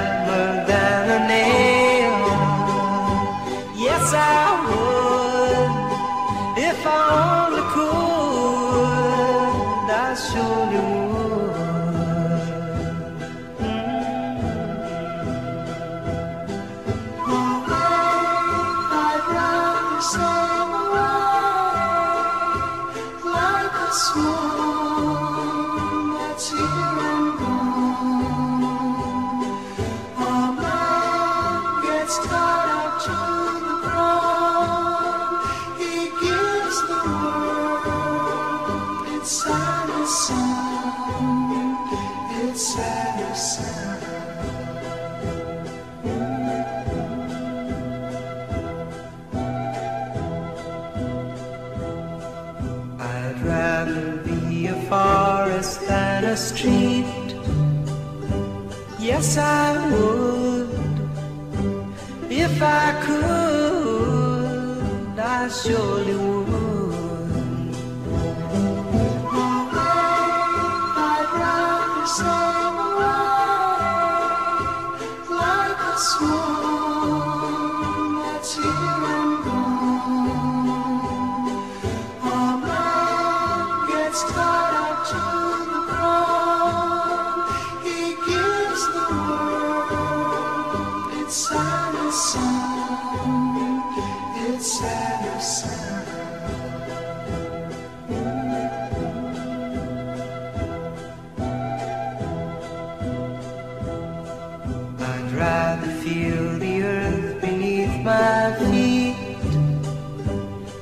feel 106.09 106.59
the 106.59 106.83
earth 106.83 107.41
beneath 107.41 107.97
my 108.03 108.55
feet. 108.59 109.17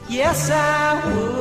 Yes, 0.09 0.51
I 0.51 1.03
would. 1.05 1.36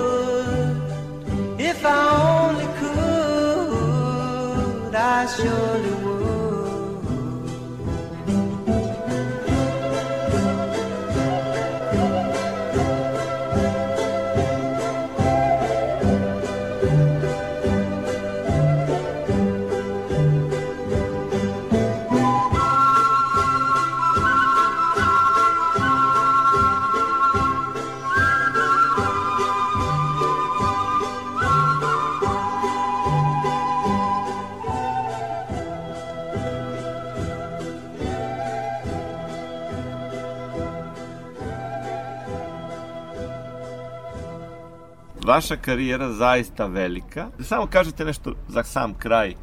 Vaša 45.36 45.56
karijera 45.56 46.14
zaista 46.14 46.66
velika. 46.66 47.28
Samo 47.40 47.68
kažete 47.68 48.06
nešto 48.06 48.34
za 48.50 48.64
sam 48.64 48.94
kraj. 48.94 49.34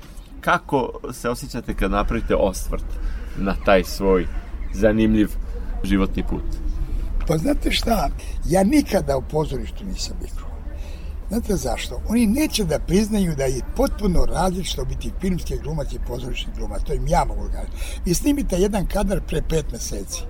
Kako 0.40 0.90
se 1.12 1.28
osjećate 1.28 1.74
kad 1.74 1.90
napravite 1.90 2.34
osvrt 2.34 2.84
na 3.36 3.55
taj 3.64 3.84
svoj 3.84 4.26
zanimljiv 4.74 5.28
životni 5.84 6.22
put? 6.30 6.45
Pa 7.28 7.36
znate 7.38 7.70
šta, 7.70 8.09
ja 8.49 8.64
nikada 8.64 9.16
u 9.16 9.22
pozorištu 9.22 9.84
nisam 9.84 10.16
igrao. 10.32 10.53
Znate 11.28 11.57
zašto? 11.57 12.01
Oni 12.09 12.26
neće 12.26 12.64
da 12.64 12.78
priznaju 12.78 13.34
da 13.36 13.45
je 13.45 13.61
potpuno 13.76 14.24
različito 14.24 14.84
biti 14.84 15.12
filmski 15.20 15.59
glumac 15.62 15.93
i 15.93 15.99
pozorišni 16.07 16.53
glumac. 16.59 16.82
To 16.82 16.93
im 16.93 17.09
ja 17.09 17.24
mogu 17.28 17.49
gledati. 17.51 17.76
Vi 18.05 18.14
snimite 18.14 18.57
jedan 18.57 18.86
kadar 18.86 19.20
pre 19.20 19.43
pet 19.49 19.72
meseci. 19.72 20.22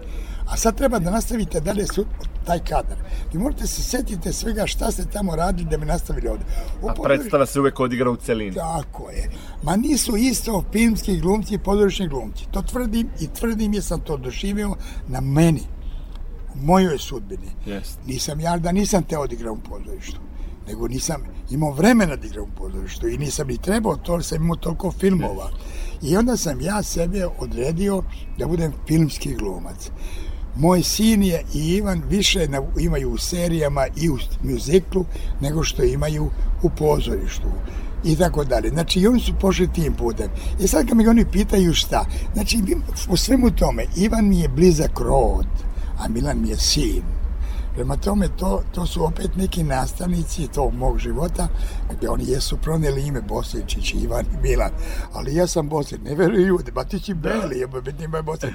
A 0.46 0.56
sad 0.56 0.76
treba 0.76 0.98
da 0.98 1.10
nastavite 1.10 1.60
dalje 1.60 1.86
su, 1.86 2.06
taj 2.44 2.58
kadar. 2.58 2.96
Vi 3.32 3.38
morate 3.38 3.66
se 3.66 3.82
setiti 3.82 4.32
svega 4.32 4.66
šta 4.66 4.90
ste 4.90 5.04
tamo 5.04 5.36
radili 5.36 5.70
da 5.70 5.76
bi 5.76 5.86
nastavili 5.86 6.28
ovde. 6.28 6.44
A 6.88 6.94
predstava 7.02 7.46
se 7.46 7.60
uvek 7.60 7.80
odigra 7.80 8.10
u 8.10 8.16
celini. 8.16 8.54
Tako 8.54 9.10
je. 9.10 9.30
Ma 9.62 9.76
nisu 9.76 10.16
isto 10.16 10.64
filmski 10.72 11.20
glumci 11.20 11.54
i 11.54 11.58
područni 11.58 12.08
glumci. 12.08 12.44
To 12.50 12.62
tvrdim 12.62 13.08
i 13.20 13.26
tvrdim 13.26 13.74
jer 13.74 13.84
sam 13.84 14.00
to 14.00 14.16
doživio 14.16 14.74
na 15.08 15.20
meni. 15.20 15.62
U 16.54 16.66
mojoj 16.66 16.98
sudbini. 16.98 17.48
Yes. 17.66 17.96
Nisam 18.06 18.40
ja 18.40 18.58
da 18.58 18.72
nisam 18.72 19.02
te 19.02 19.18
odigrao 19.18 19.52
u 19.52 19.58
pozorištu 19.70 20.20
nego 20.66 20.88
nisam 20.88 21.22
imao 21.50 21.72
vremena 21.72 22.16
da 22.16 22.26
igram 22.26 22.44
u 22.44 22.56
pozorištu 22.56 23.08
i 23.08 23.18
nisam 23.18 23.48
ni 23.48 23.58
trebao 23.58 23.96
to, 23.96 24.22
sam 24.22 24.42
imao 24.42 24.56
toliko 24.56 24.92
filmova. 24.92 25.50
I 26.02 26.16
onda 26.16 26.36
sam 26.36 26.60
ja 26.60 26.82
sebe 26.82 27.26
odredio 27.38 28.02
da 28.38 28.46
budem 28.46 28.72
filmski 28.86 29.34
glumac. 29.34 29.90
Moj 30.56 30.82
sin 30.82 31.22
je 31.22 31.44
i 31.54 31.58
Ivan 31.58 32.02
više 32.10 32.48
na, 32.48 32.62
imaju 32.80 33.10
u 33.10 33.18
serijama 33.18 33.86
i 33.96 34.10
u 34.10 34.18
muziklu 34.42 35.04
nego 35.40 35.62
što 35.62 35.82
imaju 35.82 36.30
u 36.62 36.70
pozorištu 36.70 37.48
i 38.04 38.16
tako 38.16 38.44
dalje. 38.44 38.68
Znači, 38.68 39.00
i 39.00 39.06
oni 39.06 39.20
su 39.20 39.32
pošli 39.40 39.72
tim 39.72 39.94
putem. 39.94 40.30
I 40.60 40.68
sad 40.68 40.88
kad 40.88 40.96
mi 40.96 41.08
oni 41.08 41.24
pitaju 41.32 41.74
šta, 41.74 42.04
znači, 42.34 42.58
u 43.08 43.16
svemu 43.16 43.50
tome, 43.50 43.84
Ivan 43.96 44.28
mi 44.28 44.40
je 44.40 44.48
blizak 44.48 45.00
rod, 45.00 45.46
a 45.98 46.08
Milan 46.08 46.40
mi 46.40 46.48
je 46.48 46.56
sin. 46.56 47.02
Prema 47.74 47.96
tome, 47.96 48.28
to, 48.38 48.62
to 48.74 48.86
su 48.86 49.04
opet 49.04 49.36
neki 49.36 49.62
nastavnici 49.62 50.48
tog 50.48 50.74
mog 50.74 50.98
života, 50.98 51.48
gdje 51.96 52.10
oni 52.10 52.24
jesu 52.28 52.56
proneli 52.56 53.06
ime 53.06 53.20
Bosličić, 53.20 53.94
Ivan 53.94 54.24
i 54.34 54.42
Milan, 54.42 54.70
ali 55.12 55.34
ja 55.34 55.46
sam 55.46 55.68
Boslić, 55.68 56.00
ne 56.04 56.14
veruju 56.14 56.46
ljudi, 56.46 56.70
ba 56.70 56.84
ti 56.84 57.00
će 57.00 57.14
Beli, 57.14 57.58
ja 57.58 57.66
bih 57.66 57.94
nima 57.98 58.22
Boslić. 58.22 58.52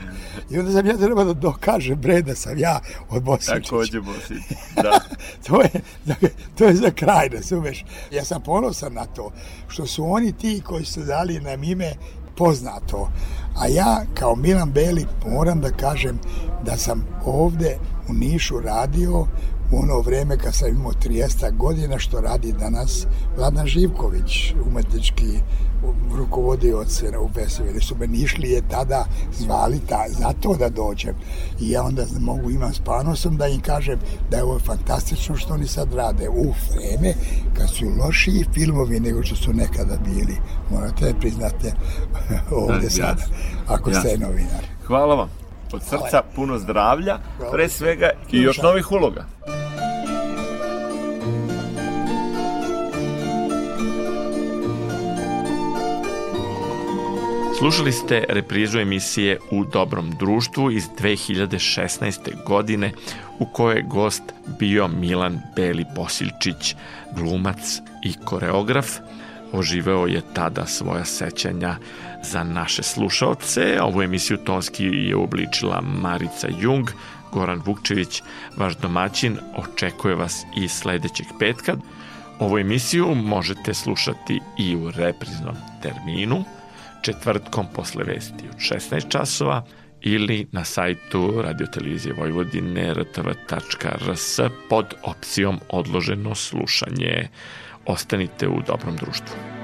I 0.50 0.60
onda 0.60 0.72
sam 0.72 0.86
ja 0.86 0.98
treba 0.98 1.24
da 1.24 1.34
dokaže 1.34 1.96
bre 1.96 2.22
da 2.22 2.36
sam 2.36 2.58
ja 2.58 2.80
od 3.10 3.24
Bosličića. 3.24 3.70
Takođe 3.70 4.02
Boslić, 4.02 4.42
da. 4.84 5.00
to, 5.48 5.62
je, 5.62 5.70
to 6.58 6.66
je 6.66 6.76
za 6.76 6.92
kraj, 6.92 7.30
da 7.30 7.44
sumeš. 7.44 7.86
Ja 8.12 8.26
sam 8.26 8.42
ponosan 8.42 8.94
na 8.94 9.06
to, 9.06 9.32
što 9.68 9.86
su 9.86 10.12
oni 10.12 10.32
ti 10.32 10.62
koji 10.66 10.86
su 10.86 11.04
dali 11.04 11.40
nam 11.40 11.64
ime 11.64 11.94
poznato. 12.38 13.10
A 13.60 13.68
ja, 13.68 14.04
kao 14.14 14.36
Milan 14.36 14.72
Beli, 14.72 15.06
moram 15.28 15.62
da 15.62 15.70
kažem 15.70 16.20
da 16.66 16.78
sam 16.78 17.08
ovde 17.26 17.78
u 18.10 18.14
Nišu 18.14 18.60
radio 18.60 19.26
u 19.72 19.80
ono 19.80 20.00
vreme 20.00 20.38
kad 20.38 20.56
sam 20.56 20.70
imao 20.70 20.92
30 20.92 21.58
godina 21.58 22.00
što 22.00 22.22
radi 22.22 22.54
danas 22.60 23.08
Vladan 23.38 23.68
Živković, 23.68 24.54
umetnički 24.66 25.40
rukovodioc 26.16 27.04
u 27.22 27.30
Beseveri 27.36 27.82
su 27.82 27.96
me 27.96 28.08
nišli 28.08 28.50
je 28.50 28.62
tada 28.70 29.06
zvali 29.40 29.80
ta, 29.90 30.06
za 30.10 30.34
to 30.42 30.56
da 30.56 30.70
dođem. 30.70 31.16
I 31.60 31.72
ja 31.72 31.84
onda 31.84 32.06
mogu 32.20 32.50
imam 32.50 32.74
s 32.74 32.80
panosom 32.80 33.38
da 33.38 33.48
im 33.48 33.62
kažem 33.62 34.00
da 34.32 34.38
je 34.38 34.44
ovo 34.44 34.60
fantastično 34.60 35.36
što 35.36 35.54
oni 35.54 35.68
sad 35.68 35.94
rade. 35.94 36.30
U 36.30 36.54
vreme 36.74 37.14
kad 37.54 37.70
su 37.70 37.86
lošiji 38.00 38.46
filmovi 38.54 39.00
nego 39.00 39.24
što 39.24 39.36
su 39.36 39.54
nekada 39.54 39.98
bili. 40.06 40.38
Morate 40.72 41.14
priznate 41.20 41.74
ovde 42.68 42.90
sad 42.90 43.18
ako 43.68 43.94
ste 43.94 44.18
novinar. 44.18 44.66
Hvala 44.88 45.16
vam 45.16 45.47
od 45.74 45.84
srca 45.84 46.22
puno 46.36 46.58
zdravlja, 46.58 47.18
pre 47.52 47.70
svega 47.70 48.10
i 48.32 48.42
još 48.42 48.58
novih 48.62 48.92
uloga. 48.92 49.26
Slušali 57.58 57.92
ste 57.92 58.26
reprizu 58.30 58.80
emisije 58.80 59.40
U 59.52 59.64
dobrom 59.64 60.12
društvu 60.20 60.72
iz 60.72 60.84
2016. 61.00 62.44
godine 62.46 62.92
u 63.40 63.46
kojoj 63.46 63.76
je 63.76 63.82
gost 63.82 64.24
bio 64.60 64.88
Milan 64.88 65.42
Beli 65.56 65.86
Posilčić, 65.96 66.76
glumac 67.16 67.82
i 68.04 68.14
koreograf. 68.26 68.88
Oživeo 69.52 70.06
je 70.06 70.22
tada 70.34 70.66
svoja 70.66 71.06
sećanja 71.06 71.76
za 72.24 72.44
naše 72.44 72.84
slušalce. 72.84 73.82
Ovu 73.82 74.02
emisiju 74.02 74.38
tonski 74.38 74.86
je 74.86 75.16
obličila 75.16 75.82
Marica 75.82 76.48
Jung, 76.60 76.90
Goran 77.32 77.62
Vukčević, 77.66 78.22
vaš 78.58 78.78
domaćin, 78.78 79.38
očekuje 79.56 80.16
vas 80.16 80.46
i 80.56 80.68
sledećeg 80.68 81.26
petka. 81.40 81.76
Ovu 82.40 82.58
emisiju 82.58 83.16
možete 83.16 83.74
slušati 83.74 84.40
i 84.58 84.76
u 84.76 84.92
repriznom 84.92 85.56
terminu, 85.82 86.44
četvrtkom 87.02 87.66
posle 87.76 88.04
vesti 88.04 88.44
od 88.50 88.58
16 88.58 89.10
časova 89.10 89.66
ili 90.02 90.48
na 90.52 90.64
sajtu 90.64 91.42
radiotelevizije 91.42 92.14
Vojvodine 92.14 92.94
rtv.rs 92.94 94.40
pod 94.70 94.86
opcijom 95.04 95.60
odloženo 95.70 96.36
slušanje. 96.36 97.28
Ostanite 97.86 98.48
u 98.48 98.62
dobrom 98.68 98.96
društvu. 98.96 99.57